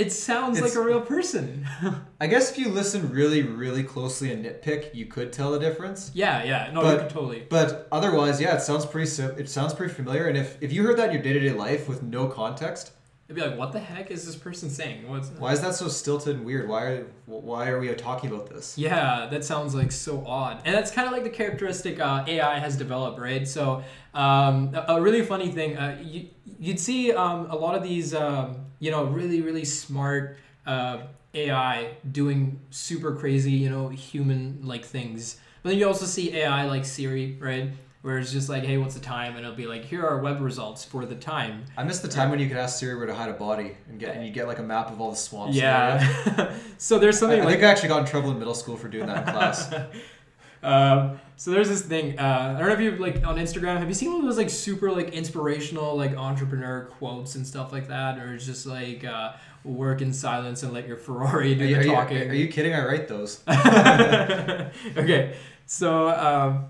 It 0.03 0.12
sounds 0.12 0.59
It's- 0.59 0.75
like 0.75 0.83
a 0.83 0.87
real 0.87 1.01
person. 1.01 1.67
I 2.21 2.27
guess 2.27 2.51
if 2.51 2.59
you 2.59 2.69
listen 2.69 3.11
really, 3.11 3.43
really 3.43 3.85
closely 3.85 4.33
and 4.33 4.45
nitpick, 4.45 4.95
you 4.95 5.07
could 5.07 5.33
tell 5.33 5.51
the 5.53 5.59
difference. 5.59 6.11
yeah, 6.15 6.43
yeah. 6.45 6.71
No, 6.73 6.81
But- 6.83 6.93
you 6.95 6.99
could 7.01 7.11
totally. 7.11 7.47
But 7.49 7.88
otherwise, 7.93 8.41
yeah, 8.41 8.57
it 8.57 8.62
sounds 8.62 8.85
pretty. 8.87 9.07
sim- 9.09 9.35
It 9.38 9.49
sounds 9.49 9.73
pretty 9.75 9.93
familiar. 9.95 10.27
And 10.27 10.37
if, 10.37 10.57
if 10.61 10.73
you 10.73 10.83
heard 10.87 10.97
that 10.99 11.09
in 11.09 11.15
your 11.15 11.23
day 11.23 11.33
to 11.35 11.41
day 11.41 11.53
life 11.53 11.88
with 11.88 12.03
no 12.03 12.27
context, 12.27 12.93
It'd 13.29 13.41
be 13.43 13.49
like, 13.49 13.59
what 13.59 13.73
the 13.73 13.79
heck 13.81 14.11
is 14.11 14.27
this 14.27 14.37
person 14.37 14.69
saying? 14.69 15.09
What's 15.09 15.29
why 15.38 15.53
is 15.53 15.61
that 15.62 15.75
so 15.75 15.88
stilted 15.88 16.37
and 16.37 16.45
weird? 16.45 16.69
Why 16.69 16.83
are 16.91 17.07
why 17.25 17.69
are 17.71 17.79
we 17.81 17.88
talking 17.95 18.29
about 18.31 18.51
this? 18.51 18.77
Yeah, 18.77 19.27
that 19.31 19.43
sounds 19.43 19.75
like 19.75 19.91
so 19.91 20.23
odd, 20.27 20.61
and 20.67 20.75
that's 20.75 20.91
kind 20.91 21.07
of 21.07 21.12
like 21.15 21.25
the 21.25 21.31
characteristic 21.31 21.99
uh, 21.99 22.25
AI 22.27 22.59
has 22.59 22.77
developed, 22.77 23.19
right? 23.19 23.49
So, 23.49 23.85
um, 24.12 24.75
a, 24.75 24.97
a 24.97 25.01
really 25.01 25.23
funny 25.23 25.51
thing, 25.51 25.79
uh, 25.79 25.99
you, 26.03 26.29
you'd 26.59 26.81
see 26.81 27.12
um, 27.12 27.47
a 27.49 27.57
lot 27.57 27.75
of 27.75 27.83
these, 27.83 28.12
um, 28.12 28.67
you 28.83 28.90
know, 28.90 29.05
really 29.05 29.40
really 29.40 29.64
smart 29.64 30.37
uh, 30.66 31.03
AI 31.35 31.95
doing 32.11 32.59
super 32.71 33.14
crazy, 33.14 33.53
you 33.53 33.71
know, 33.71 33.88
human 33.88 34.59
like 34.64 34.85
things. 34.85 35.37
But 35.62 35.71
then 35.71 35.79
you 35.79 35.87
also 35.87 36.05
see 36.05 36.35
AI 36.35 36.66
like 36.66 36.85
Siri, 36.85 37.38
right? 37.40 37.71
Where 38.01 38.18
it's 38.18 38.33
just 38.33 38.49
like, 38.49 38.64
hey, 38.64 38.79
what's 38.79 38.95
the 38.95 39.01
time? 39.01 39.37
And 39.37 39.45
it'll 39.45 39.57
be 39.57 39.68
like, 39.68 39.85
here 39.85 40.05
are 40.05 40.18
web 40.18 40.40
results 40.40 40.85
for 40.85 41.07
the 41.07 41.14
time. 41.14 41.64
I 41.77 41.85
miss 41.85 42.01
the 42.01 42.09
time 42.09 42.31
when 42.31 42.40
you 42.40 42.49
could 42.49 42.57
ask 42.57 42.81
Siri 42.81 42.97
where 42.97 43.07
to 43.07 43.14
hide 43.14 43.31
a 43.31 43.35
body 43.35 43.77
and 43.88 44.01
get 44.01 44.16
and 44.16 44.27
you 44.27 44.33
get 44.33 44.49
like 44.49 44.59
a 44.59 44.64
map 44.64 44.90
of 44.90 45.01
all 45.01 45.11
the 45.11 45.16
swamps. 45.16 45.57
Yeah. 45.57 46.53
so 46.77 46.99
there's 46.99 47.18
I, 47.18 47.21
something 47.21 47.40
I 47.40 47.45
like 47.45 47.55
think 47.55 47.64
I 47.64 47.71
actually 47.71 47.90
got 47.90 48.01
in 48.01 48.07
trouble 48.07 48.33
in 48.33 48.40
middle 48.40 48.55
school 48.55 48.77
for 48.77 48.88
doing 48.88 49.07
that 49.07 49.29
in 49.29 49.33
class. 49.33 49.73
Um, 50.64 51.18
so 51.37 51.51
there's 51.51 51.68
this 51.68 51.83
thing. 51.83 52.18
Uh, 52.18 52.55
I 52.57 52.59
don't 52.59 52.68
know 52.68 52.75
if 52.75 52.81
you 52.81 52.92
like 52.97 53.27
on 53.27 53.37
Instagram. 53.37 53.79
Have 53.79 53.88
you 53.88 53.95
seen 53.95 54.11
one 54.12 54.21
of 54.21 54.27
those 54.27 54.37
like 54.37 54.51
super 54.51 54.90
like 54.92 55.11
inspirational 55.11 55.97
like 55.97 56.16
entrepreneur 56.16 56.85
quotes 56.99 57.35
and 57.35 57.47
stuff 57.47 57.73
like 57.73 57.88
that, 57.88 58.18
or 58.18 58.35
it's 58.35 58.47
just 58.47 58.66
like 58.66 59.05
uh, 59.05 59.33
work 59.64 60.01
in 60.03 60.12
silence 60.12 60.62
and 60.62 60.73
let 60.73 60.87
your 60.87 60.97
Ferrari 60.97 61.55
do 61.55 61.64
Are 61.64 61.66
the 61.66 61.75
are 61.77 61.83
you- 61.83 61.90
talking? 61.92 62.31
are 62.31 62.35
you 62.35 62.49
kidding? 62.49 62.75
I 62.75 62.85
write 62.85 63.09
those. 63.09 63.42
okay, 64.97 65.35
so 65.66 66.09
um, 66.11 66.66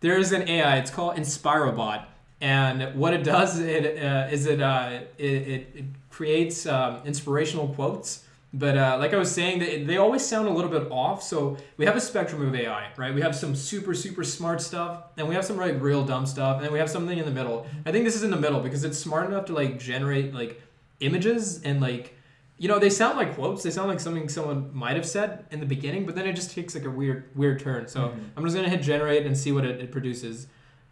there's 0.00 0.32
an 0.32 0.48
AI. 0.48 0.78
It's 0.78 0.90
called 0.90 1.16
Inspirobot, 1.16 2.04
and 2.40 2.94
what 2.98 3.14
it 3.14 3.24
does 3.24 3.58
it 3.60 4.02
uh, 4.02 4.28
is 4.30 4.46
it, 4.46 4.60
uh, 4.60 5.00
it 5.18 5.24
it 5.24 5.68
it 5.74 5.84
creates 6.10 6.66
um, 6.66 7.00
inspirational 7.04 7.68
quotes. 7.68 8.21
But 8.54 8.76
uh, 8.76 8.96
like 9.00 9.14
I 9.14 9.16
was 9.16 9.30
saying, 9.30 9.60
they, 9.60 9.82
they 9.82 9.96
always 9.96 10.24
sound 10.24 10.46
a 10.46 10.50
little 10.50 10.70
bit 10.70 10.90
off. 10.90 11.22
So 11.22 11.56
we 11.78 11.86
have 11.86 11.96
a 11.96 12.00
spectrum 12.00 12.46
of 12.46 12.54
AI, 12.54 12.90
right? 12.96 13.14
We 13.14 13.22
have 13.22 13.34
some 13.34 13.54
super 13.54 13.94
super 13.94 14.24
smart 14.24 14.60
stuff, 14.60 15.04
and 15.16 15.26
we 15.26 15.34
have 15.34 15.44
some 15.44 15.56
like 15.56 15.80
real 15.80 16.04
dumb 16.04 16.26
stuff, 16.26 16.62
and 16.62 16.70
we 16.70 16.78
have 16.78 16.90
something 16.90 17.16
in 17.16 17.24
the 17.24 17.30
middle. 17.30 17.66
I 17.86 17.92
think 17.92 18.04
this 18.04 18.14
is 18.14 18.22
in 18.22 18.30
the 18.30 18.36
middle 18.36 18.60
because 18.60 18.84
it's 18.84 18.98
smart 18.98 19.26
enough 19.26 19.46
to 19.46 19.54
like 19.54 19.78
generate 19.78 20.34
like 20.34 20.60
images 21.00 21.62
and 21.62 21.80
like 21.80 22.14
you 22.58 22.68
know 22.68 22.78
they 22.78 22.90
sound 22.90 23.16
like 23.16 23.34
quotes. 23.34 23.62
They 23.62 23.70
sound 23.70 23.88
like 23.88 24.00
something 24.00 24.28
someone 24.28 24.70
might 24.74 24.96
have 24.96 25.06
said 25.06 25.46
in 25.50 25.58
the 25.58 25.66
beginning 25.66 26.04
but 26.04 26.14
then 26.14 26.26
it 26.26 26.34
just 26.34 26.50
takes 26.50 26.74
like 26.74 26.84
a 26.84 26.90
weird 26.90 27.34
weird 27.34 27.58
turn. 27.58 27.88
So 27.88 28.14
i'm 28.36 28.44
just 28.44 28.54
gonna 28.54 28.68
hit 28.68 28.82
generate 28.82 29.24
and 29.24 29.36
see 29.36 29.52
what 29.52 29.64
it, 29.64 29.80
it 29.80 29.90
produces. 29.90 30.46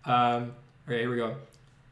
Um, 0.07 0.55
okay 0.87 1.01
here 1.01 1.11
we 1.11 1.17
go. 1.17 1.37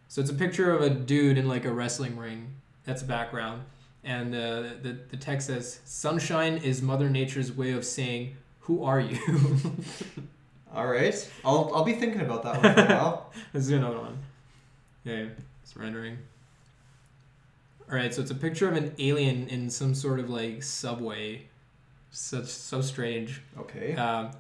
So 0.09 0.23
it's 0.23 0.31
a 0.31 0.35
picture 0.35 0.73
of 0.73 0.81
a 0.81 0.89
dude 0.89 1.37
in 1.37 1.47
like 1.47 1.67
a 1.67 1.71
wrestling 1.71 2.17
ring. 2.17 2.55
That's 2.85 3.03
a 3.03 3.05
background 3.05 3.65
and 4.05 4.35
uh, 4.35 4.63
the, 4.83 4.99
the 5.11 5.17
text 5.17 5.49
says 5.49 5.81
sunshine 5.85 6.59
is 6.59 6.81
mother 6.83 7.11
nature's 7.11 7.53
way 7.53 7.73
of 7.73 7.85
saying 7.85 8.37
who 8.61 8.85
are 8.85 9.01
you 9.01 9.19
All 10.75 10.87
right, 10.87 11.31
I'll 11.45 11.71
I'll 11.75 11.85
be 11.85 11.95
thinking 11.95 12.21
about 12.21 12.43
that 12.43 12.63
one 12.63 12.75
for 12.75 12.81
a 12.81 12.87
while. 12.97 13.33
Let's 13.55 13.69
do 13.69 13.77
another 13.77 13.99
one. 13.99 14.19
Okay, 15.07 15.31
it's 15.63 15.77
rendering. 15.77 16.19
All 17.91 17.97
right, 17.97 18.13
so 18.13 18.21
it's 18.21 18.31
a 18.31 18.35
picture 18.35 18.69
of 18.69 18.77
an 18.77 18.95
alien 18.99 19.49
in 19.49 19.71
some 19.71 19.95
sort 19.95 20.21
of 20.21 20.29
like 20.29 20.63
subway. 20.63 21.47
Such 22.11 22.47
so 22.47 22.83
strange. 22.83 23.41
Okay. 23.59 23.95
Um, 23.97 24.31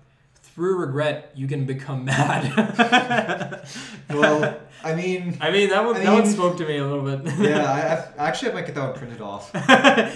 through 0.59 0.77
regret, 0.77 1.31
you 1.37 1.47
can 1.47 1.67
become 1.67 2.05
mad. 2.13 3.65
Well, 4.11 4.59
I 4.83 4.95
mean, 4.95 5.37
I 5.41 5.51
mean 5.51 5.69
that 5.69 5.85
one 5.85 5.95
I 5.97 6.01
that 6.05 6.13
one 6.13 6.27
spoke 6.27 6.57
to 6.57 6.67
me 6.67 6.79
a 6.79 6.85
little 6.87 7.05
bit. 7.17 7.33
yeah, 7.39 8.11
I, 8.19 8.23
I 8.25 8.29
actually 8.29 8.51
I 8.51 8.55
might 8.55 8.67
get 8.67 8.75
that 8.75 8.89
one 8.91 8.95
printed 8.99 9.21
off. 9.21 9.53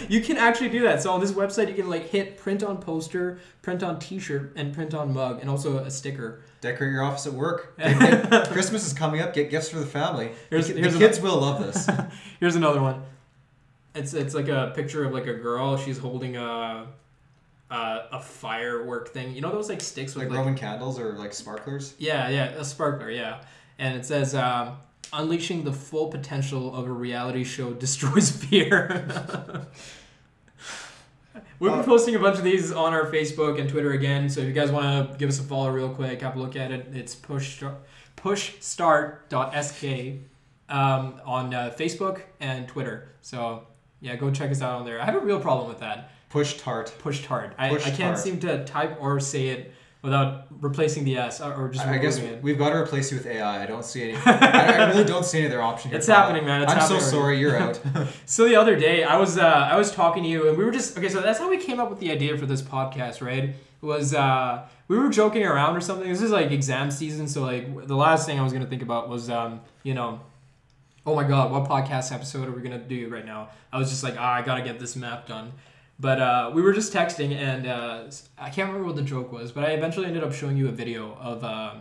you 0.08 0.20
can 0.22 0.36
actually 0.38 0.70
do 0.70 0.80
that. 0.84 1.02
So 1.02 1.12
on 1.12 1.20
this 1.20 1.30
website, 1.32 1.68
you 1.68 1.74
can 1.74 1.88
like 1.90 2.08
hit 2.08 2.36
print 2.38 2.62
on 2.64 2.78
poster, 2.78 3.38
print 3.60 3.82
on 3.84 3.98
T-shirt, 4.00 4.54
and 4.56 4.72
print 4.74 4.94
on 4.94 5.12
mug, 5.12 5.40
and 5.40 5.48
also 5.50 5.78
a 5.78 5.90
sticker. 5.90 6.40
Decorate 6.62 6.90
your 6.92 7.02
office 7.04 7.26
at 7.26 7.34
work. 7.34 7.76
Get- 7.78 8.30
get- 8.30 8.48
Christmas 8.50 8.84
is 8.86 8.92
coming 8.94 9.20
up. 9.20 9.34
Get 9.34 9.50
gifts 9.50 9.68
for 9.68 9.78
the 9.78 9.86
family. 9.86 10.32
Here's- 10.50 10.66
the, 10.68 10.74
here's 10.74 10.94
the 10.94 10.98
kids 10.98 11.20
will 11.20 11.38
love 11.40 11.60
this. 11.62 11.86
Here's 12.40 12.56
another 12.56 12.80
one. 12.80 13.02
It's 13.94 14.14
it's 14.14 14.34
like 14.34 14.48
a 14.48 14.72
picture 14.74 15.04
of 15.04 15.12
like 15.12 15.26
a 15.26 15.34
girl. 15.34 15.76
She's 15.76 15.98
holding 15.98 16.36
a 16.36 16.86
a, 17.72 18.08
a 18.12 18.20
firework 18.20 19.08
thing. 19.08 19.34
You 19.34 19.40
know 19.40 19.50
those 19.50 19.68
like 19.68 19.80
sticks 19.80 20.14
with 20.14 20.24
like 20.24 20.30
like, 20.30 20.38
Roman 20.38 20.54
candles 20.56 20.98
or 20.98 21.12
like 21.14 21.32
sparklers. 21.32 21.94
yeah 21.98 22.28
yeah 22.28 22.44
a 22.50 22.64
sparkler 22.64 23.10
yeah. 23.10 23.42
And 23.78 23.96
it 23.96 24.04
says 24.06 24.34
um, 24.34 24.76
unleashing 25.12 25.64
the 25.64 25.72
full 25.72 26.08
potential 26.08 26.74
of 26.74 26.86
a 26.86 26.92
reality 26.92 27.44
show 27.44 27.72
destroys 27.84 28.30
fear. 28.30 29.08
We've 31.58 31.70
been 31.70 31.80
Uh, 31.80 31.84
posting 31.84 32.14
a 32.14 32.18
bunch 32.18 32.38
of 32.38 32.44
these 32.44 32.72
on 32.72 32.92
our 32.92 33.06
Facebook 33.06 33.58
and 33.60 33.68
Twitter 33.70 33.92
again. 33.92 34.28
So 34.28 34.40
if 34.40 34.46
you 34.48 34.52
guys 34.52 34.70
want 34.70 35.12
to 35.12 35.16
give 35.18 35.28
us 35.28 35.38
a 35.38 35.42
follow 35.44 35.70
real 35.70 35.88
quick, 35.88 36.20
have 36.20 36.36
a 36.36 36.38
look 36.40 36.56
at 36.56 36.70
it. 36.72 36.88
It's 36.92 37.14
push 37.14 37.62
pushstart.sk 38.16 39.84
um, 40.68 41.20
on 41.24 41.54
uh, 41.54 41.72
Facebook 41.78 42.22
and 42.40 42.66
Twitter. 42.68 43.08
So 43.22 43.66
yeah, 44.00 44.16
go 44.16 44.30
check 44.30 44.50
us 44.50 44.60
out 44.60 44.80
on 44.80 44.84
there. 44.84 45.00
I 45.00 45.04
have 45.04 45.14
a 45.14 45.20
real 45.20 45.40
problem 45.40 45.68
with 45.68 45.78
that. 45.80 46.10
Push 46.32 46.54
tart. 46.54 46.92
Pushed 46.98 47.26
hard. 47.26 47.54
I, 47.58 47.68
Pushed 47.68 47.86
I 47.86 47.90
can't 47.90 48.14
hard. 48.14 48.18
seem 48.18 48.40
to 48.40 48.64
type 48.64 48.96
or 49.00 49.20
say 49.20 49.48
it 49.48 49.72
without 50.00 50.46
replacing 50.60 51.04
the 51.04 51.16
S 51.18 51.40
or, 51.40 51.52
or 51.54 51.68
just 51.68 51.86
I 51.86 51.98
guess 51.98 52.16
it. 52.18 52.42
we've 52.42 52.56
got 52.58 52.70
to 52.70 52.76
replace 52.76 53.12
you 53.12 53.18
with 53.18 53.26
AI. 53.26 53.62
I 53.62 53.66
don't 53.66 53.84
see 53.84 54.02
any. 54.02 54.16
I, 54.26 54.86
I 54.86 54.88
really 54.88 55.04
don't 55.04 55.24
see 55.26 55.38
any 55.38 55.46
other 55.48 55.60
option 55.62 55.90
here. 55.90 55.98
It's 55.98 56.06
Kyle. 56.06 56.22
happening, 56.22 56.44
man. 56.46 56.62
It's 56.62 56.72
I'm 56.72 56.80
so 56.80 56.94
already. 56.94 57.10
sorry. 57.10 57.38
You're 57.38 57.56
out. 57.58 57.80
So 58.26 58.48
the 58.48 58.56
other 58.56 58.76
day, 58.76 59.04
I 59.04 59.18
was 59.18 59.36
uh, 59.36 59.42
I 59.42 59.76
was 59.76 59.92
talking 59.92 60.22
to 60.22 60.28
you, 60.28 60.48
and 60.48 60.56
we 60.56 60.64
were 60.64 60.70
just 60.70 60.96
okay. 60.98 61.10
So 61.10 61.20
that's 61.20 61.38
how 61.38 61.50
we 61.50 61.58
came 61.58 61.78
up 61.78 61.90
with 61.90 62.00
the 62.00 62.10
idea 62.10 62.36
for 62.38 62.46
this 62.46 62.62
podcast, 62.62 63.20
right? 63.24 63.54
Was 63.82 64.14
uh, 64.14 64.66
we 64.88 64.96
were 64.98 65.10
joking 65.10 65.44
around 65.44 65.76
or 65.76 65.80
something. 65.80 66.08
This 66.08 66.22
is 66.22 66.30
like 66.30 66.50
exam 66.50 66.90
season, 66.90 67.28
so 67.28 67.42
like 67.42 67.86
the 67.86 67.96
last 67.96 68.26
thing 68.26 68.40
I 68.40 68.42
was 68.42 68.52
gonna 68.54 68.66
think 68.66 68.82
about 68.82 69.08
was 69.10 69.28
um, 69.28 69.60
you 69.82 69.92
know, 69.92 70.20
oh 71.06 71.14
my 71.14 71.24
god, 71.24 71.52
what 71.52 71.64
podcast 71.68 72.10
episode 72.10 72.48
are 72.48 72.52
we 72.52 72.62
gonna 72.62 72.78
do 72.78 73.08
right 73.08 73.26
now? 73.26 73.50
I 73.72 73.78
was 73.78 73.90
just 73.90 74.02
like, 74.02 74.14
ah, 74.18 74.32
I 74.34 74.42
gotta 74.42 74.62
get 74.62 74.78
this 74.80 74.96
map 74.96 75.26
done. 75.28 75.52
But 75.98 76.20
uh, 76.20 76.50
we 76.52 76.62
were 76.62 76.72
just 76.72 76.92
texting, 76.92 77.34
and 77.34 77.66
uh, 77.66 78.04
I 78.36 78.50
can't 78.50 78.68
remember 78.68 78.86
what 78.86 78.96
the 78.96 79.02
joke 79.02 79.30
was, 79.30 79.52
but 79.52 79.64
I 79.64 79.72
eventually 79.72 80.06
ended 80.06 80.24
up 80.24 80.32
showing 80.32 80.56
you 80.56 80.68
a 80.68 80.72
video 80.72 81.16
of 81.20 81.44
uh, 81.44 81.74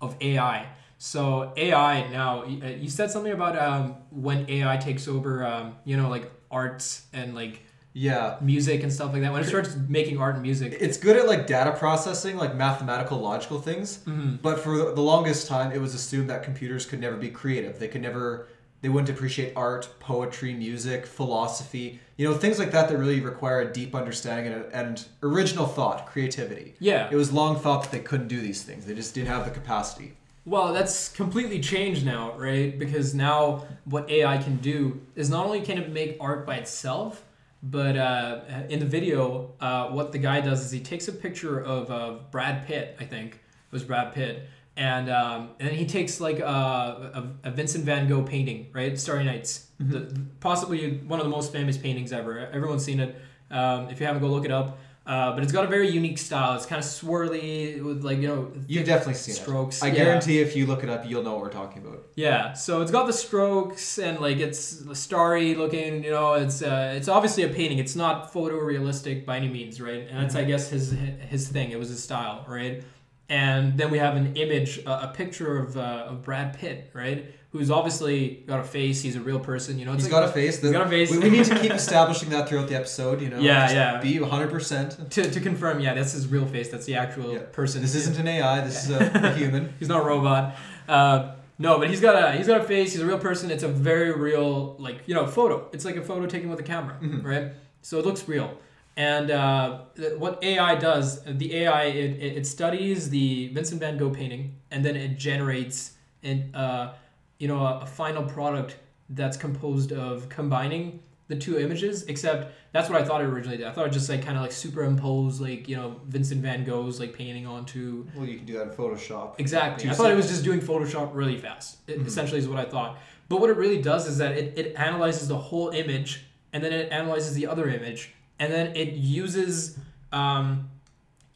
of 0.00 0.16
AI. 0.20 0.68
So 0.98 1.52
AI 1.56 2.08
now, 2.10 2.42
uh, 2.42 2.46
you 2.46 2.88
said 2.88 3.10
something 3.10 3.32
about 3.32 3.58
um, 3.58 3.96
when 4.10 4.48
AI 4.48 4.76
takes 4.78 5.08
over, 5.08 5.44
um, 5.44 5.76
you 5.84 5.96
know, 5.96 6.08
like 6.08 6.30
arts 6.50 7.06
and 7.12 7.34
like 7.34 7.62
yeah. 7.92 8.36
music 8.40 8.82
and 8.82 8.92
stuff 8.92 9.12
like 9.12 9.22
that. 9.22 9.32
When 9.32 9.42
it 9.42 9.46
starts 9.46 9.74
making 9.88 10.18
art 10.18 10.34
and 10.34 10.42
music, 10.42 10.76
It's 10.80 10.96
good 10.96 11.16
at 11.16 11.26
like 11.26 11.46
data 11.46 11.72
processing, 11.72 12.36
like 12.36 12.54
mathematical, 12.54 13.18
logical 13.18 13.60
things. 13.60 13.98
Mm-hmm. 13.98 14.36
But 14.36 14.60
for 14.60 14.76
the 14.76 14.94
the 14.94 15.00
longest 15.00 15.48
time, 15.48 15.72
it 15.72 15.80
was 15.80 15.94
assumed 15.94 16.30
that 16.30 16.42
computers 16.42 16.86
could 16.86 17.00
never 17.00 17.16
be 17.16 17.30
creative. 17.30 17.78
They 17.78 17.88
could 17.88 18.02
never. 18.02 18.48
They 18.86 18.90
wouldn't 18.90 19.10
appreciate 19.10 19.52
art, 19.56 19.88
poetry, 19.98 20.54
music, 20.54 21.06
philosophy, 21.06 21.98
you 22.16 22.24
know, 22.24 22.36
things 22.36 22.60
like 22.60 22.70
that 22.70 22.88
that 22.88 22.96
really 22.96 23.18
require 23.18 23.62
a 23.62 23.72
deep 23.72 23.96
understanding 23.96 24.52
and, 24.52 24.64
and 24.72 25.04
original 25.24 25.66
thought, 25.66 26.06
creativity. 26.06 26.76
Yeah. 26.78 27.08
It 27.10 27.16
was 27.16 27.32
long 27.32 27.58
thought 27.58 27.82
that 27.82 27.90
they 27.90 27.98
couldn't 27.98 28.28
do 28.28 28.40
these 28.40 28.62
things. 28.62 28.86
They 28.86 28.94
just 28.94 29.12
didn't 29.12 29.26
have 29.26 29.44
the 29.44 29.50
capacity. 29.50 30.12
Well, 30.44 30.72
that's 30.72 31.08
completely 31.08 31.58
changed 31.58 32.06
now, 32.06 32.34
right? 32.38 32.78
Because 32.78 33.12
now 33.12 33.66
what 33.86 34.08
AI 34.08 34.38
can 34.38 34.58
do 34.58 35.00
is 35.16 35.30
not 35.30 35.46
only 35.46 35.62
can 35.62 35.78
it 35.78 35.90
make 35.90 36.16
art 36.20 36.46
by 36.46 36.54
itself, 36.54 37.24
but 37.64 37.96
uh, 37.96 38.42
in 38.68 38.78
the 38.78 38.86
video, 38.86 39.50
uh, 39.58 39.88
what 39.88 40.12
the 40.12 40.18
guy 40.18 40.40
does 40.40 40.64
is 40.64 40.70
he 40.70 40.78
takes 40.78 41.08
a 41.08 41.12
picture 41.12 41.58
of 41.58 41.90
uh, 41.90 42.18
Brad 42.30 42.68
Pitt, 42.68 42.96
I 43.00 43.04
think 43.04 43.32
it 43.32 43.72
was 43.72 43.82
Brad 43.82 44.14
Pitt, 44.14 44.48
and 44.76 45.08
um, 45.10 45.50
and 45.60 45.70
he 45.70 45.86
takes 45.86 46.20
like 46.20 46.38
a, 46.40 46.44
a, 46.44 47.48
a 47.48 47.50
Vincent 47.50 47.84
Van 47.84 48.08
Gogh 48.08 48.22
painting, 48.22 48.68
right? 48.72 48.98
Starry 48.98 49.24
Nights, 49.24 49.68
the, 49.78 50.14
possibly 50.40 50.98
one 50.98 51.18
of 51.20 51.24
the 51.24 51.30
most 51.30 51.52
famous 51.52 51.76
paintings 51.78 52.12
ever. 52.12 52.38
Everyone's 52.52 52.84
seen 52.84 53.00
it. 53.00 53.16
Um, 53.50 53.88
if 53.88 54.00
you 54.00 54.06
haven't, 54.06 54.22
go 54.22 54.28
look 54.28 54.44
it 54.44 54.50
up. 54.50 54.78
Uh, 55.06 55.32
but 55.34 55.44
it's 55.44 55.52
got 55.52 55.64
a 55.64 55.68
very 55.68 55.88
unique 55.88 56.18
style. 56.18 56.56
It's 56.56 56.66
kind 56.66 56.80
of 56.80 56.84
swirly 56.84 57.80
with 57.80 58.02
like 58.02 58.18
you 58.18 58.26
know 58.26 58.50
You've 58.66 58.86
definitely 58.86 59.14
seen 59.14 59.36
strokes. 59.36 59.80
it. 59.80 59.84
I 59.84 59.88
Yeah. 59.90 59.94
guarantee 60.04 60.40
if 60.40 60.56
you 60.56 60.66
look 60.66 60.82
it 60.82 60.90
up, 60.90 61.08
you'll 61.08 61.22
know 61.22 61.34
what 61.34 61.42
we're 61.42 61.48
talking 61.50 61.86
about. 61.86 62.08
Yeah, 62.16 62.54
so 62.54 62.82
it's 62.82 62.90
got 62.90 63.06
the 63.06 63.12
strokes 63.12 63.98
and 64.00 64.18
like 64.18 64.38
it's 64.38 64.82
starry 64.98 65.54
looking. 65.54 66.02
You 66.02 66.10
know, 66.10 66.34
it's 66.34 66.60
uh, 66.60 66.92
it's 66.96 67.06
obviously 67.06 67.44
a 67.44 67.48
painting. 67.48 67.78
It's 67.78 67.94
not 67.94 68.32
photorealistic 68.32 69.24
by 69.24 69.36
any 69.36 69.48
means, 69.48 69.80
right? 69.80 70.08
And 70.10 70.24
that's 70.24 70.34
I 70.34 70.42
guess 70.42 70.70
his 70.70 70.92
his 71.28 71.48
thing. 71.48 71.70
It 71.70 71.78
was 71.78 71.88
his 71.90 72.02
style, 72.02 72.44
right? 72.48 72.82
And 73.28 73.76
then 73.76 73.90
we 73.90 73.98
have 73.98 74.16
an 74.16 74.36
image, 74.36 74.78
a, 74.86 75.04
a 75.04 75.12
picture 75.14 75.58
of 75.58 75.76
uh, 75.76 76.06
of 76.10 76.22
Brad 76.22 76.56
Pitt, 76.58 76.90
right? 76.94 77.26
Who's 77.50 77.70
obviously 77.70 78.44
got 78.46 78.60
a 78.60 78.64
face. 78.64 79.00
He's 79.02 79.16
a 79.16 79.20
real 79.20 79.40
person. 79.40 79.78
You 79.78 79.86
know, 79.86 79.94
it's 79.94 80.04
He's 80.04 80.12
like- 80.12 80.22
got 80.22 80.28
a 80.28 80.32
face. 80.32 80.60
He's 80.60 80.70
got 80.70 80.86
a 80.86 80.90
face. 80.90 81.10
We, 81.10 81.18
we 81.18 81.30
need 81.30 81.44
to 81.46 81.58
keep 81.58 81.72
establishing 81.72 82.28
that 82.30 82.48
throughout 82.48 82.68
the 82.68 82.76
episode, 82.76 83.20
you 83.22 83.30
know. 83.30 83.38
Yeah, 83.40 83.70
yeah. 83.72 84.00
Be 84.00 84.18
100%. 84.18 85.08
to, 85.10 85.30
to 85.30 85.40
confirm. 85.40 85.80
Yeah, 85.80 85.94
that's 85.94 86.12
his 86.12 86.28
real 86.28 86.44
face. 86.46 86.68
That's 86.68 86.84
the 86.86 86.96
actual 86.96 87.32
Yeah. 87.32 87.38
person. 87.52 87.80
This 87.82 87.94
isn't 87.94 88.18
an 88.18 88.28
AI, 88.28 88.60
this 88.60 88.84
is 88.84 88.90
a, 88.90 89.10
a 89.14 89.32
human. 89.38 89.72
He's 89.78 89.88
not 89.88 90.02
a 90.02 90.04
robot. 90.04 90.54
Uh, 90.86 91.34
no, 91.58 91.78
but 91.78 91.88
he's 91.88 92.00
got 92.00 92.22
a 92.22 92.36
he's 92.36 92.46
got 92.46 92.60
a 92.60 92.64
face. 92.64 92.92
He's 92.92 93.00
a 93.00 93.06
real 93.06 93.18
person. 93.18 93.50
It's 93.50 93.62
a 93.62 93.68
very 93.68 94.12
real, 94.12 94.76
like 94.78 95.00
you 95.06 95.14
know, 95.14 95.26
photo. 95.26 95.68
It's 95.72 95.86
like 95.86 95.96
a 95.96 96.02
photo 96.02 96.26
taken 96.26 96.50
with 96.50 96.60
a 96.60 96.62
camera, 96.62 96.98
right? 97.22 97.52
So 97.80 97.98
it 97.98 98.04
looks 98.04 98.28
real. 98.28 98.58
And 98.96 99.30
uh, 99.30 99.80
what 100.16 100.42
AI 100.42 100.74
does, 100.76 101.22
the 101.24 101.54
AI 101.56 101.84
it, 101.84 102.38
it, 102.38 102.46
studies 102.46 103.10
the 103.10 103.48
Vincent 103.48 103.78
Van 103.80 103.98
Gogh 103.98 104.10
painting, 104.10 104.56
and 104.70 104.82
then 104.82 104.96
it 104.96 105.18
generates 105.18 105.92
an 106.22 106.54
uh, 106.54 106.94
you 107.38 107.46
know 107.46 107.58
a, 107.58 107.80
a 107.80 107.86
final 107.86 108.22
product 108.22 108.76
that's 109.10 109.36
composed 109.36 109.92
of 109.92 110.30
combining 110.30 111.00
the 111.28 111.36
two 111.36 111.58
images. 111.58 112.04
Except 112.04 112.54
that's 112.72 112.88
what 112.88 113.00
I 113.00 113.04
thought 113.04 113.20
it 113.20 113.26
originally 113.26 113.58
did. 113.58 113.66
I 113.66 113.72
thought 113.72 113.86
it 113.86 113.92
just 113.92 114.08
like 114.08 114.24
kind 114.24 114.38
of 114.38 114.42
like 114.42 114.52
superimpose 114.52 115.42
like 115.42 115.68
you 115.68 115.76
know 115.76 116.00
Vincent 116.06 116.40
Van 116.40 116.64
Gogh's 116.64 116.98
like 116.98 117.12
painting 117.12 117.46
onto 117.46 118.06
Well, 118.16 118.26
you 118.26 118.38
can 118.38 118.46
do 118.46 118.54
that 118.54 118.68
in 118.68 118.70
Photoshop. 118.70 119.34
Exactly. 119.36 119.90
I 119.90 119.92
thought 119.92 120.10
it 120.10 120.16
was 120.16 120.28
just 120.28 120.42
doing 120.42 120.60
Photoshop 120.60 121.10
really 121.12 121.36
fast. 121.36 121.78
It, 121.86 122.00
Essentially, 122.06 122.38
is 122.38 122.48
what 122.48 122.58
I 122.58 122.64
thought. 122.64 122.98
But 123.28 123.42
what 123.42 123.50
it 123.50 123.58
really 123.58 123.82
does 123.82 124.06
is 124.06 124.16
that 124.18 124.38
it, 124.38 124.56
it 124.56 124.74
analyzes 124.76 125.28
the 125.28 125.36
whole 125.36 125.68
image, 125.70 126.24
and 126.54 126.64
then 126.64 126.72
it 126.72 126.90
analyzes 126.90 127.34
the 127.34 127.46
other 127.46 127.68
image, 127.68 128.14
and 128.38 128.52
then 128.52 128.76
it 128.76 128.94
uses 128.94 129.78
um, 130.12 130.70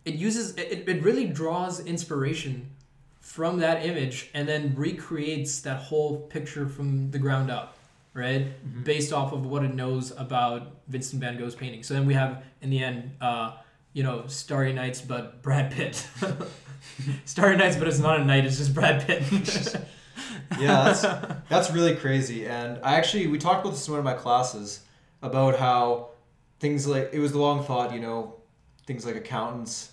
it 0.05 0.15
uses 0.15 0.57
it, 0.57 0.89
it 0.89 1.03
really 1.03 1.27
draws 1.27 1.81
inspiration 1.81 2.71
from 3.21 3.59
that 3.61 3.85
image, 3.85 4.31
and 4.35 4.49
then 4.49 4.75
recreates 4.77 5.61
that 5.61 5.79
whole 5.79 6.21
picture 6.23 6.69
from 6.69 7.11
the 7.11 7.19
ground 7.19 7.51
up, 7.51 7.77
right? 8.15 8.49
Based 8.85 9.13
off 9.13 9.33
of 9.33 9.47
what 9.47 9.63
it 9.63 9.75
knows 9.75 10.11
about 10.17 10.73
Vincent 10.89 11.21
Van 11.21 11.39
Gogh's 11.39 11.55
painting. 11.55 11.83
So 11.83 11.95
then 11.95 12.07
we 12.07 12.15
have 12.15 12.43
in 12.61 12.71
the 12.71 12.83
end. 12.83 13.13
Uh, 13.21 13.53
you 13.93 14.03
know, 14.03 14.25
Starry 14.27 14.73
Nights, 14.73 15.01
but 15.01 15.43
Brad 15.43 15.73
Pitt. 15.73 16.07
Starry 17.25 17.57
Nights, 17.57 17.77
but 17.77 17.89
it's 17.89 17.99
not 17.99 18.21
a 18.21 18.25
night. 18.25 18.45
It's 18.45 18.59
just 18.59 18.75
Brad 18.75 19.07
Pitt. 19.07 19.23
yeah, 20.59 20.85
that's 20.85 21.03
that's 21.49 21.71
really 21.71 21.97
crazy. 21.97 22.47
And 22.47 22.79
I 22.85 22.95
actually 22.97 23.27
we 23.27 23.39
talked 23.39 23.63
about 23.63 23.75
this 23.75 23.87
in 23.87 23.93
one 23.93 23.99
of 23.99 24.05
my 24.05 24.15
classes 24.15 24.81
about 25.23 25.59
how 25.59 26.10
things 26.61 26.87
like 26.87 27.11
it 27.13 27.19
was 27.19 27.33
the 27.33 27.39
long 27.39 27.65
thought, 27.65 27.93
you 27.93 28.01
know, 28.01 28.37
things 28.87 29.05
like 29.05 29.17
accountants, 29.17 29.93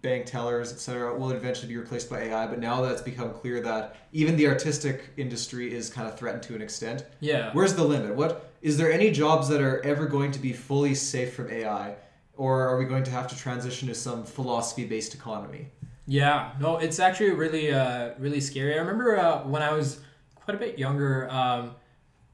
bank 0.00 0.26
tellers, 0.26 0.72
etc., 0.72 1.16
will 1.16 1.30
eventually 1.30 1.68
be 1.68 1.76
replaced 1.76 2.08
by 2.10 2.22
AI. 2.22 2.46
But 2.46 2.58
now 2.58 2.82
that 2.82 2.92
it's 2.92 3.02
become 3.02 3.32
clear 3.32 3.60
that 3.60 3.96
even 4.12 4.36
the 4.36 4.48
artistic 4.48 5.10
industry 5.16 5.72
is 5.72 5.90
kind 5.90 6.08
of 6.08 6.18
threatened 6.18 6.42
to 6.44 6.54
an 6.54 6.62
extent. 6.62 7.04
yeah. 7.20 7.50
Where's 7.52 7.74
the 7.74 7.84
limit? 7.84 8.14
What 8.16 8.52
is 8.62 8.76
there 8.78 8.92
any 8.92 9.10
jobs 9.10 9.48
that 9.48 9.60
are 9.60 9.84
ever 9.84 10.06
going 10.06 10.32
to 10.32 10.38
be 10.38 10.52
fully 10.52 10.94
safe 10.94 11.34
from 11.34 11.50
AI, 11.50 11.94
or 12.36 12.66
are 12.68 12.78
we 12.78 12.84
going 12.84 13.04
to 13.04 13.10
have 13.10 13.28
to 13.28 13.36
transition 13.36 13.88
to 13.88 13.94
some 13.94 14.24
philosophy-based 14.24 15.14
economy? 15.14 15.68
Yeah, 16.06 16.52
no, 16.58 16.78
it's 16.78 16.98
actually 16.98 17.30
really, 17.30 17.72
uh, 17.72 18.10
really 18.18 18.40
scary. 18.40 18.74
I 18.74 18.78
remember 18.78 19.18
uh, 19.18 19.42
when 19.42 19.62
I 19.62 19.72
was 19.72 20.00
quite 20.36 20.56
a 20.56 20.58
bit 20.58 20.78
younger, 20.78 21.30
um, 21.30 21.74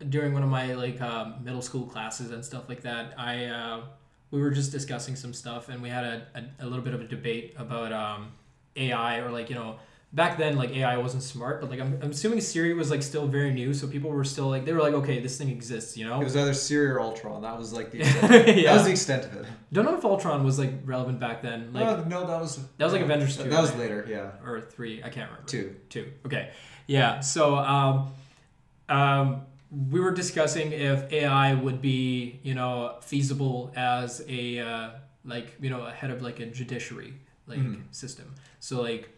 during 0.09 0.33
one 0.33 0.43
of 0.43 0.49
my 0.49 0.75
like 0.75 1.01
uh, 1.01 1.33
middle 1.43 1.63
school 1.63 1.87
classes 1.87 2.31
and 2.31 2.45
stuff 2.45 2.69
like 2.69 2.83
that. 2.83 3.15
I 3.19 3.47
uh, 3.47 3.81
we 4.31 4.41
were 4.41 4.51
just 4.51 4.73
discussing 4.73 5.17
some 5.17 5.33
stuff, 5.35 5.69
and 5.69 5.83
we 5.83 5.89
had 5.89 6.05
a, 6.05 6.27
a, 6.35 6.65
a 6.65 6.67
little 6.67 6.85
bit 6.85 6.95
of 6.95 7.01
a 7.01 7.05
debate 7.05 7.55
about 7.59 7.93
um, 7.93 8.33
AI 8.77 9.19
or 9.19 9.31
like 9.31 9.49
you 9.51 9.57
know 9.57 9.77
back 10.15 10.39
then 10.39 10.57
like 10.57 10.71
AI 10.75 10.97
wasn't 10.97 11.23
smart, 11.23 11.61
but 11.61 11.69
like 11.69 11.81
I'm, 11.81 11.99
I'm 12.03 12.11
assuming 12.13 12.41
Siri 12.41 12.73
was 12.73 12.91
like 12.91 13.03
still 13.03 13.27
very 13.27 13.53
new, 13.53 13.75
so 13.75 13.87
people 13.87 14.11
were 14.11 14.25
still 14.25 14.49
like 14.49 14.65
they 14.65 14.73
were 14.73 14.81
like 14.81 14.95
okay, 14.95 15.21
this 15.21 15.37
thing 15.37 15.49
exists, 15.51 15.97
you 15.97 16.07
know. 16.07 16.21
It 16.21 16.25
was 16.25 16.37
either 16.37 16.55
Siri 16.55 16.91
or 16.91 17.01
Ultron. 17.01 17.43
That 17.43 17.59
was 17.59 17.73
like 17.73 17.91
the 17.91 18.01
extent, 18.03 18.49
Yeah. 18.59 18.71
that 18.71 18.75
was 18.75 18.85
the 18.85 18.91
extent 18.93 19.25
of 19.27 19.35
it. 19.37 19.47
Don't 19.73 19.85
know 19.85 19.97
if 19.99 20.05
Ultron 20.05 20.45
was 20.45 20.59
like 20.59 20.73
relevant 20.85 21.21
back 21.21 21.43
then, 21.43 21.73
like 21.75 21.85
no, 21.85 22.21
no, 22.23 22.27
that 22.27 22.41
was 22.41 22.59
that 22.79 22.85
was 22.85 22.93
like 22.95 23.03
Avengers 23.03 23.37
two, 23.37 23.45
That 23.51 23.61
was 23.61 23.71
right? 23.73 23.81
later, 23.81 24.07
yeah. 24.09 24.47
or 24.49 24.61
three. 24.63 25.03
I 25.03 25.09
can't 25.11 25.29
remember. 25.31 25.47
Two. 25.49 25.77
Two. 25.91 26.11
Okay. 26.25 26.51
Yeah. 26.87 27.21
So 27.21 27.57
um, 27.57 28.11
um, 28.89 29.43
we 29.71 30.01
were 30.01 30.13
discussing 30.13 30.73
if 30.73 31.13
AI 31.13 31.55
would 31.55 31.83
be, 31.83 32.41
you 32.43 32.55
know, 32.55 32.97
feasible 33.03 33.73
as 33.77 34.25
a 34.29 34.61
uh, 34.61 34.91
like, 35.25 35.55
you 35.61 35.71
know, 35.71 35.83
a 35.83 35.91
head 35.91 36.11
of 36.11 36.23
like 36.23 36.41
a 36.41 36.47
judiciary 36.47 37.15
like 37.47 37.59
system. 37.91 38.35
So 38.61 38.81
like 38.83 39.09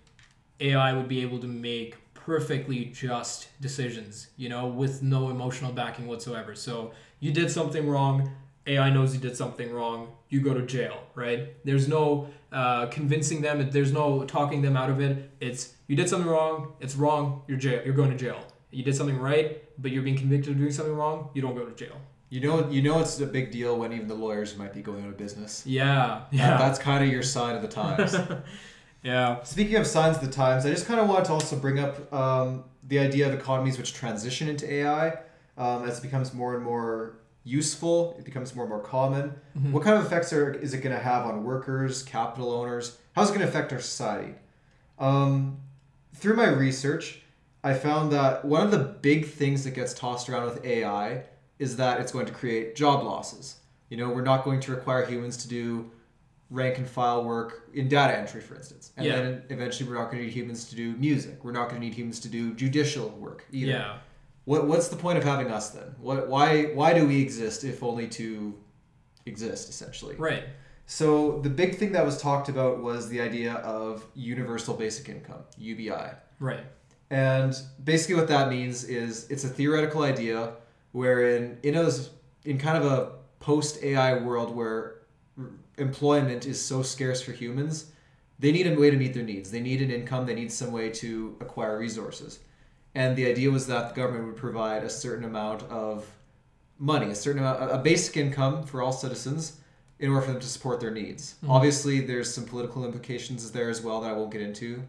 AI 0.60 0.92
would 0.92 1.08
be 1.08 1.22
able 1.22 1.38
to 1.40 1.46
make 1.46 1.96
perfectly 2.14 2.86
just 2.86 3.48
decisions, 3.60 4.28
you 4.36 4.48
know, 4.48 4.66
with 4.66 5.02
no 5.02 5.30
emotional 5.30 5.72
backing 5.72 6.06
whatsoever. 6.06 6.54
So 6.54 6.92
you 7.18 7.32
did 7.32 7.50
something 7.50 7.88
wrong, 7.88 8.30
AI 8.66 8.90
knows 8.90 9.14
you 9.14 9.20
did 9.20 9.36
something 9.36 9.72
wrong, 9.72 10.12
you 10.28 10.40
go 10.40 10.54
to 10.54 10.62
jail, 10.62 11.02
right? 11.14 11.48
There's 11.64 11.88
no 11.88 12.28
uh, 12.52 12.86
convincing 12.86 13.40
them, 13.40 13.70
there's 13.70 13.92
no 13.92 14.24
talking 14.24 14.62
them 14.62 14.76
out 14.76 14.90
of 14.90 15.00
it. 15.00 15.30
It's 15.40 15.74
you 15.86 15.96
did 15.96 16.08
something 16.08 16.28
wrong, 16.28 16.74
it's 16.80 16.94
wrong, 16.94 17.42
you're 17.48 17.58
jail, 17.58 17.82
you're 17.84 17.94
going 17.94 18.10
to 18.10 18.16
jail. 18.16 18.40
You 18.70 18.84
did 18.84 18.94
something 18.94 19.18
right, 19.18 19.64
but 19.80 19.90
you're 19.90 20.02
being 20.02 20.16
convicted 20.16 20.52
of 20.52 20.58
doing 20.58 20.72
something 20.72 20.94
wrong, 20.94 21.30
you 21.34 21.42
don't 21.42 21.54
go 21.54 21.64
to 21.64 21.74
jail. 21.74 21.96
You 22.28 22.40
know, 22.40 22.68
you 22.70 22.80
know, 22.82 23.00
it's 23.00 23.18
a 23.20 23.26
big 23.26 23.50
deal 23.50 23.76
when 23.76 23.92
even 23.92 24.06
the 24.06 24.14
lawyers 24.14 24.56
might 24.56 24.72
be 24.72 24.82
going 24.82 25.02
out 25.02 25.08
of 25.08 25.16
business. 25.16 25.64
Yeah, 25.66 25.96
That- 25.96 26.26
yeah, 26.30 26.56
that's 26.58 26.78
kind 26.78 27.02
of 27.04 27.10
your 27.10 27.22
sign 27.24 27.56
of 27.56 27.62
the 27.62 27.68
times. 27.68 28.14
yeah, 29.02 29.42
Speaking 29.42 29.76
of 29.76 29.86
signs 29.86 30.16
of 30.16 30.22
the 30.22 30.30
times, 30.30 30.64
I 30.66 30.70
just 30.70 30.86
kind 30.86 31.00
of 31.00 31.08
wanted 31.08 31.24
to 31.26 31.32
also 31.32 31.56
bring 31.56 31.78
up 31.78 32.12
um, 32.12 32.64
the 32.86 32.98
idea 32.98 33.26
of 33.26 33.34
economies 33.34 33.78
which 33.78 33.94
transition 33.94 34.48
into 34.48 34.70
AI 34.72 35.18
um, 35.58 35.84
as 35.88 35.98
it 35.98 36.02
becomes 36.02 36.32
more 36.34 36.54
and 36.54 36.62
more 36.64 37.16
useful. 37.42 38.14
It 38.18 38.24
becomes 38.24 38.54
more 38.54 38.64
and 38.64 38.70
more 38.70 38.82
common. 38.82 39.34
What 39.72 39.82
kind 39.82 39.98
of 39.98 40.04
effects 40.06 40.32
are 40.32 40.52
is 40.52 40.72
it 40.74 40.82
going 40.82 40.94
to 40.94 41.02
have 41.02 41.26
on 41.26 41.42
workers, 41.44 42.02
capital 42.02 42.52
owners? 42.52 42.98
How's 43.16 43.30
it 43.30 43.32
going 43.34 43.42
to 43.42 43.48
affect 43.48 43.72
our 43.72 43.80
society? 43.80 44.34
Um, 44.98 45.58
through 46.14 46.36
my 46.36 46.48
research, 46.48 47.22
I 47.62 47.74
found 47.74 48.12
that 48.12 48.44
one 48.44 48.62
of 48.64 48.70
the 48.70 48.78
big 48.78 49.26
things 49.26 49.64
that 49.64 49.72
gets 49.72 49.92
tossed 49.94 50.28
around 50.28 50.44
with 50.46 50.64
AI 50.64 51.24
is 51.58 51.76
that 51.76 52.00
it's 52.00 52.10
going 52.12 52.26
to 52.26 52.32
create 52.32 52.74
job 52.74 53.04
losses. 53.04 53.56
You 53.90 53.96
know, 53.98 54.08
we're 54.08 54.22
not 54.22 54.44
going 54.44 54.60
to 54.60 54.70
require 54.70 55.04
humans 55.04 55.36
to 55.38 55.48
do 55.48 55.90
rank 56.48 56.78
and 56.78 56.88
file 56.88 57.22
work 57.24 57.68
in 57.74 57.88
data 57.88 58.16
entry, 58.16 58.40
for 58.40 58.54
instance. 58.54 58.92
And 58.96 59.06
Yeah. 59.06 59.16
then 59.16 59.42
eventually 59.50 59.88
we're 59.88 59.96
not 59.96 60.06
going 60.10 60.18
to 60.18 60.24
need 60.24 60.32
humans 60.32 60.68
to 60.70 60.74
do 60.76 60.92
music. 60.96 61.44
We're 61.44 61.52
not 61.52 61.68
going 61.68 61.80
to 61.80 61.86
need 61.86 61.94
humans 61.94 62.18
to 62.20 62.28
do 62.28 62.54
judicial 62.54 63.08
work 63.10 63.44
either. 63.52 63.72
yeah. 63.72 63.98
What, 64.46 64.66
what's 64.66 64.88
the 64.88 64.96
point 64.96 65.18
of 65.18 65.22
having 65.24 65.50
us 65.52 65.70
then? 65.70 65.94
What, 66.00 66.28
why, 66.28 66.64
why 66.74 66.94
do 66.94 67.06
we 67.06 67.20
exist 67.20 67.62
if 67.62 67.82
only 67.82 68.08
to 68.08 68.54
exist, 69.26 69.68
essentially? 69.68 70.16
Right. 70.16 70.44
So 70.86 71.38
the 71.42 71.50
big 71.50 71.76
thing 71.76 71.92
that 71.92 72.04
was 72.04 72.20
talked 72.20 72.48
about 72.48 72.82
was 72.82 73.08
the 73.08 73.20
idea 73.20 73.54
of 73.54 74.04
universal 74.14 74.74
basic 74.74 75.08
income, 75.08 75.42
UBI. 75.56 76.12
Right. 76.40 76.64
And 77.10 77.54
basically, 77.82 78.14
what 78.14 78.28
that 78.28 78.48
means 78.48 78.84
is 78.84 79.28
it's 79.30 79.44
a 79.44 79.48
theoretical 79.48 80.02
idea 80.02 80.52
wherein, 80.92 81.58
in 81.62 81.76
a 81.76 81.90
in 82.44 82.56
kind 82.58 82.78
of 82.78 82.84
a 82.84 83.12
post 83.40 83.82
AI 83.82 84.18
world 84.18 84.54
where 84.54 85.02
employment 85.76 86.46
is 86.46 86.64
so 86.64 86.82
scarce 86.82 87.20
for 87.20 87.32
humans, 87.32 87.92
they 88.38 88.52
need 88.52 88.66
a 88.66 88.78
way 88.78 88.90
to 88.90 88.96
meet 88.96 89.12
their 89.12 89.24
needs. 89.24 89.50
They 89.50 89.60
need 89.60 89.82
an 89.82 89.90
income. 89.90 90.24
They 90.26 90.34
need 90.34 90.52
some 90.52 90.72
way 90.72 90.90
to 90.90 91.36
acquire 91.40 91.78
resources. 91.78 92.40
and 92.94 93.16
the 93.16 93.26
idea 93.26 93.50
was 93.50 93.66
that 93.66 93.90
the 93.90 93.94
government 93.94 94.26
would 94.26 94.36
provide 94.36 94.82
a 94.82 94.90
certain 94.90 95.24
amount 95.24 95.62
of 95.64 96.06
money, 96.78 97.10
a 97.10 97.14
certain 97.14 97.40
amount, 97.40 97.70
a 97.70 97.78
basic 97.78 98.16
income 98.16 98.64
for 98.64 98.82
all 98.82 98.92
citizens 98.92 99.58
in 99.98 100.10
order 100.10 100.22
for 100.22 100.32
them 100.32 100.40
to 100.40 100.46
support 100.46 100.80
their 100.80 100.90
needs. 100.90 101.34
Mm-hmm. 101.36 101.50
Obviously, 101.50 102.00
there's 102.00 102.32
some 102.32 102.44
political 102.44 102.84
implications 102.84 103.50
there 103.52 103.70
as 103.70 103.80
well 103.82 104.00
that 104.00 104.10
I 104.10 104.12
won't 104.14 104.32
get 104.32 104.40
into, 104.40 104.82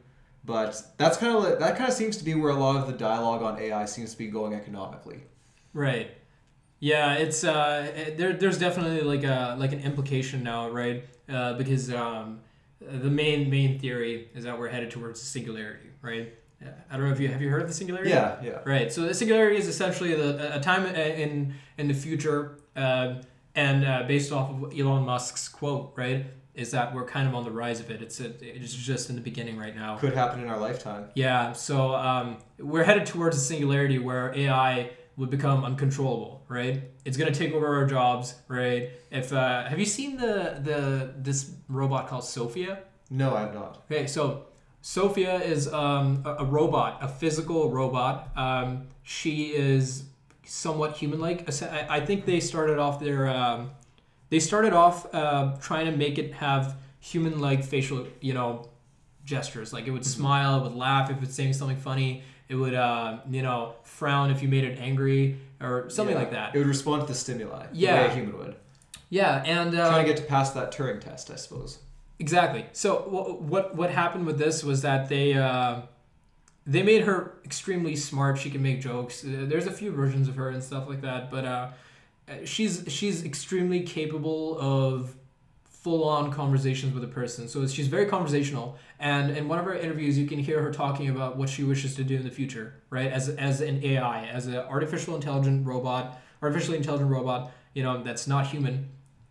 but 0.45 0.81
that's 0.97 1.17
kind 1.17 1.35
of 1.35 1.59
that 1.59 1.75
kind 1.77 1.89
of 1.89 1.95
seems 1.95 2.17
to 2.17 2.23
be 2.23 2.33
where 2.35 2.51
a 2.51 2.55
lot 2.55 2.75
of 2.77 2.87
the 2.87 2.93
dialogue 2.93 3.41
on 3.43 3.59
AI 3.59 3.85
seems 3.85 4.11
to 4.11 4.17
be 4.17 4.27
going 4.27 4.53
economically. 4.53 5.21
Right. 5.73 6.11
Yeah, 6.79 7.13
it's 7.13 7.43
uh, 7.43 7.91
it- 7.95 8.17
there. 8.17 8.33
There's 8.33 8.57
definitely 8.57 9.01
like 9.01 9.23
a 9.23 9.55
like 9.59 9.71
an 9.71 9.81
implication 9.81 10.43
now, 10.43 10.69
right? 10.69 11.05
Uh, 11.29 11.53
because 11.53 11.93
um, 11.93 12.39
the 12.81 13.09
main 13.09 13.49
main 13.49 13.77
theory 13.79 14.29
is 14.33 14.43
that 14.45 14.57
we're 14.57 14.69
headed 14.69 14.89
towards 14.91 15.21
singularity, 15.21 15.89
right? 16.01 16.33
I 16.91 16.95
don't 16.97 17.07
know 17.07 17.11
if 17.13 17.19
you 17.19 17.27
have 17.27 17.41
you 17.41 17.49
heard 17.49 17.61
of 17.63 17.67
the 17.67 17.73
singularity. 17.73 18.11
Yeah, 18.11 18.37
yeah. 18.43 18.59
Right. 18.65 18.91
So 18.93 19.01
the 19.01 19.13
singularity 19.15 19.57
is 19.57 19.67
essentially 19.67 20.13
the, 20.13 20.55
a 20.57 20.59
time 20.59 20.85
in 20.85 21.55
in 21.77 21.87
the 21.87 21.93
future, 21.93 22.57
uh, 22.75 23.15
and 23.55 23.85
uh, 23.85 24.03
based 24.07 24.31
off 24.31 24.49
of 24.51 24.77
Elon 24.79 25.03
Musk's 25.05 25.47
quote, 25.47 25.93
right, 25.95 26.25
is 26.61 26.71
that 26.71 26.93
we're 26.93 27.05
kind 27.05 27.27
of 27.27 27.35
on 27.35 27.43
the 27.43 27.51
rise 27.51 27.79
of 27.79 27.91
it. 27.91 28.01
It's 28.01 28.19
a, 28.19 28.27
it's 28.41 28.73
just 28.73 29.09
in 29.09 29.15
the 29.15 29.21
beginning 29.21 29.57
right 29.57 29.75
now. 29.75 29.97
Could 29.97 30.13
happen 30.13 30.39
in 30.41 30.47
our 30.47 30.59
lifetime. 30.59 31.09
Yeah, 31.15 31.53
so 31.53 31.93
um, 31.95 32.37
we're 32.59 32.83
headed 32.83 33.05
towards 33.05 33.37
a 33.37 33.39
singularity 33.39 33.99
where 33.99 34.33
AI 34.35 34.91
would 35.17 35.29
become 35.29 35.63
uncontrollable, 35.63 36.43
right? 36.47 36.83
It's 37.05 37.17
gonna 37.17 37.31
take 37.31 37.53
over 37.53 37.75
our 37.75 37.85
jobs, 37.85 38.35
right? 38.47 38.89
If 39.11 39.33
uh, 39.33 39.65
have 39.65 39.79
you 39.79 39.85
seen 39.85 40.17
the 40.17 40.59
the 40.63 41.13
this 41.17 41.51
robot 41.67 42.07
called 42.07 42.23
Sophia? 42.23 42.79
No, 43.09 43.35
I 43.35 43.41
have 43.41 43.53
not. 43.53 43.83
Okay, 43.91 44.07
so 44.07 44.45
Sophia 44.81 45.35
is 45.41 45.71
um, 45.71 46.23
a, 46.25 46.35
a 46.35 46.45
robot, 46.45 46.99
a 47.01 47.07
physical 47.07 47.69
robot. 47.69 48.31
Um, 48.37 48.87
she 49.03 49.47
is 49.47 50.05
somewhat 50.45 50.97
human-like. 50.97 51.47
I, 51.63 51.85
I 51.89 52.05
think 52.05 52.25
they 52.25 52.39
started 52.39 52.79
off 52.79 52.99
their 52.99 53.27
um, 53.27 53.71
they 54.31 54.39
started 54.39 54.73
off 54.73 55.13
uh, 55.13 55.55
trying 55.61 55.85
to 55.85 55.95
make 55.95 56.17
it 56.17 56.33
have 56.33 56.75
human-like 56.99 57.63
facial, 57.63 58.07
you 58.21 58.33
know, 58.33 58.67
gestures. 59.25 59.71
Like 59.73 59.85
it 59.87 59.91
would 59.91 60.05
smile, 60.05 60.57
it 60.59 60.63
would 60.63 60.75
laugh 60.75 61.11
if 61.11 61.21
it's 61.21 61.35
saying 61.35 61.53
something 61.53 61.77
funny. 61.77 62.23
It 62.49 62.55
would, 62.55 62.73
uh, 62.73 63.19
you 63.29 63.43
know, 63.43 63.75
frown 63.83 64.31
if 64.31 64.41
you 64.41 64.47
made 64.49 64.63
it 64.65 64.79
angry 64.79 65.37
or 65.61 65.89
something 65.89 66.15
Yeah. 66.15 66.21
like 66.23 66.31
that. 66.31 66.55
It 66.55 66.57
would 66.57 66.67
respond 66.67 67.03
to 67.03 67.07
the 67.07 67.13
stimuli. 67.13 67.67
Yeah. 67.71 67.93
The 67.95 68.07
way 68.07 68.11
a 68.11 68.15
human 68.15 68.37
would. 68.39 68.55
yeah, 69.09 69.43
and 69.45 69.73
uh, 69.77 69.89
Trying 69.89 70.05
to 70.05 70.13
get 70.13 70.17
to 70.21 70.27
pass 70.27 70.51
that 70.51 70.71
Turing 70.73 70.99
test, 70.99 71.29
I 71.31 71.35
suppose. 71.35 71.77
Exactly. 72.19 72.65
So 72.73 72.97
wh- 72.97 73.41
what 73.41 73.75
what 73.75 73.89
happened 73.91 74.25
with 74.25 74.37
this 74.37 74.63
was 74.63 74.81
that 74.83 75.07
they 75.09 75.33
uh, 75.33 75.81
they 76.67 76.83
made 76.83 77.01
her 77.03 77.33
extremely 77.43 77.95
smart. 77.95 78.37
She 78.37 78.49
can 78.51 78.61
make 78.61 78.79
jokes. 78.81 79.23
Uh, 79.23 79.45
There's 79.51 79.65
a 79.67 79.71
few 79.71 79.91
versions 79.91 80.27
of 80.27 80.35
her 80.35 80.49
and 80.49 80.61
stuff 80.63 80.87
like 80.87 81.01
that, 81.01 81.31
but 81.31 81.45
uh, 81.45 81.69
she's 82.43 82.83
she's 82.87 83.23
extremely 83.23 83.81
capable 83.81 84.57
of 84.59 85.15
full 85.81 86.07
on 86.07 86.31
conversations 86.31 86.93
with 86.93 87.03
a 87.03 87.07
person. 87.07 87.47
So 87.47 87.65
she's 87.65 87.87
very 87.87 88.05
conversational. 88.05 88.77
And 88.99 89.35
in 89.35 89.47
one 89.47 89.57
of 89.57 89.65
her 89.65 89.73
interviews, 89.73 90.15
you 90.15 90.27
can 90.27 90.37
hear 90.37 90.61
her 90.61 90.71
talking 90.71 91.09
about 91.09 91.37
what 91.37 91.49
she 91.49 91.63
wishes 91.63 91.95
to 91.95 92.03
do 92.03 92.17
in 92.17 92.23
the 92.23 92.29
future, 92.29 92.75
right? 92.91 93.11
As 93.11 93.29
as 93.29 93.61
an 93.61 93.83
AI, 93.83 94.25
as 94.27 94.45
an 94.45 94.57
artificial 94.57 95.15
intelligent 95.15 95.65
robot, 95.65 96.21
artificially 96.41 96.77
intelligent 96.77 97.09
robot, 97.09 97.51
you 97.73 97.81
know, 97.81 98.03
that's 98.03 98.27
not 98.27 98.47
human. 98.47 98.89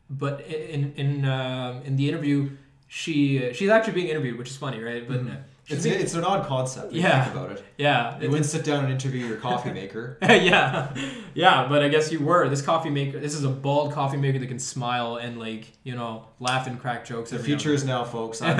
But 0.08 0.40
in 0.40 0.92
in 0.94 1.24
um 1.24 1.82
in 1.84 1.94
the 1.94 2.08
interview, 2.08 2.50
she 2.88 3.52
she's 3.52 3.68
actually 3.68 3.94
being 3.94 4.08
interviewed, 4.08 4.36
which 4.36 4.50
is 4.50 4.56
funny, 4.56 4.82
right? 4.82 5.06
But 5.06 5.20
uh, 5.20 5.36
she's 5.59 5.59
It's, 5.70 5.84
it's 5.84 6.14
an 6.14 6.24
odd 6.24 6.46
concept. 6.46 6.92
If 6.92 6.98
Yeah. 7.02 7.18
You 7.18 7.24
think 7.24 7.36
about 7.36 7.50
it. 7.52 7.64
yeah, 7.78 8.20
You 8.20 8.28
wouldn't 8.28 8.46
sit 8.46 8.64
down 8.64 8.84
and 8.84 8.92
interview 8.92 9.26
your 9.26 9.36
coffee 9.36 9.72
maker. 9.72 10.18
yeah, 10.22 10.92
yeah, 11.34 11.66
but 11.68 11.82
I 11.82 11.88
guess 11.88 12.10
you 12.12 12.20
were. 12.20 12.48
This 12.48 12.62
coffee 12.62 12.90
maker, 12.90 13.18
this 13.20 13.34
is 13.34 13.44
a 13.44 13.48
bald 13.48 13.92
coffee 13.92 14.16
maker 14.16 14.38
that 14.38 14.46
can 14.48 14.58
smile 14.58 15.16
and 15.16 15.38
like 15.38 15.72
you 15.84 15.94
know 15.94 16.26
laugh 16.40 16.66
and 16.66 16.78
crack 16.80 17.04
jokes. 17.04 17.30
The 17.30 17.38
future 17.38 17.72
is 17.72 17.84
now, 17.84 18.04
folks. 18.04 18.42
I'm 18.42 18.58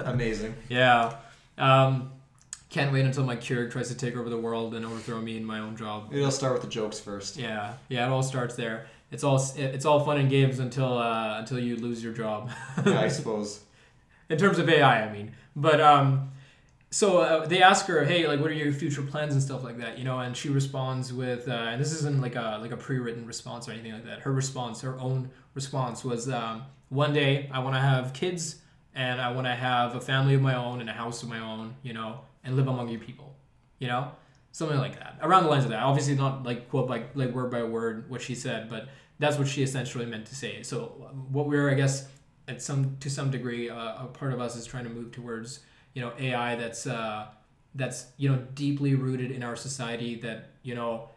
amazing. 0.06 0.54
Yeah. 0.68 1.16
Um, 1.58 2.10
can't 2.70 2.92
wait 2.92 3.04
until 3.04 3.24
my 3.24 3.36
Keurig 3.36 3.70
tries 3.70 3.88
to 3.88 3.94
take 3.96 4.16
over 4.16 4.28
the 4.28 4.38
world 4.38 4.74
and 4.74 4.84
overthrow 4.84 5.20
me 5.20 5.36
in 5.36 5.44
my 5.44 5.60
own 5.60 5.76
job. 5.76 6.08
It'll 6.12 6.32
start 6.32 6.54
with 6.54 6.62
the 6.62 6.68
jokes 6.68 6.98
first. 6.98 7.36
Yeah, 7.36 7.74
yeah, 7.88 8.06
it 8.06 8.10
all 8.10 8.22
starts 8.22 8.56
there. 8.56 8.86
It's 9.12 9.22
all 9.22 9.40
it's 9.56 9.84
all 9.84 10.04
fun 10.04 10.18
and 10.18 10.28
games 10.28 10.58
until 10.58 10.98
uh, 10.98 11.38
until 11.38 11.58
you 11.60 11.76
lose 11.76 12.02
your 12.02 12.12
job. 12.12 12.50
Yeah, 12.84 13.00
I 13.00 13.08
suppose. 13.18 13.60
in 14.28 14.38
terms 14.38 14.58
of 14.58 14.68
AI, 14.68 15.04
I 15.06 15.12
mean. 15.12 15.32
But 15.54 15.80
um, 15.80 16.30
so 16.94 17.18
uh, 17.18 17.44
they 17.44 17.60
ask 17.60 17.86
her, 17.86 18.04
hey, 18.04 18.28
like, 18.28 18.38
what 18.38 18.52
are 18.52 18.54
your 18.54 18.72
future 18.72 19.02
plans 19.02 19.32
and 19.32 19.42
stuff 19.42 19.64
like 19.64 19.78
that, 19.78 19.98
you 19.98 20.04
know? 20.04 20.20
And 20.20 20.36
she 20.36 20.48
responds 20.48 21.12
with, 21.12 21.48
uh, 21.48 21.50
and 21.50 21.80
this 21.80 21.90
isn't 21.92 22.22
like 22.22 22.36
a 22.36 22.60
like 22.62 22.70
a 22.70 22.76
pre-written 22.76 23.26
response 23.26 23.68
or 23.68 23.72
anything 23.72 23.94
like 23.94 24.04
that. 24.04 24.20
Her 24.20 24.30
response, 24.30 24.80
her 24.82 24.96
own 25.00 25.28
response 25.54 26.04
was, 26.04 26.28
um, 26.28 26.62
one 26.90 27.12
day 27.12 27.50
I 27.52 27.58
want 27.58 27.74
to 27.74 27.80
have 27.80 28.12
kids 28.12 28.60
and 28.94 29.20
I 29.20 29.32
want 29.32 29.48
to 29.48 29.56
have 29.56 29.96
a 29.96 30.00
family 30.00 30.34
of 30.34 30.40
my 30.40 30.54
own 30.54 30.80
and 30.80 30.88
a 30.88 30.92
house 30.92 31.24
of 31.24 31.28
my 31.28 31.40
own, 31.40 31.74
you 31.82 31.94
know, 31.94 32.20
and 32.44 32.54
live 32.54 32.68
among 32.68 32.88
you 32.88 33.00
people, 33.00 33.34
you 33.80 33.88
know, 33.88 34.12
something 34.52 34.78
like 34.78 34.96
that. 35.00 35.18
Around 35.20 35.42
the 35.42 35.50
lines 35.50 35.64
of 35.64 35.70
that. 35.70 35.82
Obviously, 35.82 36.14
not 36.14 36.44
like 36.44 36.70
quote 36.70 36.86
by 36.86 37.06
like 37.16 37.32
word 37.32 37.50
by 37.50 37.64
word 37.64 38.08
what 38.08 38.22
she 38.22 38.36
said, 38.36 38.70
but 38.70 38.86
that's 39.18 39.36
what 39.36 39.48
she 39.48 39.64
essentially 39.64 40.06
meant 40.06 40.26
to 40.26 40.36
say. 40.36 40.62
So 40.62 41.10
what 41.28 41.48
we're, 41.48 41.68
I 41.68 41.74
guess, 41.74 42.06
at 42.46 42.62
some 42.62 42.98
to 43.00 43.10
some 43.10 43.32
degree, 43.32 43.68
uh, 43.68 44.04
a 44.04 44.06
part 44.06 44.32
of 44.32 44.40
us 44.40 44.54
is 44.54 44.64
trying 44.64 44.84
to 44.84 44.90
move 44.90 45.10
towards 45.10 45.58
you 45.94 46.02
know 46.02 46.12
AI 46.18 46.56
that's 46.56 46.86
uh, 46.86 47.26
that's 47.74 48.06
you 48.18 48.30
know 48.30 48.38
deeply 48.54 48.94
rooted 48.94 49.30
in 49.30 49.42
our 49.42 49.56
society. 49.56 50.16
That 50.16 50.50
you 50.62 50.74
know, 50.74 51.08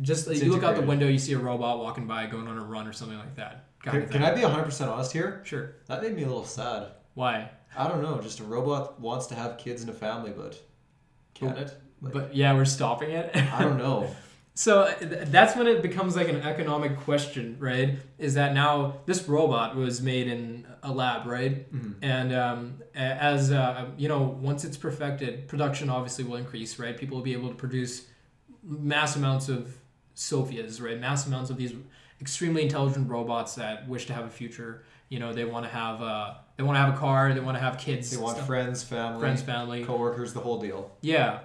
just 0.00 0.28
It's 0.28 0.42
you 0.42 0.50
look 0.50 0.64
out 0.64 0.76
the 0.76 0.82
window, 0.82 1.06
you 1.06 1.18
see 1.18 1.34
a 1.34 1.38
robot 1.38 1.78
walking 1.78 2.06
by, 2.06 2.26
going 2.26 2.48
on 2.48 2.58
a 2.58 2.64
run 2.64 2.86
or 2.88 2.92
something 2.92 3.18
like 3.18 3.36
that. 3.36 3.66
Can, 3.82 4.08
can. 4.08 4.22
I 4.22 4.32
be 4.32 4.42
100% 4.42 4.88
honest 4.88 5.12
here? 5.12 5.42
Sure. 5.44 5.74
That 5.88 6.02
made 6.02 6.14
me 6.14 6.22
a 6.22 6.26
little 6.26 6.44
sad. 6.44 6.92
Why? 7.14 7.50
I 7.76 7.88
don't 7.88 8.00
know. 8.00 8.20
Just 8.20 8.38
a 8.40 8.44
robot 8.44 9.00
wants 9.00 9.26
to 9.28 9.34
have 9.34 9.58
kids 9.58 9.82
and 9.82 9.90
a 9.90 9.94
family, 9.94 10.32
but 10.36 10.56
can 11.34 11.56
it? 11.56 11.74
Like, 12.00 12.12
But 12.12 12.36
yeah, 12.36 12.54
we're 12.54 12.64
stopping 12.64 13.10
it. 13.10 13.34
I 13.34 13.62
don't 13.62 13.78
know. 13.78 14.08
So 14.54 14.82
uh, 14.82 14.94
th- 14.96 15.28
that's 15.28 15.56
when 15.56 15.66
it 15.66 15.80
becomes 15.80 16.14
like 16.14 16.28
an 16.28 16.42
economic 16.42 16.98
question, 16.98 17.56
right? 17.58 17.98
Is 18.18 18.34
that 18.34 18.52
now 18.52 18.98
this 19.06 19.26
robot 19.26 19.76
was 19.76 20.02
made 20.02 20.26
in 20.26 20.66
a 20.82 20.90
lab, 20.92 21.26
right? 21.26 21.66
And 22.02 22.34
um, 22.34 22.78
as 22.94 23.52
uh, 23.52 23.86
you 23.96 24.08
know, 24.08 24.22
once 24.22 24.64
it's 24.64 24.76
perfected, 24.76 25.46
production 25.48 25.88
obviously 25.90 26.24
will 26.24 26.36
increase, 26.36 26.78
right? 26.78 26.96
People 26.96 27.16
will 27.18 27.24
be 27.24 27.32
able 27.34 27.48
to 27.48 27.54
produce 27.54 28.06
mass 28.64 29.16
amounts 29.16 29.48
of 29.48 29.76
Sophias, 30.14 30.80
right? 30.80 30.98
Mass 31.00 31.26
amounts 31.26 31.50
of 31.50 31.56
these 31.56 31.72
extremely 32.20 32.62
intelligent 32.62 33.08
robots 33.08 33.54
that 33.56 33.88
wish 33.88 34.06
to 34.06 34.12
have 34.12 34.24
a 34.24 34.30
future. 34.30 34.82
You 35.08 35.18
know, 35.18 35.32
they 35.32 35.44
want 35.44 35.64
to 35.66 35.70
have 35.70 36.02
uh, 36.02 36.34
they 36.56 36.62
want 36.62 36.76
to 36.76 36.80
have 36.80 36.94
a 36.94 36.96
car, 36.98 37.32
they 37.34 37.40
want 37.40 37.56
to 37.56 37.62
have 37.62 37.78
kids, 37.78 38.10
They 38.10 38.16
want 38.16 38.36
stuff- 38.36 38.46
friends, 38.46 38.82
family, 38.82 39.20
friends, 39.20 39.42
family. 39.42 39.84
coworkers, 39.84 40.32
the 40.32 40.40
whole 40.40 40.60
deal. 40.60 40.90
Yeah. 41.00 41.40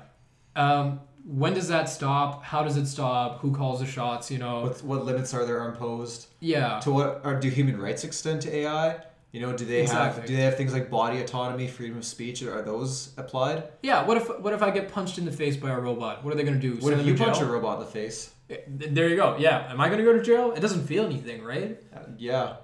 Um, 0.56 1.02
when 1.26 1.54
does 1.54 1.68
that 1.68 1.90
stop? 1.90 2.44
How 2.44 2.64
does 2.64 2.78
it 2.78 2.86
stop? 2.88 3.40
Who 3.42 3.52
calls 3.54 3.82
the 3.82 3.86
shots? 3.86 4.32
You 4.32 4.38
know. 4.40 4.62
What, 4.64 4.84
what 4.84 5.06
limits 5.06 5.34
are 5.34 5.46
there 5.46 5.68
imposed? 5.68 6.28
yeah. 6.40 6.80
To 6.80 6.92
what 6.92 7.22
are 7.26 7.40
do 7.40 7.50
human 7.50 7.80
rights 7.80 8.04
extend 8.04 8.42
to 8.44 8.56
AI? 8.56 9.00
You 9.38 9.46
know, 9.46 9.56
do 9.56 9.66
they 9.66 9.82
Exactly. 9.82 10.22
have 10.22 10.28
do 10.30 10.36
they 10.36 10.42
have 10.42 10.58
things 10.58 10.74
like 10.74 10.90
body 10.90 11.22
autonomy, 11.22 11.68
freedom 11.68 11.98
of 12.00 12.06
speech? 12.06 12.42
Are 12.42 12.64
those 12.64 13.14
applied? 13.18 13.66
Yeah. 13.84 14.04
What 14.08 14.18
if 14.18 14.40
what 14.40 14.52
if 14.54 14.64
I 14.64 14.72
get 14.72 14.92
punched 14.92 15.20
in 15.20 15.26
the 15.26 15.32
face 15.32 15.56
by 15.56 15.70
a 15.70 15.80
robot? 15.80 16.24
What 16.24 16.34
are 16.34 16.38
they 16.38 16.44
gonna 16.44 16.58
do? 16.70 16.74
What 16.78 16.94
if 16.94 17.06
you 17.06 17.16
to 17.16 17.24
punch 17.24 17.40
a 17.40 17.46
robot 17.46 17.80
in 17.80 17.86
the 17.86 17.92
face? 17.92 18.32
Eh, 18.50 18.56
There 18.68 19.08
you 19.08 19.16
go. 19.16 19.36
Yeah. 19.38 19.68
Am 19.72 19.80
I 19.80 19.90
gonna 19.90 20.04
go 20.04 20.14
to 20.14 20.24
jail? 20.24 20.54
It 20.54 20.62
doesn't 20.62 20.88
feel 20.88 21.06
anything, 21.06 21.44
right? 21.44 21.78
Uh, 21.96 22.00
yeah. 22.18 22.56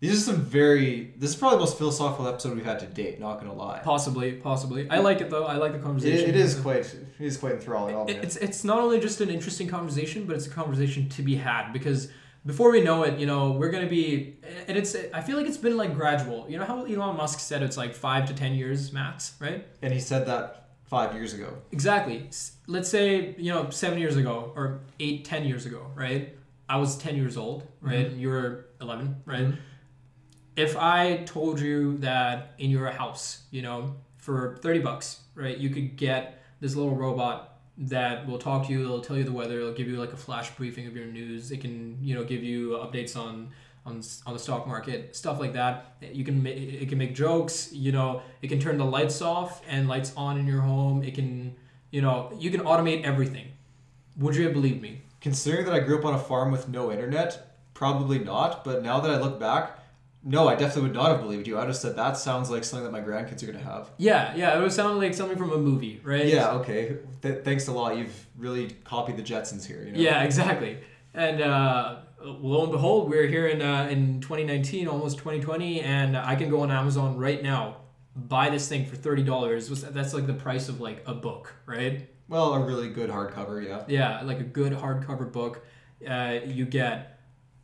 These 0.00 0.14
are 0.16 0.32
some 0.32 0.40
very. 0.40 1.12
This 1.18 1.30
is 1.30 1.36
probably 1.36 1.56
the 1.58 1.64
most 1.66 1.76
philosophical 1.78 2.26
episode 2.26 2.56
we've 2.56 2.64
had 2.64 2.80
to 2.80 2.86
date. 2.86 3.20
Not 3.20 3.38
gonna 3.38 3.52
lie. 3.52 3.80
Possibly. 3.84 4.32
Possibly. 4.32 4.88
I 4.88 4.98
like 5.00 5.20
it 5.20 5.28
though. 5.28 5.44
I 5.44 5.56
like 5.56 5.72
the 5.72 5.78
It, 5.78 5.82
conversation. 5.84 6.28
it 6.30 6.36
is 6.36 6.54
quite. 6.54 6.86
It 7.20 7.24
is 7.30 7.36
quite 7.36 7.52
enthralling. 7.52 8.08
It- 8.08 8.24
It's 8.24 8.36
it's 8.36 8.64
not 8.64 8.78
only 8.78 8.98
just 9.00 9.20
an 9.20 9.28
interesting 9.28 9.68
conversation, 9.68 10.24
but 10.26 10.34
it's 10.36 10.46
a 10.46 10.50
conversation 10.62 11.08
to 11.10 11.22
be 11.22 11.34
had 11.36 11.72
because 11.74 12.08
before 12.44 12.70
we 12.70 12.80
know 12.80 13.02
it, 13.04 13.18
you 13.18 13.26
know, 13.26 13.52
we're 13.52 13.70
gonna 13.70 13.86
be, 13.88 14.36
and 14.68 14.76
it's. 14.76 14.96
I 15.14 15.20
feel 15.20 15.36
like 15.36 15.46
it's 15.46 15.56
been 15.56 15.76
like 15.76 15.94
gradual. 15.94 16.46
You 16.48 16.58
know 16.58 16.64
how 16.64 16.84
Elon 16.84 17.16
Musk 17.16 17.38
said 17.40 17.62
it's 17.62 17.76
like 17.76 17.94
five 17.94 18.26
to 18.26 18.34
ten 18.34 18.54
years 18.54 18.92
max, 18.92 19.34
right? 19.40 19.66
And 19.80 19.92
he 19.92 20.00
said 20.00 20.26
that 20.26 20.68
five 20.84 21.14
years 21.14 21.34
ago. 21.34 21.56
Exactly. 21.70 22.28
Let's 22.66 22.88
say, 22.88 23.34
you 23.38 23.52
know, 23.52 23.70
seven 23.70 23.98
years 23.98 24.16
ago 24.16 24.52
or 24.56 24.80
eight, 25.00 25.24
ten 25.24 25.44
years 25.44 25.66
ago, 25.66 25.86
right? 25.94 26.36
I 26.68 26.76
was 26.76 26.96
10 26.96 27.16
years 27.16 27.36
old, 27.36 27.66
right? 27.82 28.06
And 28.06 28.18
you 28.20 28.28
were 28.28 28.66
11, 28.80 29.16
right? 29.26 29.48
Mhm. 29.48 29.58
If 30.56 30.74
I 30.76 31.18
told 31.24 31.60
you 31.60 31.98
that 31.98 32.54
in 32.58 32.70
your 32.70 32.90
house, 32.90 33.42
you 33.50 33.60
know, 33.60 33.96
for 34.16 34.56
30 34.62 34.78
bucks, 34.78 35.20
right, 35.34 35.56
you 35.58 35.68
could 35.68 35.96
get 35.96 36.42
this 36.60 36.74
little 36.74 36.94
robot 36.94 37.51
that 37.78 38.26
will 38.26 38.38
talk 38.38 38.66
to 38.66 38.72
you, 38.72 38.84
it'll 38.84 39.00
tell 39.00 39.16
you 39.16 39.24
the 39.24 39.32
weather, 39.32 39.58
it'll 39.58 39.72
give 39.72 39.88
you 39.88 39.98
like 39.98 40.12
a 40.12 40.16
flash 40.16 40.50
briefing 40.50 40.86
of 40.86 40.96
your 40.96 41.06
news, 41.06 41.50
it 41.50 41.60
can, 41.60 41.98
you 42.02 42.14
know, 42.14 42.24
give 42.24 42.42
you 42.42 42.70
updates 42.70 43.16
on 43.16 43.50
on, 43.84 44.00
on 44.26 44.32
the 44.32 44.38
stock 44.38 44.68
market, 44.68 45.16
stuff 45.16 45.40
like 45.40 45.54
that. 45.54 45.96
You 46.00 46.24
can 46.24 46.46
it 46.46 46.88
can 46.88 46.98
make 46.98 47.14
jokes, 47.14 47.72
you 47.72 47.90
know, 47.90 48.22
it 48.40 48.48
can 48.48 48.60
turn 48.60 48.78
the 48.78 48.84
lights 48.84 49.20
off 49.20 49.60
and 49.68 49.88
lights 49.88 50.12
on 50.16 50.38
in 50.38 50.46
your 50.46 50.60
home. 50.60 51.02
It 51.02 51.14
can 51.14 51.56
you 51.90 52.00
know, 52.00 52.32
you 52.38 52.50
can 52.50 52.62
automate 52.62 53.04
everything. 53.04 53.48
Would 54.16 54.34
you 54.34 54.44
have 54.44 54.52
believed 54.52 54.80
me? 54.80 55.02
Considering 55.20 55.66
that 55.66 55.74
I 55.74 55.80
grew 55.80 55.98
up 55.98 56.04
on 56.04 56.14
a 56.14 56.18
farm 56.18 56.50
with 56.50 56.68
no 56.68 56.90
internet, 56.90 57.58
probably 57.74 58.18
not. 58.18 58.64
But 58.64 58.82
now 58.82 58.98
that 59.00 59.10
I 59.10 59.18
look 59.18 59.38
back, 59.38 59.78
no, 60.24 60.48
I 60.48 60.54
definitely 60.54 60.82
would 60.82 60.94
not 60.94 61.10
have 61.10 61.20
believed 61.20 61.48
you. 61.48 61.58
I 61.58 61.66
just 61.66 61.82
said 61.82 61.96
that 61.96 62.16
sounds 62.16 62.48
like 62.48 62.62
something 62.64 62.84
that 62.84 62.92
my 62.92 63.00
grandkids 63.00 63.42
are 63.42 63.46
gonna 63.46 63.64
have. 63.64 63.90
Yeah, 63.98 64.34
yeah, 64.36 64.56
it 64.56 64.62
would 64.62 64.72
sound 64.72 64.98
like 64.98 65.14
something 65.14 65.36
from 65.36 65.52
a 65.52 65.58
movie, 65.58 66.00
right? 66.04 66.26
Yeah, 66.26 66.52
okay. 66.52 66.98
Th- 67.22 67.42
thanks 67.44 67.66
a 67.68 67.72
lot. 67.72 67.96
You've 67.96 68.26
really 68.36 68.70
copied 68.84 69.16
the 69.16 69.22
Jetsons 69.22 69.66
here. 69.66 69.82
You 69.84 69.92
know? 69.92 69.98
Yeah, 69.98 70.22
exactly. 70.22 70.78
And 71.14 71.40
uh, 71.42 71.96
lo 72.22 72.62
and 72.62 72.72
behold, 72.72 73.10
we're 73.10 73.26
here 73.26 73.48
in 73.48 73.60
uh, 73.62 73.88
in 73.90 74.20
2019, 74.20 74.86
almost 74.86 75.18
2020, 75.18 75.80
and 75.80 76.16
I 76.16 76.36
can 76.36 76.48
go 76.48 76.60
on 76.60 76.70
Amazon 76.70 77.16
right 77.16 77.42
now, 77.42 77.78
buy 78.14 78.48
this 78.48 78.68
thing 78.68 78.86
for 78.86 78.96
thirty 78.96 79.24
dollars. 79.24 79.68
That's 79.68 80.14
like 80.14 80.26
the 80.26 80.34
price 80.34 80.68
of 80.68 80.80
like 80.80 81.02
a 81.06 81.14
book, 81.14 81.52
right? 81.66 82.08
Well, 82.28 82.54
a 82.54 82.64
really 82.64 82.88
good 82.88 83.10
hardcover, 83.10 83.66
yeah. 83.66 83.82
Yeah, 83.88 84.22
like 84.22 84.40
a 84.40 84.44
good 84.44 84.72
hardcover 84.72 85.30
book. 85.30 85.64
Uh, 86.08 86.38
you 86.46 86.64
get 86.64 87.11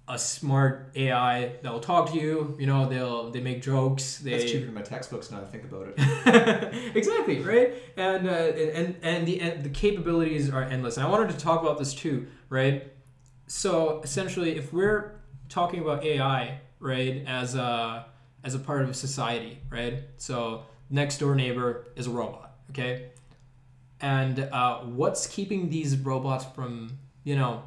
a 0.08 0.18
smart 0.18 0.90
AI 0.96 1.52
that 1.62 1.72
will 1.72 1.80
talk 1.80 2.10
to 2.12 2.18
you. 2.18 2.56
You 2.58 2.66
know, 2.66 2.88
they'll 2.88 3.30
they 3.30 3.40
make 3.40 3.62
jokes. 3.62 4.18
They 4.18 4.32
That's 4.32 4.44
cheaper 4.50 4.66
than 4.66 4.74
my 4.74 4.82
textbooks 4.82 5.30
now. 5.30 5.40
that 5.40 5.46
I 5.46 5.50
think 5.50 5.64
about 5.64 5.88
it. 5.96 6.96
exactly 6.96 7.40
right, 7.40 7.74
and 7.96 8.26
uh, 8.26 8.30
and 8.30 8.96
and 9.02 9.26
the 9.26 9.40
and 9.40 9.62
the 9.62 9.68
capabilities 9.68 10.50
are 10.50 10.62
endless. 10.62 10.96
And 10.96 11.06
I 11.06 11.10
wanted 11.10 11.30
to 11.30 11.36
talk 11.36 11.60
about 11.60 11.78
this 11.78 11.94
too, 11.94 12.26
right? 12.48 12.92
So 13.46 14.00
essentially, 14.02 14.56
if 14.56 14.72
we're 14.72 15.20
talking 15.48 15.80
about 15.80 16.04
AI, 16.04 16.60
right, 16.80 17.24
as 17.26 17.54
a 17.54 18.06
as 18.44 18.54
a 18.54 18.58
part 18.58 18.82
of 18.82 18.96
society, 18.96 19.58
right? 19.70 20.04
So 20.16 20.62
next 20.90 21.18
door 21.18 21.34
neighbor 21.34 21.86
is 21.96 22.06
a 22.06 22.10
robot, 22.10 22.56
okay, 22.70 23.10
and 24.00 24.40
uh, 24.40 24.78
what's 24.80 25.26
keeping 25.26 25.68
these 25.68 25.96
robots 25.98 26.46
from 26.54 26.98
you 27.24 27.36
know 27.36 27.62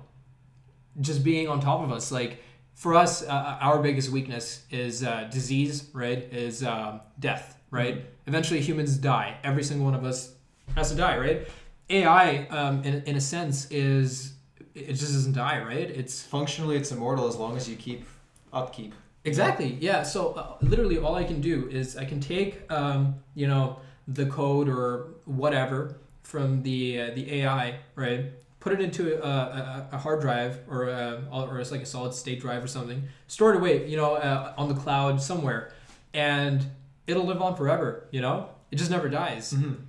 just 1.00 1.24
being 1.24 1.48
on 1.48 1.60
top 1.60 1.82
of 1.82 1.92
us. 1.92 2.12
Like 2.12 2.44
for 2.74 2.96
us 2.96 3.24
uh, 3.24 3.58
our 3.62 3.82
biggest 3.82 4.10
weakness 4.10 4.66
is 4.72 5.04
uh, 5.04 5.28
disease 5.32 5.90
right 5.94 6.18
is 6.34 6.64
uh, 6.64 7.00
death 7.20 7.58
right? 7.70 7.98
Mm-hmm. 7.98 8.08
eventually 8.28 8.60
humans 8.62 8.98
die. 8.98 9.38
Every 9.44 9.64
single 9.64 9.86
one 9.86 9.96
of 9.96 10.04
us 10.04 10.34
has 10.76 10.90
to 10.92 10.96
die 10.96 11.18
right? 11.18 11.48
Ai 11.90 12.48
um, 12.48 12.84
in, 12.84 13.04
in 13.04 13.16
a 13.16 13.22
sense 13.22 13.70
is 13.72 14.34
it 14.74 14.94
just 14.94 15.14
doesn't 15.14 15.34
die 15.34 15.62
right? 15.62 15.90
It's 15.90 16.22
functionally 16.22 16.76
it's 16.76 16.92
immortal 16.92 17.28
as 17.28 17.36
long 17.36 17.56
as 17.56 17.70
you 17.70 17.76
keep 17.76 18.06
upkeep. 18.52 18.94
Exactly 19.24 19.78
yeah. 19.80 20.04
So 20.04 20.34
uh, 20.34 20.56
literally 20.62 20.98
all 20.98 21.16
i 21.16 21.24
can 21.24 21.42
do 21.42 21.70
is 21.70 21.96
i 21.96 22.06
can 22.06 22.20
take 22.20 22.70
um, 22.72 23.16
you 23.36 23.48
know 23.48 23.78
the 24.08 24.26
code 24.26 24.68
or 24.68 25.10
whatever 25.26 25.96
from 26.24 26.64
the 26.64 27.00
uh, 27.02 27.12
the 27.14 27.42
ai 27.42 27.76
right 27.96 28.26
put 28.62 28.72
it 28.72 28.80
into 28.80 29.22
a, 29.22 29.28
a, 29.28 29.88
a 29.92 29.98
hard 29.98 30.22
drive 30.22 30.60
or 30.70 30.88
a, 30.88 31.22
or 31.32 31.60
it's 31.60 31.72
like 31.72 31.82
a 31.82 31.86
solid 31.86 32.14
state 32.14 32.40
drive 32.40 32.64
or 32.64 32.68
something, 32.68 33.04
store 33.28 33.54
it 33.54 33.58
away, 33.58 33.90
you 33.90 33.98
know, 33.98 34.14
uh, 34.14 34.54
on 34.56 34.70
the 34.70 34.76
cloud 34.76 35.22
somewhere, 35.22 35.74
and 36.14 36.66
it'll 37.08 37.26
live 37.26 37.42
on 37.42 37.56
forever. 37.56 38.08
You 38.12 38.22
know, 38.22 38.50
it 38.70 38.78
just 38.78 38.92
never 38.92 39.10
dies. 39.10 39.52
Mm-hmm. 39.52 39.84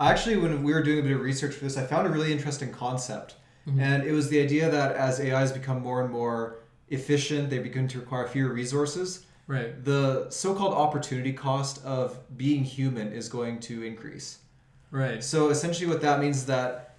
Actually, 0.00 0.38
when 0.38 0.64
we 0.64 0.72
were 0.72 0.82
doing 0.82 0.98
a 0.98 1.02
bit 1.02 1.12
of 1.12 1.20
research 1.20 1.54
for 1.54 1.64
this, 1.64 1.76
I 1.76 1.84
found 1.84 2.08
a 2.08 2.10
really 2.10 2.32
interesting 2.32 2.72
concept, 2.72 3.36
mm-hmm. 3.68 3.78
and 3.78 4.02
it 4.02 4.12
was 4.12 4.28
the 4.28 4.42
idea 4.42 4.70
that 4.70 4.96
as 4.96 5.20
AIs 5.20 5.52
become 5.52 5.82
more 5.82 6.02
and 6.02 6.10
more 6.10 6.56
efficient, 6.88 7.50
they 7.50 7.58
begin 7.58 7.86
to 7.88 8.00
require 8.00 8.26
fewer 8.26 8.52
resources. 8.52 9.26
Right. 9.46 9.84
The 9.84 10.30
so-called 10.30 10.72
opportunity 10.72 11.34
cost 11.34 11.84
of 11.84 12.18
being 12.38 12.64
human 12.64 13.12
is 13.12 13.28
going 13.28 13.60
to 13.60 13.82
increase. 13.82 14.38
Right. 14.90 15.22
So 15.22 15.50
essentially, 15.50 15.86
what 15.86 16.00
that 16.00 16.20
means 16.20 16.38
is 16.38 16.46
that 16.46 16.93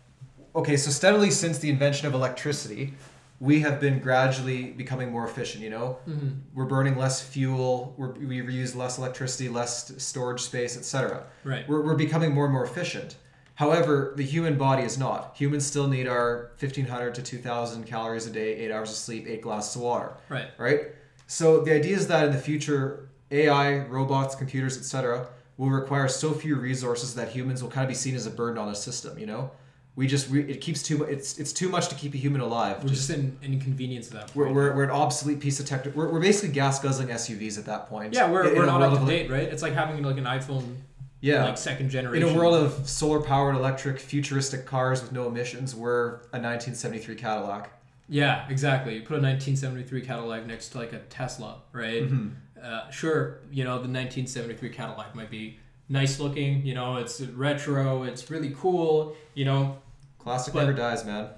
okay, 0.55 0.77
so 0.77 0.89
steadily 0.89 1.29
since 1.29 1.57
the 1.59 1.69
invention 1.69 2.07
of 2.07 2.13
electricity, 2.13 2.93
we 3.39 3.59
have 3.59 3.79
been 3.79 3.99
gradually 3.99 4.71
becoming 4.71 5.11
more 5.11 5.25
efficient. 5.25 5.63
You 5.63 5.69
know, 5.69 5.97
mm-hmm. 6.07 6.29
we're 6.53 6.65
burning 6.65 6.97
less 6.97 7.21
fuel, 7.21 7.93
we're, 7.97 8.13
we 8.13 8.41
reuse 8.41 8.75
less 8.75 8.97
electricity, 8.97 9.49
less 9.49 9.91
storage 10.01 10.41
space, 10.41 10.77
etc. 10.77 11.25
Right. 11.43 11.67
We're, 11.67 11.81
we're 11.81 11.95
becoming 11.95 12.33
more 12.33 12.45
and 12.45 12.53
more 12.53 12.63
efficient. 12.63 13.17
However, 13.55 14.13
the 14.17 14.23
human 14.23 14.57
body 14.57 14.83
is 14.83 14.97
not. 14.97 15.33
Humans 15.37 15.65
still 15.65 15.87
need 15.87 16.07
our 16.07 16.51
1500 16.59 17.15
to 17.15 17.23
2000 17.23 17.85
calories 17.85 18.27
a 18.27 18.29
day, 18.29 18.53
eight 18.55 18.71
hours 18.71 18.89
of 18.89 18.97
sleep, 18.97 19.25
eight 19.27 19.41
glasses 19.41 19.77
of 19.77 19.81
water. 19.81 20.13
Right. 20.27 20.47
Right. 20.57 20.81
So 21.27 21.61
the 21.61 21.73
idea 21.73 21.95
is 21.95 22.07
that 22.07 22.27
in 22.27 22.33
the 22.33 22.39
future, 22.39 23.09
AI, 23.31 23.79
robots, 23.85 24.35
computers, 24.35 24.77
etc., 24.77 25.29
will 25.57 25.69
require 25.69 26.09
so 26.09 26.33
few 26.33 26.57
resources 26.57 27.15
that 27.15 27.29
humans 27.29 27.63
will 27.63 27.69
kind 27.69 27.85
of 27.85 27.87
be 27.87 27.95
seen 27.95 28.13
as 28.13 28.25
a 28.25 28.29
burden 28.29 28.57
on 28.57 28.67
the 28.67 28.75
system. 28.75 29.17
You 29.17 29.25
know 29.25 29.51
we 29.95 30.07
just 30.07 30.29
we, 30.29 30.41
it 30.41 30.59
keeps 30.59 30.83
too 30.83 31.03
it's 31.03 31.37
it's 31.39 31.53
too 31.53 31.69
much 31.69 31.87
to 31.87 31.95
keep 31.95 32.13
a 32.13 32.17
human 32.17 32.41
alive. 32.41 32.83
We're 32.83 32.89
just, 32.89 33.07
just 33.07 33.17
an, 33.17 33.37
an 33.41 33.53
inconvenience 33.53 34.07
at 34.07 34.13
that 34.13 34.27
point. 34.27 34.53
We're, 34.53 34.53
we're, 34.53 34.75
we're 34.75 34.83
an 34.83 34.91
obsolete 34.91 35.39
piece 35.39 35.59
of 35.59 35.65
tech. 35.65 35.85
We're, 35.95 36.11
we're 36.11 36.19
basically 36.19 36.53
gas 36.53 36.79
guzzling 36.79 37.09
SUVs 37.09 37.57
at 37.57 37.65
that 37.65 37.87
point. 37.87 38.13
Yeah, 38.13 38.29
we're, 38.29 38.47
in, 38.47 38.55
we're 38.55 38.63
in 38.63 38.67
not 38.67 38.81
up 38.81 38.99
to 38.99 39.05
date, 39.05 39.29
right? 39.29 39.43
It's 39.43 39.61
like 39.61 39.73
having 39.73 40.03
like 40.03 40.17
an 40.17 40.25
iPhone. 40.25 40.77
Yeah, 41.21 41.45
like 41.45 41.57
second 41.57 41.89
generation. 41.89 42.27
In 42.27 42.35
a 42.35 42.37
world 42.37 42.55
of 42.55 42.87
solar 42.87 43.21
powered, 43.21 43.55
electric, 43.55 43.99
futuristic 43.99 44.65
cars 44.65 45.01
with 45.01 45.11
no 45.11 45.27
emissions, 45.27 45.73
we're 45.73 46.15
a 46.33 46.37
1973 46.37 47.15
Cadillac. 47.15 47.71
Yeah, 48.07 48.45
exactly. 48.49 48.93
You 48.93 49.01
put 49.01 49.17
a 49.17 49.23
1973 49.23 50.01
Cadillac 50.01 50.45
next 50.45 50.69
to 50.69 50.77
like 50.77 50.93
a 50.93 50.99
Tesla, 50.99 51.61
right? 51.71 52.03
Mm-hmm. 52.03 52.29
Uh, 52.61 52.89
sure, 52.91 53.39
you 53.49 53.63
know 53.63 53.75
the 53.75 53.87
1973 53.87 54.69
Cadillac 54.69 55.15
might 55.15 55.31
be 55.31 55.57
nice 55.89 56.19
looking. 56.19 56.65
You 56.65 56.73
know, 56.73 56.97
it's 56.97 57.21
retro. 57.21 58.03
It's 58.03 58.29
really 58.29 58.53
cool. 58.55 59.15
You 59.33 59.45
know, 59.45 59.77
Classic 60.25 60.55
but, 60.55 60.61
never 60.61 60.73
dies, 60.73 61.05
man. 61.05 61.29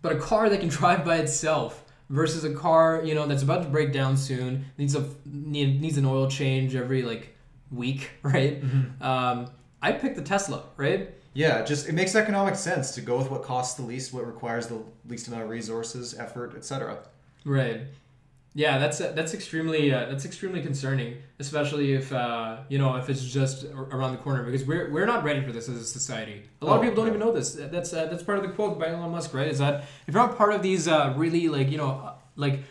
But 0.00 0.12
a 0.12 0.18
car 0.18 0.48
that 0.48 0.60
can 0.60 0.70
drive 0.70 1.04
by 1.04 1.18
itself 1.18 1.84
versus 2.08 2.42
a 2.42 2.54
car, 2.54 3.02
you 3.04 3.14
know, 3.14 3.26
that's 3.26 3.42
about 3.42 3.64
to 3.64 3.68
break 3.68 3.92
down 3.92 4.16
soon, 4.16 4.64
needs 4.78 4.94
a 4.94 5.06
need, 5.26 5.78
needs 5.78 5.98
an 5.98 6.06
oil 6.06 6.26
change 6.26 6.74
every 6.74 7.02
like 7.02 7.36
week, 7.70 8.12
right? 8.22 8.62
Mm-hmm. 8.62 9.02
Um, 9.02 9.50
I 9.82 9.92
pick 9.92 10.16
the 10.16 10.22
Tesla, 10.22 10.62
right? 10.78 11.10
Yeah, 11.34 11.62
just 11.62 11.86
it 11.86 11.92
makes 11.92 12.16
economic 12.16 12.56
sense 12.56 12.92
to 12.94 13.02
go 13.02 13.18
with 13.18 13.30
what 13.30 13.42
costs 13.42 13.74
the 13.74 13.82
least, 13.82 14.14
what 14.14 14.26
requires 14.26 14.68
the 14.68 14.82
least 15.06 15.28
amount 15.28 15.42
of 15.42 15.50
resources, 15.50 16.18
effort, 16.18 16.54
etc. 16.56 16.96
Right. 17.44 17.82
Yeah, 18.52 18.78
that's 18.78 18.98
that's 18.98 19.32
extremely 19.32 19.92
uh, 19.92 20.06
that's 20.06 20.24
extremely 20.24 20.60
concerning, 20.60 21.18
especially 21.38 21.92
if 21.92 22.12
uh, 22.12 22.58
you 22.68 22.78
know 22.78 22.96
if 22.96 23.08
it's 23.08 23.22
just 23.22 23.64
around 23.64 24.10
the 24.12 24.18
corner 24.18 24.42
because 24.42 24.64
we're 24.64 24.90
we're 24.90 25.06
not 25.06 25.22
ready 25.22 25.40
for 25.40 25.52
this 25.52 25.68
as 25.68 25.76
a 25.76 25.84
society. 25.84 26.42
A 26.60 26.64
lot 26.64 26.72
oh, 26.72 26.76
of 26.76 26.82
people 26.82 26.96
don't 26.96 27.06
even 27.06 27.20
know 27.20 27.30
this. 27.30 27.52
That's 27.52 27.92
uh, 27.92 28.06
that's 28.06 28.24
part 28.24 28.38
of 28.38 28.44
the 28.44 28.50
quote 28.50 28.78
by 28.78 28.88
Elon 28.88 29.10
Musk, 29.10 29.34
right? 29.34 29.46
Is 29.46 29.58
that 29.58 29.84
if 30.08 30.14
you're 30.14 30.26
not 30.26 30.36
part 30.36 30.52
of 30.52 30.62
these 30.62 30.88
uh, 30.88 31.14
really 31.16 31.48
like 31.48 31.70
you 31.70 31.78
know 31.78 32.14
like 32.34 32.64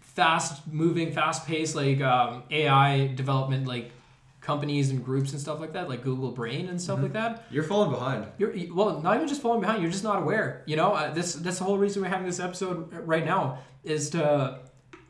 fast 0.00 0.66
moving, 0.66 1.12
fast 1.12 1.46
paced 1.46 1.76
like 1.76 2.00
um, 2.00 2.42
AI 2.50 3.06
development 3.14 3.68
like 3.68 3.92
companies 4.40 4.90
and 4.90 5.04
groups 5.04 5.30
and 5.30 5.40
stuff 5.40 5.60
like 5.60 5.74
that, 5.74 5.88
like 5.88 6.02
Google 6.02 6.32
Brain 6.32 6.68
and 6.68 6.82
stuff 6.82 6.96
mm-hmm. 6.96 7.04
like 7.04 7.12
that. 7.12 7.44
You're 7.52 7.62
falling 7.62 7.90
behind. 7.90 8.26
You're 8.36 8.52
well, 8.74 9.00
not 9.00 9.14
even 9.14 9.28
just 9.28 9.42
falling 9.42 9.60
behind. 9.60 9.80
You're 9.80 9.92
just 9.92 10.02
not 10.02 10.20
aware. 10.20 10.64
You 10.66 10.74
know, 10.74 10.92
uh, 10.92 11.12
this 11.12 11.34
that's 11.34 11.58
the 11.58 11.64
whole 11.64 11.78
reason 11.78 12.02
we're 12.02 12.08
having 12.08 12.26
this 12.26 12.40
episode 12.40 12.92
right 12.92 13.24
now 13.24 13.58
is 13.84 14.10
to 14.10 14.58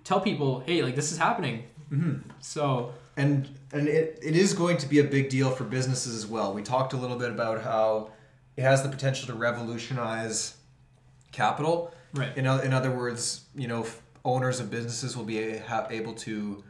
tell 0.04 0.20
people, 0.20 0.60
hey, 0.60 0.82
like 0.82 0.96
this 0.96 1.12
is 1.12 1.18
happening. 1.18 1.64
Mm-hmm. 1.90 2.30
So 2.40 2.94
and 3.16 3.48
and 3.72 3.88
it, 3.88 4.18
it 4.22 4.36
is 4.36 4.54
going 4.54 4.76
to 4.78 4.86
be 4.86 4.98
a 4.98 5.04
big 5.04 5.28
deal 5.28 5.50
for 5.50 5.64
businesses 5.64 6.14
as 6.14 6.26
well. 6.26 6.52
We 6.54 6.62
talked 6.62 6.92
a 6.92 6.96
little 6.96 7.16
bit 7.16 7.30
about 7.30 7.62
how 7.62 8.10
it 8.56 8.62
has 8.62 8.82
the 8.82 8.88
potential 8.88 9.26
to 9.26 9.34
revolutionize 9.34 10.56
capital. 11.32 11.94
Right. 12.14 12.36
In 12.36 12.46
in 12.46 12.72
other 12.72 12.90
words, 12.90 13.46
you 13.54 13.68
know, 13.68 13.86
owners 14.24 14.60
of 14.60 14.70
businesses 14.70 15.16
will 15.16 15.24
be 15.24 15.38
able 15.38 16.14
to 16.14 16.64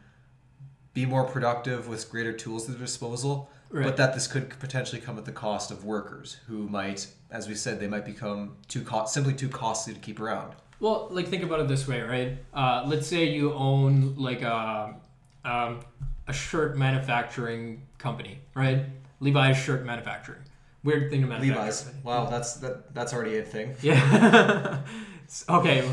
be 0.92 1.06
more 1.06 1.24
productive 1.24 1.88
with 1.88 2.10
greater 2.10 2.32
tools 2.32 2.68
at 2.68 2.76
their 2.76 2.86
disposal. 2.86 3.50
Right. 3.70 3.84
But 3.84 3.96
that 3.98 4.14
this 4.14 4.26
could 4.26 4.48
potentially 4.58 5.00
come 5.00 5.16
at 5.16 5.24
the 5.24 5.32
cost 5.32 5.70
of 5.70 5.84
workers 5.84 6.38
who 6.48 6.68
might, 6.68 7.06
as 7.30 7.46
we 7.46 7.54
said, 7.54 7.78
they 7.78 7.86
might 7.86 8.04
become 8.04 8.56
too 8.66 8.82
co- 8.82 9.06
simply 9.06 9.32
too 9.32 9.48
costly 9.48 9.94
to 9.94 10.00
keep 10.00 10.18
around. 10.18 10.54
Well, 10.80 11.08
like 11.10 11.28
think 11.28 11.42
about 11.42 11.60
it 11.60 11.68
this 11.68 11.86
way, 11.86 12.00
right? 12.00 12.38
Uh, 12.52 12.84
let's 12.86 13.06
say 13.06 13.24
you 13.28 13.52
own 13.52 14.16
like 14.16 14.42
a 14.42 14.96
um, 15.44 15.80
a 16.26 16.32
shirt 16.32 16.76
manufacturing 16.76 17.86
company, 17.98 18.40
right? 18.54 18.86
Levi's 19.20 19.58
shirt 19.58 19.84
manufacturing. 19.84 20.40
Weird 20.82 21.10
thing 21.10 21.20
to 21.20 21.26
manufacture. 21.26 21.60
Levi's. 21.60 21.90
Wow, 22.02 22.30
that's 22.30 22.54
that 22.54 22.94
that's 22.94 23.12
already 23.12 23.36
a 23.38 23.42
thing. 23.42 23.76
Yeah. 23.82 24.80
okay. 25.48 25.86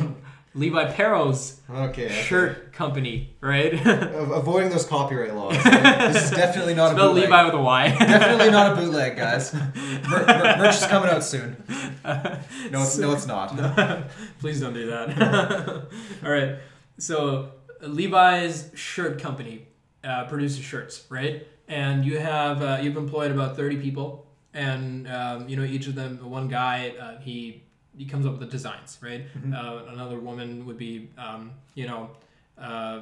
Levi 0.57 0.91
Perrault's 0.91 1.61
okay, 1.69 2.09
shirt 2.09 2.51
okay. 2.57 2.61
company, 2.71 3.35
right? 3.41 3.73
Avoiding 3.85 4.69
those 4.69 4.85
copyright 4.85 5.35
laws. 5.35 5.53
this 5.63 6.25
is 6.25 6.31
definitely 6.31 6.73
not 6.73 6.93
Spell 6.93 7.11
a 7.11 7.13
bootleg. 7.13 7.25
Levi 7.25 7.45
with 7.45 7.53
a 7.53 7.61
Y. 7.61 7.89
definitely 7.89 8.49
not 8.49 8.73
a 8.73 8.75
bootleg, 8.81 9.15
guys. 9.15 9.53
Mer- 9.53 10.25
mer- 10.25 10.57
merch 10.57 10.75
is 10.75 10.85
coming 10.87 11.09
out 11.11 11.23
soon. 11.23 11.63
No, 12.03 12.81
it's, 12.81 12.97
no, 12.97 13.11
it's 13.11 13.27
not. 13.27 13.55
No. 13.55 14.03
Please 14.39 14.59
don't 14.59 14.73
do 14.73 14.87
that. 14.87 15.87
All 16.23 16.31
right. 16.31 16.55
So 16.97 17.51
Levi's 17.81 18.71
shirt 18.73 19.21
company 19.21 19.67
uh, 20.03 20.25
produces 20.25 20.63
shirts, 20.63 21.05
right? 21.09 21.45
And 21.67 22.03
you 22.03 22.17
have 22.17 22.61
uh, 22.63 22.79
you've 22.81 22.97
employed 22.97 23.29
about 23.29 23.55
thirty 23.55 23.77
people 23.77 24.25
and 24.53 25.07
um, 25.07 25.47
you 25.47 25.55
know 25.55 25.63
each 25.63 25.85
of 25.87 25.95
them. 25.95 26.17
One 26.29 26.47
guy 26.47 26.95
uh, 26.99 27.19
he 27.19 27.63
he 27.97 28.05
comes 28.05 28.25
up 28.25 28.33
with 28.33 28.41
the 28.41 28.47
designs, 28.47 28.97
right? 29.01 29.25
Uh, 29.53 29.81
another 29.89 30.19
woman 30.19 30.65
would 30.65 30.77
be 30.77 31.09
um, 31.17 31.51
you 31.75 31.87
know 31.87 32.09
uh, 32.57 33.01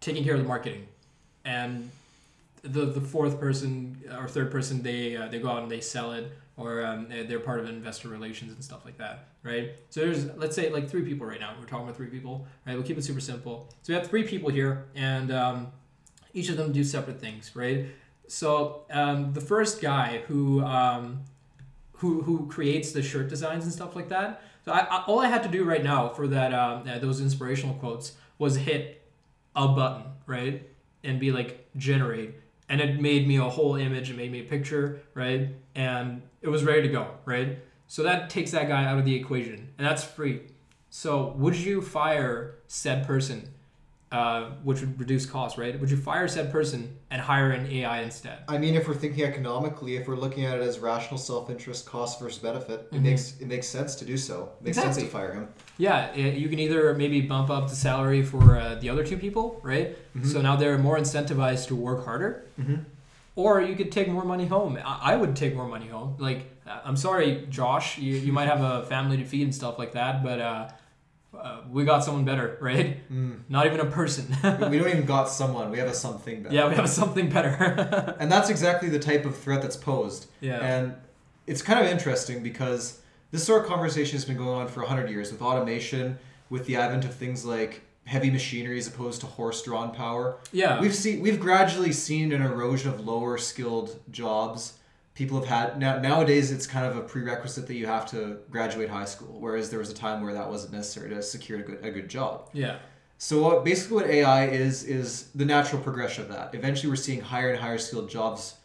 taking 0.00 0.24
care 0.24 0.34
of 0.34 0.40
the 0.40 0.48
marketing, 0.48 0.86
and 1.44 1.90
the 2.62 2.86
the 2.86 3.00
fourth 3.00 3.38
person 3.38 3.96
or 4.18 4.28
third 4.28 4.50
person 4.50 4.82
they 4.82 5.16
uh, 5.16 5.28
they 5.28 5.38
go 5.38 5.48
out 5.48 5.62
and 5.62 5.70
they 5.70 5.80
sell 5.80 6.12
it 6.12 6.32
or 6.56 6.84
um, 6.84 7.08
they're 7.08 7.24
they're 7.24 7.40
part 7.40 7.60
of 7.60 7.68
investor 7.68 8.08
relations 8.08 8.52
and 8.52 8.62
stuff 8.62 8.84
like 8.84 8.98
that 8.98 9.28
right? 9.46 9.70
So 9.90 10.00
there's 10.00 10.26
let's 10.36 10.56
say 10.56 10.70
like 10.70 10.88
three 10.88 11.02
people 11.02 11.26
right 11.26 11.40
now. 11.40 11.54
We're 11.58 11.66
talking 11.66 11.84
about 11.84 11.96
three 11.96 12.08
people 12.08 12.46
right? 12.66 12.74
We'll 12.74 12.82
keep 12.82 12.98
it 12.98 13.04
super 13.04 13.20
simple. 13.20 13.68
So 13.82 13.92
we 13.92 13.98
have 13.98 14.08
three 14.08 14.24
people 14.24 14.50
here 14.50 14.86
and 14.94 15.30
um, 15.32 15.72
each 16.34 16.48
of 16.48 16.56
them 16.56 16.72
do 16.72 16.82
separate 16.84 17.20
things 17.20 17.54
right? 17.54 17.86
So 18.28 18.82
um, 18.90 19.32
the 19.32 19.40
first 19.40 19.80
guy 19.80 20.22
who 20.26 20.62
um, 20.64 21.20
who 21.96 22.22
who 22.22 22.46
creates 22.46 22.92
the 22.92 23.02
shirt 23.02 23.28
designs 23.28 23.64
and 23.64 23.72
stuff 23.72 23.96
like 23.96 24.08
that 24.08 24.42
so 24.64 24.72
I, 24.72 24.80
I, 24.80 25.04
all 25.06 25.20
i 25.20 25.28
had 25.28 25.42
to 25.42 25.48
do 25.48 25.64
right 25.64 25.82
now 25.82 26.08
for 26.08 26.26
that 26.28 26.52
um, 26.52 26.84
those 27.00 27.20
inspirational 27.20 27.74
quotes 27.76 28.12
was 28.38 28.56
hit 28.56 29.02
a 29.56 29.66
button, 29.68 30.04
right? 30.26 30.68
And 31.02 31.18
be 31.18 31.32
like 31.32 31.68
generate. 31.76 32.34
And 32.68 32.80
it 32.80 33.00
made 33.00 33.26
me 33.26 33.36
a 33.36 33.48
whole 33.48 33.76
image, 33.76 34.10
it 34.10 34.16
made 34.16 34.30
me 34.30 34.40
a 34.40 34.44
picture, 34.44 35.00
right? 35.14 35.48
And 35.74 36.22
it 36.42 36.48
was 36.48 36.64
ready 36.64 36.82
to 36.82 36.88
go, 36.88 37.08
right? 37.24 37.58
So 37.86 38.02
that 38.02 38.28
takes 38.28 38.50
that 38.50 38.68
guy 38.68 38.84
out 38.84 38.98
of 38.98 39.04
the 39.04 39.14
equation. 39.14 39.68
And 39.78 39.86
that's 39.86 40.04
free. 40.04 40.42
So 40.90 41.34
would 41.36 41.56
you 41.56 41.80
fire 41.80 42.56
said 42.66 43.06
person, 43.06 43.50
uh, 44.12 44.50
which 44.62 44.80
would 44.80 44.98
reduce 45.00 45.26
costs, 45.26 45.58
right? 45.58 45.78
Would 45.80 45.90
you 45.90 45.96
fire 45.96 46.28
said 46.28 46.52
person 46.52 46.96
and 47.10 47.20
hire 47.20 47.50
an 47.50 47.70
AI 47.70 48.02
instead? 48.02 48.38
I 48.48 48.56
mean, 48.56 48.74
if 48.76 48.86
we're 48.86 48.94
thinking 48.94 49.24
economically, 49.24 49.96
if 49.96 50.06
we're 50.06 50.16
looking 50.16 50.44
at 50.44 50.58
it 50.58 50.62
as 50.62 50.78
rational 50.78 51.18
self-interest, 51.18 51.86
cost 51.86 52.20
versus 52.20 52.38
benefit, 52.38 52.88
it 52.92 53.00
makes 53.02 53.40
it 53.40 53.46
makes 53.48 53.66
sense 53.66 53.96
to 53.96 54.04
do 54.04 54.16
so. 54.16 54.50
It 54.60 54.64
makes 54.66 54.76
sense 54.84 54.96
to 54.96 55.02
fire 55.08 55.32
him. 55.34 55.48
Yeah, 55.78 56.10
i- 56.14 56.18
you 56.18 56.48
can 56.48 56.58
either 56.60 56.94
maybe 56.94 57.20
bump 57.20 57.50
up 57.50 57.68
the 57.68 57.74
salary 57.76 58.22
for 58.22 58.56
uh, 58.58 58.76
the 58.76 58.88
other 58.90 59.04
two 59.04 59.16
people, 59.18 59.60
right? 59.62 59.96
So 60.24 60.40
now 60.40 60.54
they're 60.56 60.78
more 60.78 60.98
incentivized 60.98 61.66
to 61.68 61.76
work 61.76 62.04
harder. 62.04 62.44
Or 63.34 63.60
you 63.60 63.74
could 63.76 63.92
take 63.92 64.08
more 64.08 64.24
money 64.24 64.46
home. 64.46 64.78
I, 64.82 65.12
I 65.12 65.16
would 65.16 65.36
take 65.36 65.54
more 65.54 65.68
money 65.68 65.88
home. 65.88 66.14
Like, 66.18 66.46
uh, 66.66 66.80
I'm 66.84 66.96
sorry, 66.96 67.46
Josh, 67.50 67.98
you, 67.98 68.14
you 68.16 68.32
might 68.32 68.48
have 68.48 68.62
a 68.62 68.86
family 68.86 69.18
to 69.18 69.24
feed 69.26 69.42
and 69.42 69.54
stuff 69.54 69.78
like 69.78 69.92
that, 69.92 70.24
but 70.24 70.40
uh, 70.40 70.68
uh, 71.42 71.60
we 71.70 71.84
got 71.84 72.04
someone 72.04 72.24
better, 72.24 72.58
right? 72.60 72.98
Not 73.48 73.66
even 73.66 73.80
a 73.80 73.86
person. 73.86 74.26
we 74.70 74.78
don't 74.78 74.88
even 74.88 75.04
got 75.06 75.28
someone. 75.40 75.70
We 75.70 75.78
have 75.78 75.88
a 75.88 75.94
something 75.94 76.42
better. 76.42 76.54
yeah, 76.54 76.68
we 76.68 76.74
have 76.74 76.84
a 76.84 76.88
something 76.88 77.28
better. 77.28 78.16
And 78.20 78.30
that's 78.30 78.50
exactly 78.50 78.88
the 78.88 78.98
type 78.98 79.24
of 79.24 79.36
threat 79.36 79.62
that's 79.62 79.76
posed. 79.76 80.26
Yeah. 80.40 80.58
And 80.60 80.94
it's 81.46 81.62
kind 81.62 81.78
of 81.84 81.86
interesting 81.90 82.42
because 82.42 83.00
this 83.30 83.44
sort 83.44 83.62
of 83.62 83.68
conversation 83.68 84.12
has 84.16 84.24
been 84.24 84.36
going 84.36 84.48
on 84.60 84.68
for 84.68 84.80
100 84.80 85.10
years 85.10 85.30
with 85.32 85.42
automation, 85.42 86.18
with 86.50 86.66
the 86.66 86.76
advent 86.76 87.04
of 87.04 87.14
things 87.14 87.44
like 87.44 87.82
heavy 88.04 88.30
machinery 88.30 88.78
as 88.78 88.86
opposed 88.86 89.20
to 89.20 89.26
horse-drawn 89.26 89.92
power. 89.92 90.38
Yeah. 90.52 90.80
We've 90.80 90.94
seen 90.94 91.20
we've 91.20 91.40
gradually 91.40 91.92
seen 91.92 92.32
an 92.32 92.40
erosion 92.42 92.92
of 92.92 93.00
lower 93.04 93.36
skilled 93.36 93.98
jobs. 94.10 94.75
People 95.16 95.40
have 95.40 95.48
had 95.48 95.78
now 95.78 95.98
nowadays 95.98 96.52
it's 96.52 96.66
kind 96.66 96.86
of 96.86 96.96
a 96.96 97.00
prerequisite 97.00 97.66
that 97.66 97.74
you 97.74 97.86
have 97.86 98.08
to 98.10 98.38
graduate 98.50 98.88
high 98.88 99.06
school, 99.06 99.40
whereas 99.40 99.70
there 99.70 99.80
was 99.80 99.90
a 99.90 99.94
time 99.94 100.22
where 100.22 100.34
that 100.34 100.48
wasn't 100.48 100.72
necessary 100.74 101.08
to 101.10 101.22
secure 101.22 101.58
a 101.58 101.62
good 101.62 101.84
a 101.84 101.90
good 101.90 102.08
job. 102.08 102.50
yeah. 102.52 102.76
So 103.18 103.40
what, 103.42 103.64
basically, 103.64 103.96
what 103.96 104.06
AI 104.10 104.44
is 104.48 104.84
is 104.84 105.30
the 105.34 105.46
natural 105.46 105.80
progression 105.80 106.24
of 106.24 106.28
that. 106.28 106.54
Eventually, 106.54 106.90
we're 106.90 106.96
seeing 106.96 107.22
higher 107.22 107.50
and 107.50 107.58
higher 107.58 107.78
skilled 107.78 108.10
jobs 108.10 108.56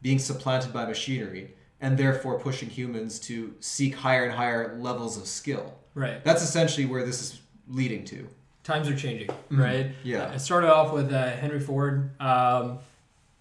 being 0.00 0.18
supplanted 0.18 0.72
by 0.72 0.86
machinery, 0.86 1.54
and 1.82 1.98
therefore 1.98 2.40
pushing 2.40 2.70
humans 2.70 3.18
to 3.28 3.54
seek 3.60 3.94
higher 3.94 4.24
and 4.24 4.32
higher 4.32 4.78
levels 4.78 5.18
of 5.18 5.26
skill. 5.26 5.74
Right. 5.94 6.24
That's 6.24 6.42
essentially 6.42 6.86
where 6.86 7.04
this 7.04 7.20
is 7.20 7.40
leading 7.68 8.04
to. 8.06 8.26
times 8.64 8.88
are 8.88 8.96
changing, 8.96 9.28
right? 9.50 9.88
Mm-hmm. 9.88 10.08
Yeah. 10.08 10.32
It 10.32 10.38
started 10.40 10.72
off 10.72 10.90
with 10.92 11.12
uh, 11.12 11.30
Henry 11.32 11.60
Ford. 11.60 12.10
Um, 12.18 12.78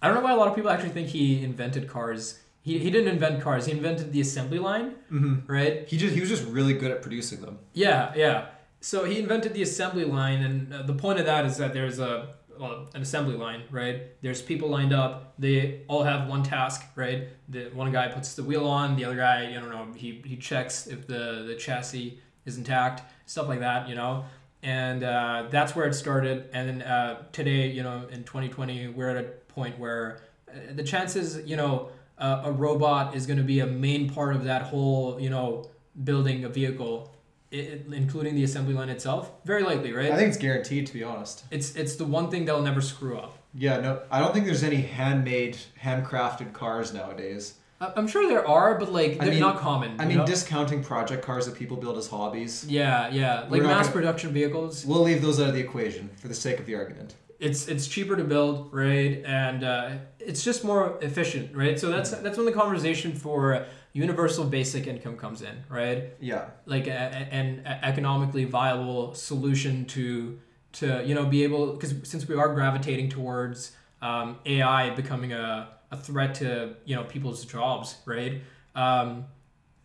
I 0.02 0.08
don't 0.08 0.16
know 0.16 0.22
why 0.22 0.34
a 0.34 0.36
lot 0.36 0.50
of 0.50 0.56
people 0.56 0.70
actually 0.70 0.90
think 0.90 1.08
he 1.08 1.44
invented 1.46 1.88
cars. 1.88 2.40
He, 2.68 2.74
he 2.80 2.90
didn't 2.92 3.08
invent 3.18 3.42
cars. 3.42 3.66
He 3.66 3.72
invented 3.72 4.08
the 4.12 4.22
assembly 4.28 4.60
line, 4.60 4.88
Mm-hmm. 5.12 5.52
right? 5.58 5.88
He 5.92 5.96
just 5.98 6.14
he 6.14 6.20
was 6.20 6.30
just 6.36 6.46
really 6.58 6.74
good 6.82 6.92
at 6.96 7.02
producing 7.02 7.40
them. 7.42 7.56
Yeah, 7.74 8.14
yeah. 8.16 8.38
So 8.82 9.06
he 9.06 9.16
invented 9.20 9.54
the 9.54 9.64
assembly 9.70 10.06
line, 10.06 10.40
and 10.48 10.56
uh, 10.74 10.82
the 10.92 10.94
point 10.94 11.18
of 11.22 11.26
that 11.32 11.44
is 11.46 11.56
that 11.58 11.72
there's 11.74 12.00
a 12.00 12.14
well, 12.60 12.88
an 12.96 13.02
assembly 13.08 13.36
line, 13.46 13.62
right? 13.72 13.98
There's 14.24 14.42
people 14.42 14.68
lined 14.70 14.92
up. 15.04 15.34
They 15.40 15.82
all 15.88 16.04
have 16.04 16.28
one 16.28 16.44
task, 16.44 16.82
right? 16.96 17.20
The 17.50 17.62
one 17.82 17.92
guy 17.92 18.08
puts 18.08 18.34
the 18.34 18.44
wheel 18.44 18.66
on, 18.68 18.96
the 18.98 19.06
other 19.06 19.16
guy, 19.16 19.48
you 19.50 19.60
don't 19.60 19.70
know, 19.70 19.88
he, 19.96 20.22
he 20.26 20.36
checks 20.38 20.88
if 20.88 21.00
the 21.08 21.24
the 21.48 21.56
chassis 21.56 22.20
is 22.48 22.58
intact, 22.58 22.98
stuff 23.28 23.48
like 23.48 23.60
that, 23.60 23.88
you 23.90 23.96
know. 23.96 24.26
And 24.64 25.04
uh, 25.04 25.48
that's 25.52 25.76
where 25.76 25.88
it 25.88 25.94
started. 25.94 26.50
And 26.52 26.64
then 26.68 26.82
uh, 26.82 27.24
today, 27.32 27.70
you 27.78 27.84
know, 27.84 28.08
in 28.12 28.24
2020, 28.24 28.88
we're 28.90 29.10
at 29.16 29.18
a 29.18 29.28
point 29.54 29.78
where 29.84 30.20
uh, 30.50 30.74
the 30.80 30.84
chances, 30.84 31.28
you 31.46 31.56
know, 31.56 31.90
uh, 32.18 32.42
a 32.46 32.52
robot 32.52 33.16
is 33.16 33.26
going 33.26 33.38
to 33.38 33.44
be 33.44 33.60
a 33.60 33.68
main 33.68 34.10
part 34.10 34.36
of 34.36 34.44
that 34.46 34.64
whole, 34.64 35.20
you 35.20 35.30
know, 35.30 35.66
building 36.04 36.44
a 36.44 36.50
vehicle, 36.50 37.14
i 37.54 37.80
including 37.92 38.36
the 38.36 38.44
assembly 38.44 38.74
line 38.74 38.90
itself. 38.90 39.32
Very 39.46 39.64
likely, 39.64 39.94
right? 39.94 40.12
I 40.12 40.16
think 40.18 40.30
it's 40.30 40.38
guaranteed, 40.38 40.88
to 40.88 40.94
be 40.94 41.04
honest. 41.04 41.46
it's 41.52 41.76
it's 41.76 41.96
the 41.96 42.06
one 42.06 42.30
thing 42.30 42.46
that'll 42.46 42.62
never 42.62 42.82
screw 42.82 43.18
up. 43.18 43.38
Yeah, 43.54 43.80
no, 43.80 44.02
I 44.12 44.20
don't 44.20 44.34
think 44.34 44.46
there's 44.46 44.64
any 44.64 44.82
handmade, 44.82 45.58
handcrafted 45.82 46.54
cars 46.54 46.94
nowadays. 46.94 47.56
I- 47.80 47.94
I'm 47.96 48.08
sure 48.08 48.28
there 48.28 48.48
are, 48.48 48.78
but 48.78 48.92
like 48.92 49.20
they're 49.20 49.30
mean- 49.30 49.40
not 49.40 49.58
common. 49.58 49.96
I 50.00 50.06
mean, 50.06 50.18
know? 50.18 50.26
discounting 50.26 50.84
project 50.84 51.24
cars 51.24 51.46
that 51.46 51.56
people 51.56 51.78
build 51.78 51.98
as 51.98 52.08
hobbies. 52.08 52.66
yeah, 52.68 53.10
yeah, 53.10 53.46
like 53.50 53.62
mass 53.62 53.84
gonna- 53.86 53.94
production 53.94 54.32
vehicles. 54.34 54.86
We'll 54.86 55.04
leave 55.04 55.22
those 55.22 55.40
out 55.40 55.48
of 55.50 55.54
the 55.54 55.62
equation 55.62 56.10
for 56.18 56.28
the 56.28 56.34
sake 56.36 56.60
of 56.60 56.66
the 56.66 56.76
argument. 56.76 57.16
It's 57.40 57.68
it's 57.68 57.88
cheaper 57.88 58.16
to 58.16 58.24
build, 58.24 58.74
right? 58.74 59.22
And 59.26 59.64
uh, 59.64 59.90
it's 60.20 60.44
just 60.44 60.64
more 60.64 60.98
efficient, 61.02 61.56
right? 61.56 61.80
So 61.80 61.90
that's 61.90 62.10
that's 62.12 62.38
when 62.38 62.46
the 62.48 62.52
conversation 62.52 63.14
for 63.14 63.66
universal 63.94 64.46
basic 64.46 64.88
income 64.88 65.18
comes 65.18 65.42
in, 65.42 65.56
right? 65.70 66.14
Yeah. 66.20 66.46
like 66.66 66.88
a, 66.88 66.92
a- 66.92 67.34
an 67.34 67.62
economically 67.66 68.46
viable 68.46 69.14
solution 69.14 69.86
to 69.86 70.40
to 70.74 71.04
you 71.06 71.14
know 71.16 71.26
be 71.26 71.44
able 71.44 71.74
because 71.74 71.94
since 72.04 72.28
we 72.28 72.36
are 72.36 72.54
gravitating 72.54 73.10
towards 73.10 73.72
um, 74.02 74.38
AI 74.46 74.92
becoming 74.92 75.34
a, 75.34 75.70
a 75.92 75.98
threat 75.98 76.36
to 76.36 76.76
you 76.86 76.96
know 76.96 77.04
people's 77.04 77.46
jobs, 77.46 77.98
right? 78.06 78.42
Um, 78.76 79.26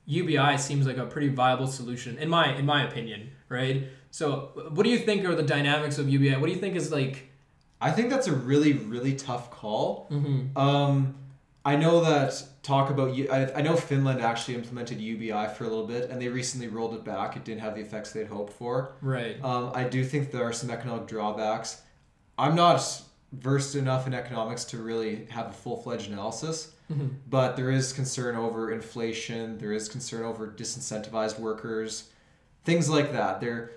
UBI 0.07 0.57
seems 0.59 0.87
like 0.87 0.97
a 0.97 1.07
pretty 1.07 1.29
viable 1.29 1.67
solution 1.67 2.19
in 2.19 2.29
my 2.29 2.55
in 2.57 2.67
my 2.67 2.85
opinion, 2.89 3.31
right? 3.49 3.85
So, 4.11 4.69
what 4.71 4.83
do 4.85 4.91
you 4.91 4.99
think 4.99 5.25
are 5.25 5.35
the 5.35 5.43
dynamics 5.43 5.99
of 5.99 6.09
UBI? 6.09 6.37
What 6.37 6.47
do 6.47 6.53
you 6.53 6.59
think 6.59 6.77
is 6.77 6.91
like? 6.91 7.29
I 7.83 7.91
think 7.91 8.11
that's 8.11 8.29
a 8.29 8.33
really, 8.33 8.75
really 8.75 9.15
tough 9.17 9.51
call. 9.51 10.09
Mm-hmm. 10.11 10.57
Um, 10.57 11.17
I 11.65 11.77
know 11.77 12.03
that 12.05 12.43
talk 12.63 12.91
about 12.91 13.15
you. 13.15 13.31
I 13.31 13.61
know 13.63 13.77
Finland 13.77 14.21
actually 14.21 14.55
implemented 14.55 15.01
UBI 15.01 15.49
for 15.57 15.65
a 15.65 15.69
little 15.69 15.87
bit, 15.87 16.11
and 16.11 16.21
they 16.21 16.29
recently 16.29 16.69
rolled 16.69 16.95
it 16.95 17.05
back. 17.05 17.37
It 17.37 17.45
didn't 17.45 17.61
have 17.61 17.75
the 17.75 17.81
effects 17.81 18.13
they'd 18.13 18.27
hoped 18.27 18.53
for. 18.53 18.95
Right. 19.01 19.43
Um, 19.45 19.73
I 19.75 19.85
do 19.85 20.05
think 20.05 20.31
there 20.31 20.45
are 20.45 20.53
some 20.53 20.71
economic 20.71 21.07
drawbacks. 21.07 21.83
I'm 22.39 22.55
not 22.55 23.03
versed 23.33 23.75
enough 23.77 24.07
in 24.07 24.15
economics 24.15 24.65
to 24.67 24.79
really 24.79 25.27
have 25.31 25.47
a 25.47 25.53
full 25.53 25.77
fledged 25.77 26.11
analysis, 26.11 26.73
but 27.29 27.57
there 27.57 27.71
is 27.71 27.93
concern 27.93 28.37
over 28.37 28.73
inflation. 28.73 29.59
There 29.59 29.73
is 29.73 29.89
concern 29.89 30.25
over 30.25 30.49
disincentivized 30.49 31.39
workers, 31.39 32.11
things 32.65 32.91
like 32.91 33.13
that. 33.13 33.41
There, 33.41 33.71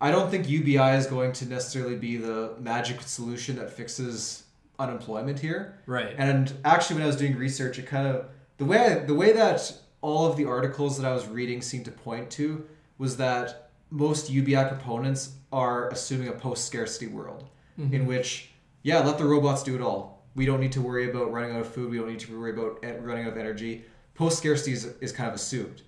I 0.00 0.10
don't 0.10 0.30
think 0.30 0.48
UBI 0.48 0.96
is 0.96 1.06
going 1.06 1.32
to 1.32 1.46
necessarily 1.46 1.96
be 1.96 2.16
the 2.16 2.54
magic 2.58 3.02
solution 3.02 3.56
that 3.56 3.70
fixes 3.70 4.44
unemployment 4.78 5.38
here. 5.38 5.78
Right. 5.86 6.14
And 6.16 6.52
actually, 6.64 6.96
when 6.96 7.04
I 7.04 7.06
was 7.06 7.16
doing 7.16 7.36
research, 7.36 7.78
it 7.78 7.86
kind 7.86 8.06
of 8.06 8.26
the 8.56 8.64
way 8.64 8.78
I, 8.78 8.94
the 9.00 9.14
way 9.14 9.32
that 9.32 9.72
all 10.00 10.26
of 10.26 10.36
the 10.36 10.46
articles 10.46 10.98
that 10.98 11.06
I 11.06 11.12
was 11.12 11.26
reading 11.28 11.60
seemed 11.60 11.84
to 11.84 11.90
point 11.90 12.30
to 12.32 12.66
was 12.98 13.16
that 13.18 13.70
most 13.90 14.30
UBI 14.30 14.64
proponents 14.64 15.32
are 15.52 15.88
assuming 15.90 16.28
a 16.28 16.32
post 16.32 16.64
scarcity 16.64 17.06
world 17.06 17.44
mm-hmm. 17.78 17.92
in 17.94 18.06
which, 18.06 18.50
yeah, 18.82 19.00
let 19.00 19.18
the 19.18 19.24
robots 19.24 19.62
do 19.62 19.74
it 19.74 19.82
all. 19.82 20.24
We 20.34 20.46
don't 20.46 20.60
need 20.60 20.72
to 20.72 20.80
worry 20.80 21.10
about 21.10 21.32
running 21.32 21.52
out 21.54 21.60
of 21.60 21.68
food. 21.68 21.90
We 21.90 21.98
don't 21.98 22.08
need 22.08 22.20
to 22.20 22.38
worry 22.38 22.52
about 22.52 22.82
running 23.02 23.24
out 23.24 23.32
of 23.32 23.38
energy. 23.38 23.84
Post 24.14 24.38
scarcity 24.38 24.72
is, 24.72 24.84
is 25.00 25.12
kind 25.12 25.28
of 25.28 25.34
assumed. 25.34 25.82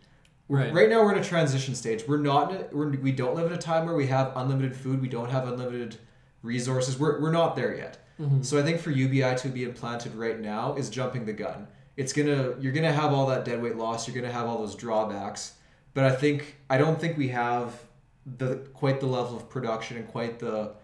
Right. 0.52 0.72
Right 0.72 0.88
now, 0.90 1.02
we're 1.02 1.14
in 1.14 1.18
a 1.18 1.24
transition 1.24 1.74
stage. 1.74 2.06
We're 2.06 2.18
not. 2.18 2.52
A, 2.52 2.66
we're, 2.72 2.90
we 2.90 3.10
don't 3.10 3.34
live 3.34 3.46
in 3.46 3.54
a 3.54 3.58
time 3.58 3.86
where 3.86 3.94
we 3.94 4.06
have 4.08 4.32
unlimited 4.36 4.76
food. 4.76 5.00
We 5.00 5.08
don't 5.08 5.30
have 5.30 5.48
unlimited 5.48 5.96
resources. 6.42 6.98
We're, 6.98 7.22
we're 7.22 7.32
not 7.32 7.56
there 7.56 7.74
yet. 7.74 8.04
Mm-hmm. 8.20 8.42
So 8.42 8.58
I 8.58 8.62
think 8.62 8.78
for 8.78 8.90
UBI 8.90 9.36
to 9.36 9.48
be 9.48 9.64
implanted 9.64 10.14
right 10.14 10.38
now 10.38 10.74
is 10.74 10.90
jumping 10.90 11.24
the 11.24 11.32
gun. 11.32 11.68
It's 11.96 12.12
gonna 12.12 12.54
you're 12.60 12.72
gonna 12.72 12.92
have 12.92 13.14
all 13.14 13.26
that 13.28 13.46
dead 13.46 13.62
weight 13.62 13.76
loss. 13.76 14.06
You're 14.06 14.20
gonna 14.20 14.32
have 14.32 14.46
all 14.46 14.58
those 14.58 14.74
drawbacks. 14.74 15.54
But 15.94 16.04
I 16.04 16.14
think 16.14 16.56
I 16.68 16.76
don't 16.76 17.00
think 17.00 17.16
we 17.16 17.28
have 17.28 17.74
the 18.38 18.56
quite 18.74 19.00
the 19.00 19.06
level 19.06 19.36
of 19.36 19.48
production 19.48 19.96
and 19.96 20.06
quite 20.06 20.38
the 20.38 20.74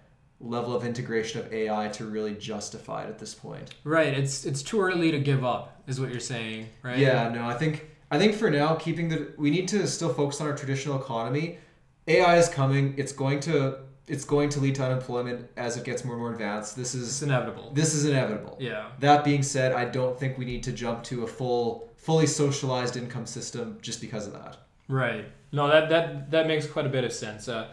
level 0.41 0.75
of 0.75 0.85
integration 0.85 1.41
of 1.41 1.53
AI 1.53 1.89
to 1.89 2.07
really 2.07 2.35
justify 2.35 3.05
it 3.05 3.09
at 3.09 3.19
this 3.19 3.35
point. 3.35 3.75
Right. 3.85 4.15
It's 4.15 4.47
it's 4.47 4.63
too 4.63 4.81
early 4.81 5.11
to 5.11 5.19
give 5.19 5.45
up, 5.45 5.83
is 5.87 6.01
what 6.01 6.11
you're 6.11 6.21
saying, 6.21 6.69
right? 6.83 6.99
Yeah, 6.99 7.29
no, 7.29 7.47
I 7.47 7.55
think 7.55 7.87
I 8.11 8.19
think 8.19 8.35
for 8.35 8.51
now, 8.51 8.75
keeping 8.75 9.09
the 9.09 9.33
we 9.37 9.51
need 9.51 9.69
to 9.69 9.87
still 9.87 10.13
focus 10.13 10.41
on 10.41 10.47
our 10.47 10.57
traditional 10.57 11.01
economy. 11.01 11.59
AI 12.07 12.37
is 12.39 12.49
coming. 12.49 12.95
It's 12.97 13.13
going 13.13 13.41
to 13.41 13.81
it's 14.07 14.25
going 14.25 14.49
to 14.49 14.61
lead 14.61 14.75
to 14.77 14.85
unemployment 14.85 15.51
as 15.59 15.77
it 15.77 15.85
gets 15.85 16.03
more 16.05 16.15
and 16.15 16.23
more 16.23 16.33
advanced. 16.33 16.75
This 16.77 16.95
It's 16.95 17.05
is 17.05 17.23
inevitable. 17.23 17.71
this 17.75 17.95
is 17.95 18.07
inevitable. 18.07 18.57
Yeah. 18.59 18.89
That 19.01 19.25
being 19.25 19.43
said, 19.43 19.73
I 19.73 19.85
don't 19.85 20.19
think 20.19 20.39
we 20.39 20.47
need 20.47 20.63
to 20.65 20.73
jump 20.73 21.05
to 21.05 21.25
a 21.25 21.27
full 21.27 21.91
fully 21.97 22.27
socialized 22.27 22.97
income 22.97 23.27
system 23.27 23.79
just 23.83 24.01
because 24.01 24.27
of 24.27 24.33
that. 24.33 24.57
Right. 24.89 25.27
No, 25.53 25.69
that 25.69 25.91
that 25.91 26.31
that 26.31 26.47
makes 26.47 26.67
quite 26.67 26.87
a 26.87 26.89
bit 26.89 27.05
of 27.05 27.13
sense. 27.13 27.49
Uh, 27.49 27.69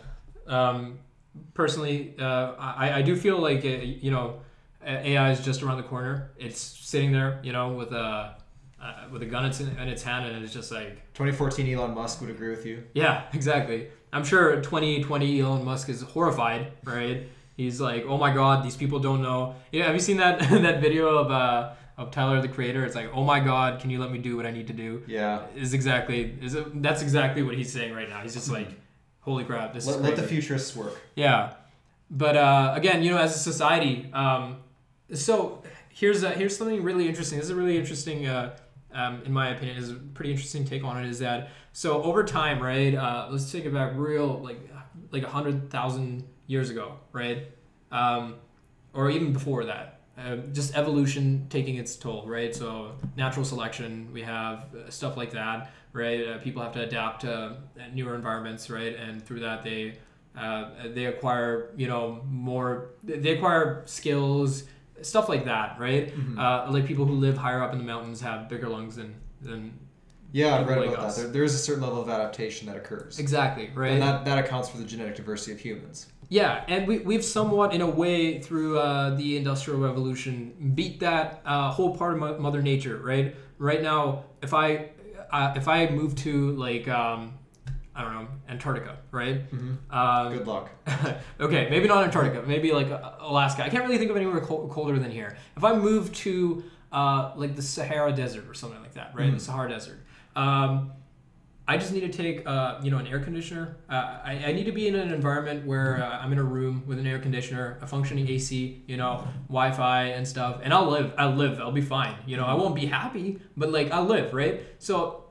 um, 0.47 0.99
personally, 1.53 2.13
uh, 2.19 2.53
I 2.57 2.99
I 2.99 3.01
do 3.01 3.15
feel 3.15 3.38
like 3.39 3.63
uh, 3.63 3.69
you 3.69 4.11
know, 4.11 4.41
AI 4.86 5.31
is 5.31 5.39
just 5.39 5.63
around 5.63 5.77
the 5.77 5.83
corner. 5.83 6.31
It's 6.38 6.59
sitting 6.59 7.13
there, 7.13 7.39
you 7.43 7.53
know, 7.53 7.69
with 7.73 7.91
a 7.93 8.36
uh, 8.86 9.07
with 9.11 9.21
a 9.23 9.25
gun 9.25 9.45
in 9.45 9.49
its, 9.88 10.03
hand, 10.03 10.25
and 10.25 10.43
it's 10.43 10.53
just 10.53 10.71
like 10.71 11.13
2014 11.13 11.73
Elon 11.73 11.93
Musk 11.93 12.21
would 12.21 12.29
agree 12.29 12.49
with 12.49 12.65
you. 12.65 12.83
Yeah, 12.93 13.23
exactly. 13.33 13.88
I'm 14.13 14.23
sure 14.23 14.55
2020 14.61 15.41
Elon 15.41 15.65
Musk 15.65 15.89
is 15.89 16.01
horrified, 16.01 16.71
right? 16.83 17.27
He's 17.57 17.81
like, 17.81 18.05
"Oh 18.05 18.17
my 18.17 18.33
God, 18.33 18.63
these 18.63 18.75
people 18.75 18.99
don't 18.99 19.21
know." 19.21 19.55
Yeah, 19.71 19.86
have 19.86 19.93
you 19.93 20.01
seen 20.01 20.17
that 20.17 20.39
that 20.49 20.81
video 20.81 21.17
of 21.17 21.31
uh, 21.31 21.73
of 21.97 22.11
Tyler 22.11 22.41
the 22.41 22.47
Creator? 22.47 22.86
It's 22.86 22.95
like, 22.95 23.09
"Oh 23.13 23.23
my 23.23 23.39
God, 23.39 23.79
can 23.79 23.89
you 23.89 23.99
let 23.99 24.11
me 24.11 24.19
do 24.19 24.38
what 24.38 24.45
I 24.45 24.51
need 24.51 24.67
to 24.67 24.73
do?" 24.73 25.03
Yeah. 25.07 25.45
Is 25.55 25.73
exactly 25.73 26.38
is 26.41 26.53
it, 26.55 26.81
that's 26.81 27.01
exactly 27.01 27.43
what 27.43 27.55
he's 27.55 27.71
saying 27.71 27.93
right 27.93 28.09
now. 28.09 28.21
He's 28.21 28.33
just 28.33 28.51
like, 28.51 28.67
"Holy 29.21 29.43
crap, 29.43 29.73
this 29.73 29.88
Let, 29.88 29.95
is 29.95 30.01
let 30.01 30.15
the 30.15 30.23
futurists 30.23 30.75
work. 30.75 30.99
Yeah, 31.15 31.53
but 32.09 32.36
uh, 32.36 32.73
again, 32.75 33.03
you 33.03 33.11
know, 33.11 33.17
as 33.17 33.36
a 33.36 33.39
society, 33.39 34.09
um, 34.13 34.57
so 35.13 35.63
here's 35.89 36.23
a, 36.23 36.31
here's 36.31 36.55
something 36.57 36.83
really 36.83 37.07
interesting. 37.07 37.39
This 37.39 37.45
is 37.45 37.51
a 37.51 37.55
really 37.55 37.77
interesting, 37.77 38.27
uh, 38.27 38.55
um, 38.96 39.22
in 39.26 39.34
my 39.34 39.50
opinion, 39.50 39.78
is 39.78 39.91
a 39.91 39.96
pretty 39.96 40.32
interesting 40.32 40.66
take 40.66 40.84
on 40.84 41.04
it. 41.04 41.08
Is 41.08 41.20
that 41.20 41.50
so 41.74 42.02
over 42.02 42.24
time, 42.24 42.62
right? 42.62 42.96
Uh, 42.96 43.28
let's 43.30 43.52
take 43.52 43.66
it 43.66 43.74
back 43.74 43.91
real 43.96 44.39
like 44.39 44.60
like 45.12 45.24
a 45.24 45.30
hundred 45.30 45.70
thousand 45.70 46.24
years 46.48 46.70
ago, 46.70 46.93
right? 47.12 47.52
Um, 47.91 48.36
or 48.93 49.10
even 49.10 49.34
before 49.34 49.66
that. 49.66 49.91
Uh, 50.18 50.38
just 50.54 50.78
evolution 50.78 51.46
taking 51.50 51.76
its 51.76 51.98
toll, 51.98 52.26
right? 52.26 52.56
So 52.56 52.93
natural 53.18 53.43
selection, 53.43 54.08
we 54.14 54.22
have 54.22 54.74
uh, 54.74 54.89
stuff 54.89 55.18
like 55.18 55.32
that, 55.32 55.72
right? 55.91 56.26
Uh, 56.26 56.38
people 56.38 56.64
have 56.64 56.72
to 56.72 56.84
adapt 56.84 57.22
to 57.22 57.34
uh, 57.34 57.58
newer 57.93 58.16
environments, 58.16 58.70
right? 58.70 58.96
And 58.96 59.22
through 59.22 59.41
that, 59.41 59.66
they 59.66 59.98
uh, 60.38 60.70
they 60.93 61.06
acquire, 61.06 61.72
you 61.76 61.88
know, 61.88 62.22
more. 62.30 62.91
They 63.04 63.36
acquire 63.36 63.84
skills, 63.86 64.64
stuff 65.06 65.30
like 65.30 65.45
that, 65.45 65.80
right? 65.80 66.14
Uh, 66.38 66.68
like 66.70 66.86
people 66.86 67.06
who 67.06 67.14
live 67.16 67.38
higher 67.38 67.62
up 67.64 67.72
in 67.72 67.78
the 67.78 67.84
mountains 67.86 68.22
have 68.22 68.49
bigger 68.49 68.68
lungs 68.70 68.95
than 68.95 69.16
than 69.41 69.78
Yeah, 70.32 70.56
I've 70.58 70.68
read 70.68 70.80
about 70.80 70.99
us. 70.99 71.16
that. 71.16 71.22
There, 71.24 71.32
there 71.32 71.43
is 71.43 71.53
a 71.53 71.58
certain 71.60 71.84
level 71.84 72.01
of 72.01 72.10
adaptation 72.10 72.68
that 72.68 72.76
occurs. 72.78 73.20
exactly, 73.20 73.70
right? 73.76 73.93
And 73.93 74.01
that, 74.01 74.26
that 74.26 74.38
accounts 74.38 74.70
for 74.70 74.78
the 74.78 74.84
genetic 74.86 75.16
diversity 75.16 75.51
of 75.53 75.60
humans. 75.60 76.08
Yeah, 76.30 76.64
and 76.68 76.88
we, 76.88 76.99
we've 76.99 77.24
somewhat, 77.24 77.72
in 77.74 77.82
a 77.82 77.89
way, 77.89 78.41
through 78.41 78.80
uh, 78.80 79.16
the 79.16 79.38
Industrial 79.38 79.80
Revolution, 79.80 80.72
beat 80.74 80.99
that 81.01 81.41
uh, 81.45 81.70
whole 81.72 81.95
part 81.95 82.20
of 82.20 82.39
Mother 82.39 82.64
Nature, 82.64 82.97
right? 82.97 83.36
Right 83.60 83.82
now, 83.84 84.26
if 84.41 84.51
I 84.53 84.89
uh, 85.32 85.53
if 85.56 85.68
I 85.68 85.88
move 85.89 86.16
to 86.18 86.51
like 86.53 86.88
um, 86.88 87.34
I 87.96 88.02
don't 88.04 88.14
know 88.14 88.28
Antarctica, 88.50 88.98
right? 89.12 89.41
Um, 89.89 90.34
Good 90.38 90.48
luck. 90.48 90.70
okay, 91.39 91.68
maybe 91.70 91.88
not 91.88 92.04
Antarctica, 92.04 92.43
maybe 92.46 92.72
like 92.74 92.91
uh, 92.91 93.14
Alaska. 93.20 93.64
I 93.64 93.70
can't 93.70 93.84
really 93.86 93.98
think 93.98 94.12
of 94.12 94.18
anywhere 94.18 94.41
col- 94.41 94.68
colder 94.68 95.00
than 95.00 95.12
here. 95.12 95.38
If 95.56 95.64
I 95.64 95.76
move 95.76 96.12
to 96.14 96.64
uh, 96.91 97.32
like 97.36 97.56
the 97.56 97.62
Sahara 97.62 98.12
Desert 98.14 98.48
or 98.50 98.54
something 98.54 98.82
like 98.82 98.93
that, 98.96 99.14
right? 99.16 99.32
The 99.34 99.39
Sahara 99.39 99.70
Desert. 99.70 100.00
Um, 100.36 100.91
I 101.68 101.78
just 101.78 101.91
need 101.93 102.02
to 102.02 102.10
take, 102.10 102.46
uh, 102.46 102.80
you 102.84 102.91
know, 102.91 103.00
an 103.00 103.08
air 103.08 103.20
conditioner. 103.20 103.78
Uh, 103.89 104.20
I, 104.24 104.34
I 104.48 104.52
need 104.52 104.66
to 104.66 104.72
be 104.72 104.88
in 104.88 104.93
an 104.96 105.12
environment 105.12 105.66
where 105.66 106.04
uh, 106.04 106.20
I'm 106.20 106.32
in 106.32 106.38
a 106.38 106.43
room 106.43 106.84
with 106.86 107.00
an 107.00 107.08
air 107.08 107.18
conditioner, 107.18 107.80
a 107.82 107.88
functioning 107.88 108.30
AC, 108.30 108.84
you 108.86 108.98
know, 108.98 109.28
Wi-Fi 109.48 110.04
and 110.10 110.28
stuff, 110.28 110.60
and 110.64 110.72
I'll 110.72 110.88
live. 110.88 111.14
I'll 111.18 111.34
live. 111.34 111.60
I'll 111.60 111.72
be 111.72 111.82
fine. 111.82 112.16
You 112.28 112.38
know, 112.38 112.46
I 112.46 112.54
won't 112.54 112.76
be 112.76 112.86
happy, 112.86 113.39
but 113.58 113.72
like 113.72 113.89
I'll 113.91 114.06
live, 114.06 114.32
right? 114.34 114.62
So 114.78 115.24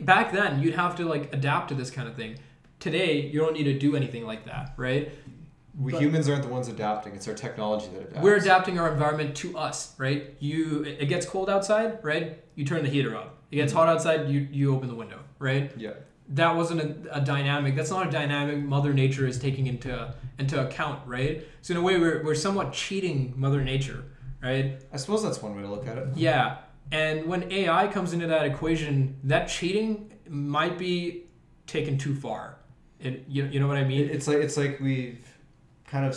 back 0.00 0.32
then, 0.32 0.62
you'd 0.62 0.74
have 0.74 0.96
to 0.96 1.04
like 1.04 1.32
adapt 1.34 1.68
to 1.68 1.74
this 1.74 1.90
kind 1.90 2.08
of 2.08 2.14
thing. 2.16 2.38
Today, 2.78 3.20
you 3.20 3.38
don't 3.40 3.52
need 3.52 3.64
to 3.64 3.78
do 3.78 3.96
anything 3.96 4.24
like 4.26 4.44
that, 4.46 4.72
right? 4.76 5.12
We 5.78 5.92
But- 5.92 6.02
humans 6.02 6.28
aren't 6.28 6.42
the 6.42 6.48
ones 6.48 6.68
adapting. 6.68 7.14
It's 7.14 7.28
our 7.28 7.34
technology 7.34 7.88
that 7.94 8.08
adapts. 8.08 8.20
We're 8.22 8.36
adapting 8.36 8.78
our 8.78 8.90
environment 8.92 9.34
to 9.36 9.56
us, 9.56 9.94
right? 9.98 10.34
You, 10.40 10.82
it 10.84 11.06
gets 11.06 11.26
cold 11.26 11.48
outside, 11.50 11.98
right? 12.02 12.42
You 12.54 12.64
turn 12.64 12.82
the 12.82 12.90
heater 12.90 13.16
up. 13.16 13.36
It 13.50 13.56
gets 13.56 13.72
mm-hmm. 13.72 13.80
hot 13.80 13.88
outside, 13.88 14.28
you 14.28 14.46
you 14.50 14.74
open 14.74 14.88
the 14.88 14.94
window, 14.94 15.18
right? 15.38 15.72
Yeah. 15.76 15.92
that 16.32 16.54
wasn't 16.54 16.80
a, 16.80 17.16
a 17.16 17.20
dynamic 17.20 17.74
that's 17.74 17.90
not 17.90 18.06
a 18.06 18.10
dynamic 18.10 18.58
mother 18.62 18.92
nature 18.94 19.26
is 19.26 19.36
taking 19.36 19.66
into 19.66 20.14
into 20.38 20.64
account 20.64 21.04
right 21.04 21.44
so 21.60 21.72
in 21.72 21.76
a 21.76 21.82
way 21.82 21.98
we're, 21.98 22.22
we're 22.22 22.36
somewhat 22.36 22.72
cheating 22.72 23.34
mother 23.36 23.64
nature 23.64 24.04
right 24.40 24.80
I 24.92 24.96
suppose 24.96 25.24
that's 25.24 25.42
one 25.42 25.56
way 25.56 25.62
to 25.62 25.68
look 25.68 25.88
at 25.88 25.98
it. 25.98 26.06
yeah 26.14 26.58
and 26.92 27.26
when 27.26 27.50
ai 27.52 27.86
comes 27.88 28.12
into 28.12 28.26
that 28.26 28.44
equation 28.44 29.16
that 29.24 29.46
cheating 29.48 30.12
might 30.28 30.76
be 30.78 31.24
taken 31.66 31.96
too 31.98 32.14
far 32.14 32.56
it, 32.98 33.24
you, 33.28 33.44
you 33.46 33.60
know 33.60 33.66
what 33.68 33.76
i 33.76 33.84
mean 33.84 34.08
It's 34.10 34.26
like 34.28 34.38
it's 34.38 34.56
like 34.56 34.78
we've 34.80 35.24
kind 35.86 36.04
of 36.06 36.16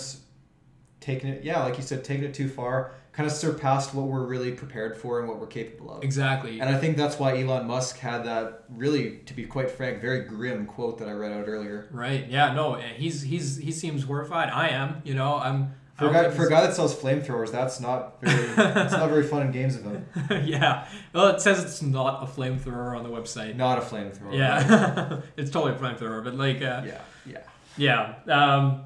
taken 0.99 1.29
it. 1.29 1.43
Yeah, 1.43 1.61
like 1.63 1.75
you 1.75 1.83
said, 1.83 2.03
taken 2.05 2.23
it 2.23 2.33
too 2.33 2.47
far. 2.47 2.93
Kind 3.11 3.27
of 3.27 3.33
surpassed 3.35 3.93
what 3.93 4.05
we're 4.05 4.25
really 4.25 4.51
prepared 4.51 4.95
for 4.97 5.19
and 5.19 5.27
what 5.27 5.37
we're 5.39 5.47
capable 5.47 5.91
of. 5.93 6.03
exactly 6.03 6.61
And 6.61 6.69
I 6.69 6.77
think 6.77 6.95
that's 6.95 7.19
why 7.19 7.37
Elon 7.41 7.67
Musk 7.67 7.97
had 7.97 8.23
that 8.25 8.63
really, 8.69 9.17
to 9.25 9.33
be 9.33 9.43
quite 9.45 9.69
frank, 9.69 9.99
very 9.99 10.21
grim 10.23 10.65
quote 10.65 10.99
that 10.99 11.09
I 11.09 11.11
read 11.11 11.31
out 11.33 11.45
earlier. 11.47 11.87
right 11.91 12.27
yeah 12.29 12.53
no 12.53 12.75
eh, 12.75 12.93
he's 12.95 13.21
he's 13.21 13.57
he 13.57 13.71
seems 13.71 14.03
horrified 14.03 14.49
i 14.49 14.69
am 14.69 15.01
you 15.03 15.13
know 15.13 15.35
i'm 15.37 15.73
For 16.03 16.09
a, 16.09 16.13
guy, 16.13 16.29
for 16.31 16.45
a 16.45 16.49
guy 16.49 16.61
that 16.67 16.75
sells 16.75 16.95
flamethrowers, 16.95 17.51
that's 17.51 17.79
not 17.79 18.21
very, 18.21 18.45
it's 18.47 18.93
not 18.93 19.09
very 19.09 19.23
fun 19.23 19.41
in 19.47 19.51
games 19.51 19.75
of 19.75 19.83
him. 19.83 20.05
he's- 20.29 20.47
yeah 20.47 20.87
well 21.13 21.27
it 21.27 21.41
says 21.41 21.63
it's 21.63 21.81
not 21.81 22.23
a 22.23 22.25
flamethrower 22.25 22.97
on 22.97 23.03
the 23.03 23.09
website 23.09 23.55
Not 23.55 23.77
a 23.77 23.81
flamethrower. 23.81 24.35
yeah 24.37 25.19
it's 25.37 25.49
totally 25.51 25.73
a 25.73 25.75
flamethrower 25.77 26.23
but 26.23 26.35
like 26.35 26.57
uh, 26.57 26.83
Yeah. 26.85 27.01
Yeah. 27.25 27.39
Yeah. 27.77 28.15
Um, 28.27 28.83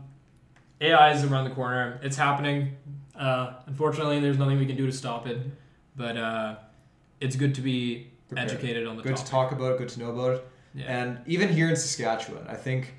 AI 0.79 1.11
is 1.13 1.23
around 1.23 1.45
the 1.45 1.55
corner. 1.55 1.99
It's 2.03 2.15
happening. 2.17 2.75
Uh, 3.15 3.53
unfortunately, 3.65 4.19
there's 4.19 4.37
nothing 4.37 4.59
we 4.59 4.65
can 4.67 4.77
do 4.77 4.85
to 4.85 4.91
stop 4.91 5.25
it. 5.27 5.39
But 5.95 6.15
uh, 6.17 6.55
it's 7.19 7.35
good 7.35 7.55
to 7.55 7.61
be 7.61 8.11
Prepared. 8.29 8.51
educated 8.51 8.85
on 8.87 8.95
the 8.95 9.01
Good 9.01 9.15
topic. 9.15 9.25
to 9.25 9.31
talk 9.31 9.51
about 9.53 9.71
it. 9.73 9.77
Good 9.79 9.89
to 9.89 9.99
know 9.99 10.11
about 10.11 10.31
it. 10.35 10.47
Yeah. 10.75 10.83
And 10.85 11.19
even 11.25 11.49
here 11.49 11.67
in 11.67 11.75
Saskatchewan, 11.75 12.45
I 12.47 12.53
think 12.55 12.93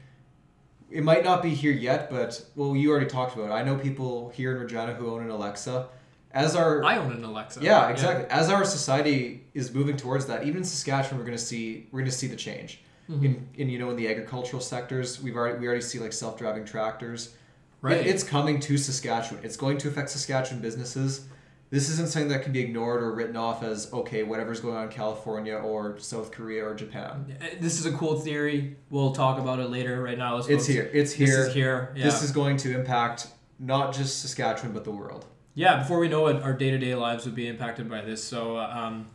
it 0.91 1.05
might 1.05 1.25
not 1.25 1.43
be 1.43 1.51
here 1.51 1.73
yet, 1.73 2.11
but 2.11 2.45
well, 2.57 2.75
you 2.75 2.91
already 2.91 3.07
talked 3.07 3.35
about 3.37 3.51
it. 3.51 3.53
I 3.53 3.63
know 3.63 3.77
people 3.77 4.31
here 4.31 4.53
in 4.55 4.63
Regina 4.63 4.95
who 4.95 5.11
own 5.13 5.23
an 5.23 5.31
Alexa. 5.31 5.89
As 6.33 6.55
our 6.55 6.85
I 6.85 6.99
own 6.99 7.13
an 7.13 7.25
Alexa. 7.25 7.61
yeah, 7.63 7.89
exactly. 7.89 8.27
As 8.31 8.51
our 8.51 8.65
society 8.65 9.45
is 9.55 9.73
moving 9.73 9.97
towards 9.97 10.27
that, 10.27 10.43
even 10.45 10.59
in 10.59 10.65
Saskatchewan, 10.65 11.19
we're 11.19 11.25
going 11.25 11.37
to 11.39 11.43
see 11.43 11.87
we're 11.91 12.01
going 12.01 12.11
to 12.11 12.17
see 12.17 12.27
the 12.27 12.37
change. 12.37 12.81
Mm-hmm. 13.11 13.25
In, 13.25 13.49
in 13.57 13.69
you 13.71 13.79
know 13.79 13.89
in 13.91 13.97
the 13.97 14.09
agricultural 14.09 14.61
sectors, 14.61 15.23
we've 15.23 15.37
already 15.37 15.59
we 15.59 15.67
already 15.67 15.81
see 15.83 15.99
like 15.99 16.13
self 16.13 16.39
driving 16.39 16.65
tractors. 16.67 17.35
Right. 17.81 17.97
It- 17.99 18.07
it's 18.07 18.23
coming 18.23 18.61
to 18.61 18.77
Saskatchewan. 18.77 19.43
It's 19.45 19.57
going 19.57 19.79
to 19.79 19.89
affect 19.89 20.11
Saskatchewan 20.11 20.61
businesses. 20.61 21.27
This 21.71 21.91
isn't 21.91 22.09
something 22.09 22.31
that 22.31 22.43
can 22.43 22.53
be 22.53 22.61
ignored 22.61 23.03
or 23.03 23.13
written 23.13 23.37
off 23.37 23.63
as 23.63 23.93
okay, 23.93 24.23
whatever's 24.23 24.61
going 24.61 24.77
on 24.77 24.85
in 24.85 24.89
California 24.91 25.55
or 25.55 25.99
South 25.99 26.31
Korea 26.31 26.65
or 26.65 26.75
Japan. 26.75 27.37
This 27.61 27.79
is 27.79 27.85
a 27.85 27.93
cool 27.93 28.19
theory. 28.19 28.77
We'll 28.89 29.13
talk 29.13 29.39
about 29.39 29.59
it 29.61 29.69
later. 29.71 30.03
Right 30.03 30.17
now, 30.17 30.39
It's 30.39 30.67
here. 30.67 30.91
It's 30.95 31.11
This 31.11 31.13
here. 31.13 31.47
is 31.47 31.53
here. 31.55 31.93
Yeah. 31.95 32.05
This 32.05 32.23
is 32.23 32.31
going 32.33 32.57
to 32.59 32.75
impact 32.75 33.27
not 33.59 33.93
just 33.93 34.23
Saskatchewan 34.23 34.73
but 34.73 34.85
the 34.85 34.91
world. 34.93 35.27
yeah. 35.55 35.77
Before 35.79 35.99
we 35.99 36.09
know 36.09 36.27
it, 36.29 36.43
our 36.43 36.55
day 36.55 36.71
to 36.71 36.79
day 36.79 36.95
lives 36.95 37.27
would 37.27 37.35
be 37.35 37.47
impacted 37.49 37.89
by 37.91 38.01
this. 38.01 38.25
So 38.25 38.57
uh, 38.57 38.73
um, 38.75 39.07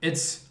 it's 0.00 0.44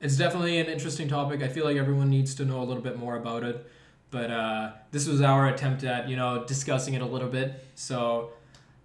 it's 0.00 0.16
definitely 0.16 0.58
an 0.58 0.66
interesting 0.66 1.08
topic. 1.08 1.42
I 1.42 1.48
feel 1.48 1.66
like 1.66 1.76
everyone 1.76 2.08
needs 2.08 2.34
to 2.36 2.46
know 2.46 2.62
a 2.62 2.64
little 2.64 2.82
bit 2.82 2.98
more 2.98 3.16
about 3.16 3.42
it. 3.44 3.70
But 4.10 4.30
uh, 4.30 4.72
this 4.90 5.06
was 5.06 5.20
our 5.20 5.48
attempt 5.48 5.84
at 5.84 6.08
you 6.08 6.16
know 6.16 6.44
discussing 6.44 6.94
it 6.94 7.02
a 7.02 7.06
little 7.06 7.28
bit. 7.28 7.62
So 7.74 8.30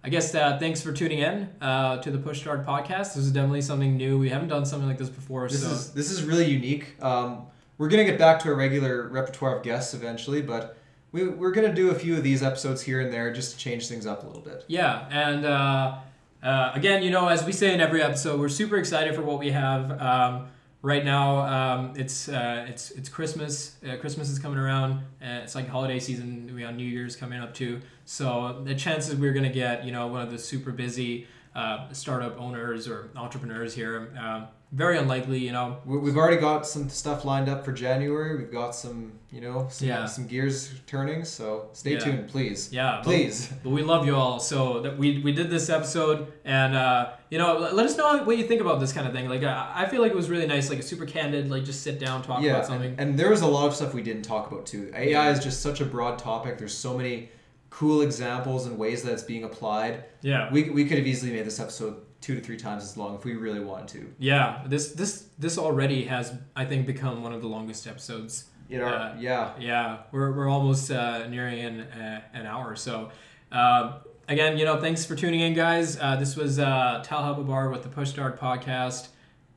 I 0.06 0.08
guess 0.08 0.32
uh, 0.36 0.56
thanks 0.60 0.80
for 0.80 0.92
tuning 0.92 1.18
in 1.18 1.48
uh, 1.60 1.96
to 1.96 2.12
the 2.12 2.18
Push 2.18 2.38
Start 2.38 2.64
podcast. 2.64 3.14
This 3.14 3.24
is 3.24 3.32
definitely 3.32 3.60
something 3.60 3.96
new. 3.96 4.20
We 4.20 4.28
haven't 4.28 4.46
done 4.46 4.64
something 4.64 4.88
like 4.88 4.98
this 4.98 5.08
before. 5.08 5.48
This 5.48 5.64
so 5.64 5.72
is 5.72 5.90
this 5.90 6.12
is 6.12 6.22
really 6.22 6.44
unique. 6.44 6.94
Um, 7.02 7.46
we're 7.76 7.88
gonna 7.88 8.04
get 8.04 8.16
back 8.16 8.38
to 8.42 8.52
a 8.52 8.54
regular 8.54 9.08
repertoire 9.08 9.56
of 9.56 9.64
guests 9.64 9.94
eventually, 9.94 10.42
but 10.42 10.78
we, 11.10 11.26
we're 11.26 11.50
gonna 11.50 11.74
do 11.74 11.90
a 11.90 11.94
few 11.96 12.16
of 12.16 12.22
these 12.22 12.44
episodes 12.44 12.82
here 12.82 13.00
and 13.00 13.12
there 13.12 13.32
just 13.32 13.54
to 13.54 13.58
change 13.58 13.88
things 13.88 14.06
up 14.06 14.22
a 14.22 14.26
little 14.28 14.42
bit. 14.42 14.64
Yeah, 14.68 15.08
and 15.10 15.44
uh, 15.44 15.96
uh, 16.40 16.70
again, 16.74 17.02
you 17.02 17.10
know, 17.10 17.26
as 17.26 17.44
we 17.44 17.50
say 17.50 17.74
in 17.74 17.80
every 17.80 18.00
episode, 18.00 18.38
we're 18.38 18.48
super 18.48 18.76
excited 18.76 19.12
for 19.12 19.22
what 19.22 19.40
we 19.40 19.50
have. 19.50 20.00
Um, 20.00 20.46
right 20.82 21.04
now 21.04 21.38
um, 21.38 21.92
it's 21.96 22.28
uh, 22.28 22.66
it's 22.68 22.90
it's 22.92 23.08
Christmas. 23.08 23.76
Uh, 23.86 23.96
Christmas 23.96 24.30
is 24.30 24.38
coming 24.38 24.58
around. 24.58 24.92
Uh, 25.22 25.40
it's 25.42 25.54
like 25.54 25.68
holiday 25.68 25.98
season. 25.98 26.50
We 26.54 26.62
got 26.62 26.74
New 26.74 26.86
Year's 26.86 27.16
coming 27.16 27.40
up 27.40 27.54
too. 27.54 27.80
So 28.04 28.62
the 28.64 28.74
chances 28.74 29.16
we're 29.16 29.32
gonna 29.32 29.52
get 29.52 29.84
you 29.84 29.92
know 29.92 30.06
one 30.06 30.22
of 30.22 30.30
the 30.30 30.38
super 30.38 30.72
busy 30.72 31.26
uh, 31.54 31.92
startup 31.92 32.40
owners 32.40 32.88
or 32.88 33.10
entrepreneurs 33.16 33.74
here. 33.74 34.48
Very 34.72 34.98
unlikely, 34.98 35.38
you 35.38 35.52
know. 35.52 35.76
We- 35.86 35.98
We've 35.98 36.16
already 36.16 36.38
got 36.38 36.66
some 36.66 36.88
stuff 36.88 37.24
lined 37.24 37.48
up 37.48 37.64
for 37.64 37.72
January. 37.72 38.36
We've 38.36 38.50
got 38.52 38.74
some, 38.74 39.12
you 39.30 39.40
know, 39.40 39.68
some, 39.70 39.88
Yeah. 39.88 40.06
some 40.06 40.26
gears 40.26 40.72
turning. 40.86 41.24
So 41.24 41.68
stay 41.72 41.92
Yeah. 41.92 41.98
tuned, 42.00 42.28
please. 42.28 42.70
Yeah, 42.72 43.00
please. 43.02 43.48
But 43.62 43.70
we 43.70 43.82
love 43.82 44.06
you 44.06 44.16
all. 44.16 44.40
So 44.40 44.80
that 44.80 44.98
we 44.98 45.22
we 45.22 45.30
did 45.32 45.50
this 45.50 45.70
episode, 45.70 46.32
and 46.44 46.74
uh, 46.74 47.10
you 47.30 47.38
know, 47.38 47.58
let, 47.58 47.74
let 47.76 47.86
us 47.86 47.96
know 47.96 48.24
what 48.24 48.36
you 48.38 48.44
think 48.44 48.60
about 48.60 48.80
this 48.80 48.92
kind 48.92 49.06
of 49.06 49.12
thing. 49.12 49.28
Like 49.28 49.44
I, 49.44 49.72
I 49.82 49.86
feel 49.86 50.02
like 50.02 50.10
it 50.10 50.16
was 50.16 50.28
really 50.28 50.46
nice, 50.48 50.68
like 50.68 50.80
a 50.80 50.82
super 50.82 51.06
candid, 51.06 51.48
like 51.48 51.64
just 51.64 51.82
sit 51.82 52.00
down, 52.00 52.22
talk 52.22 52.42
yeah, 52.42 52.50
about 52.54 52.66
something. 52.66 52.90
and, 52.90 53.00
and 53.00 53.18
there 53.18 53.30
was 53.30 53.42
a 53.42 53.46
lot 53.46 53.66
of 53.68 53.74
stuff 53.74 53.94
we 53.94 54.02
didn't 54.02 54.24
talk 54.24 54.50
about 54.50 54.66
too. 54.66 54.90
AI 54.94 55.30
is 55.30 55.38
just 55.42 55.62
such 55.62 55.80
a 55.80 55.84
broad 55.84 56.18
topic. 56.18 56.58
There's 56.58 56.76
so 56.76 56.96
many 56.96 57.30
cool 57.70 58.00
examples 58.02 58.66
and 58.66 58.78
ways 58.78 59.02
that 59.04 59.12
it's 59.12 59.22
being 59.22 59.44
applied. 59.44 60.04
yeah, 60.22 60.50
We, 60.52 60.70
we 60.70 60.86
could 60.86 60.98
have 60.98 61.06
easily 61.06 61.30
made 61.32 61.44
this 61.44 61.60
episode 61.60 61.96
two 62.26 62.34
to 62.34 62.40
three 62.40 62.56
times 62.56 62.82
as 62.82 62.96
long 62.96 63.14
if 63.14 63.24
we 63.24 63.34
really 63.34 63.60
wanted 63.60 63.86
to. 63.86 64.12
yeah. 64.18 64.64
This 64.66 64.92
this 64.92 65.28
this 65.38 65.56
already 65.58 66.04
has, 66.06 66.34
I 66.56 66.64
think, 66.64 66.84
become 66.84 67.22
one 67.22 67.32
of 67.32 67.40
the 67.40 67.46
longest 67.46 67.86
episodes. 67.86 68.46
In 68.68 68.80
our, 68.80 68.92
Uh, 68.92 69.16
yeah, 69.16 69.52
Yeah, 69.60 69.98
we're, 70.10 70.32
we're 70.32 70.48
almost 70.48 70.90
uh, 70.90 71.28
nearing 71.28 71.60
an, 71.60 71.80
uh, 71.82 72.20
an 72.32 72.46
hour. 72.46 72.74
So, 72.74 73.10
uh, 73.52 73.98
again, 74.26 74.58
you 74.58 74.64
know, 74.64 74.80
thanks 74.80 75.04
for 75.06 75.14
tuning 75.14 75.38
in, 75.38 75.54
guys. 75.54 75.96
Uh, 76.00 76.16
this 76.16 76.34
was 76.34 76.58
uh, 76.58 77.00
Talha 77.04 77.40
Babar 77.40 77.70
with 77.70 77.84
the 77.84 77.88
Push 77.88 78.10
Start 78.10 78.40
podcast. 78.40 79.06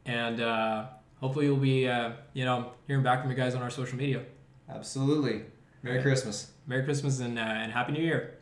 And 0.05 0.39
uh, 0.39 0.85
hopefully, 1.21 1.45
you'll 1.47 1.57
be, 1.57 1.87
uh, 1.87 2.11
you 2.33 2.45
know, 2.45 2.71
hearing 2.85 3.01
back 3.03 3.21
from 3.21 3.31
you 3.31 3.35
guys 3.35 3.55
on 3.55 3.63
our 3.63 3.71
social 3.71 3.97
media. 3.97 4.21
absolutely. 4.69 5.45
Merry 5.81 6.03
Christmas. 6.03 6.51
Merry 6.67 6.83
Christmas 6.83 7.19
and, 7.19 7.39
uh, 7.39 7.41
and 7.41 7.71
Happy 7.71 7.93
New 7.93 8.03
Year. 8.03 8.35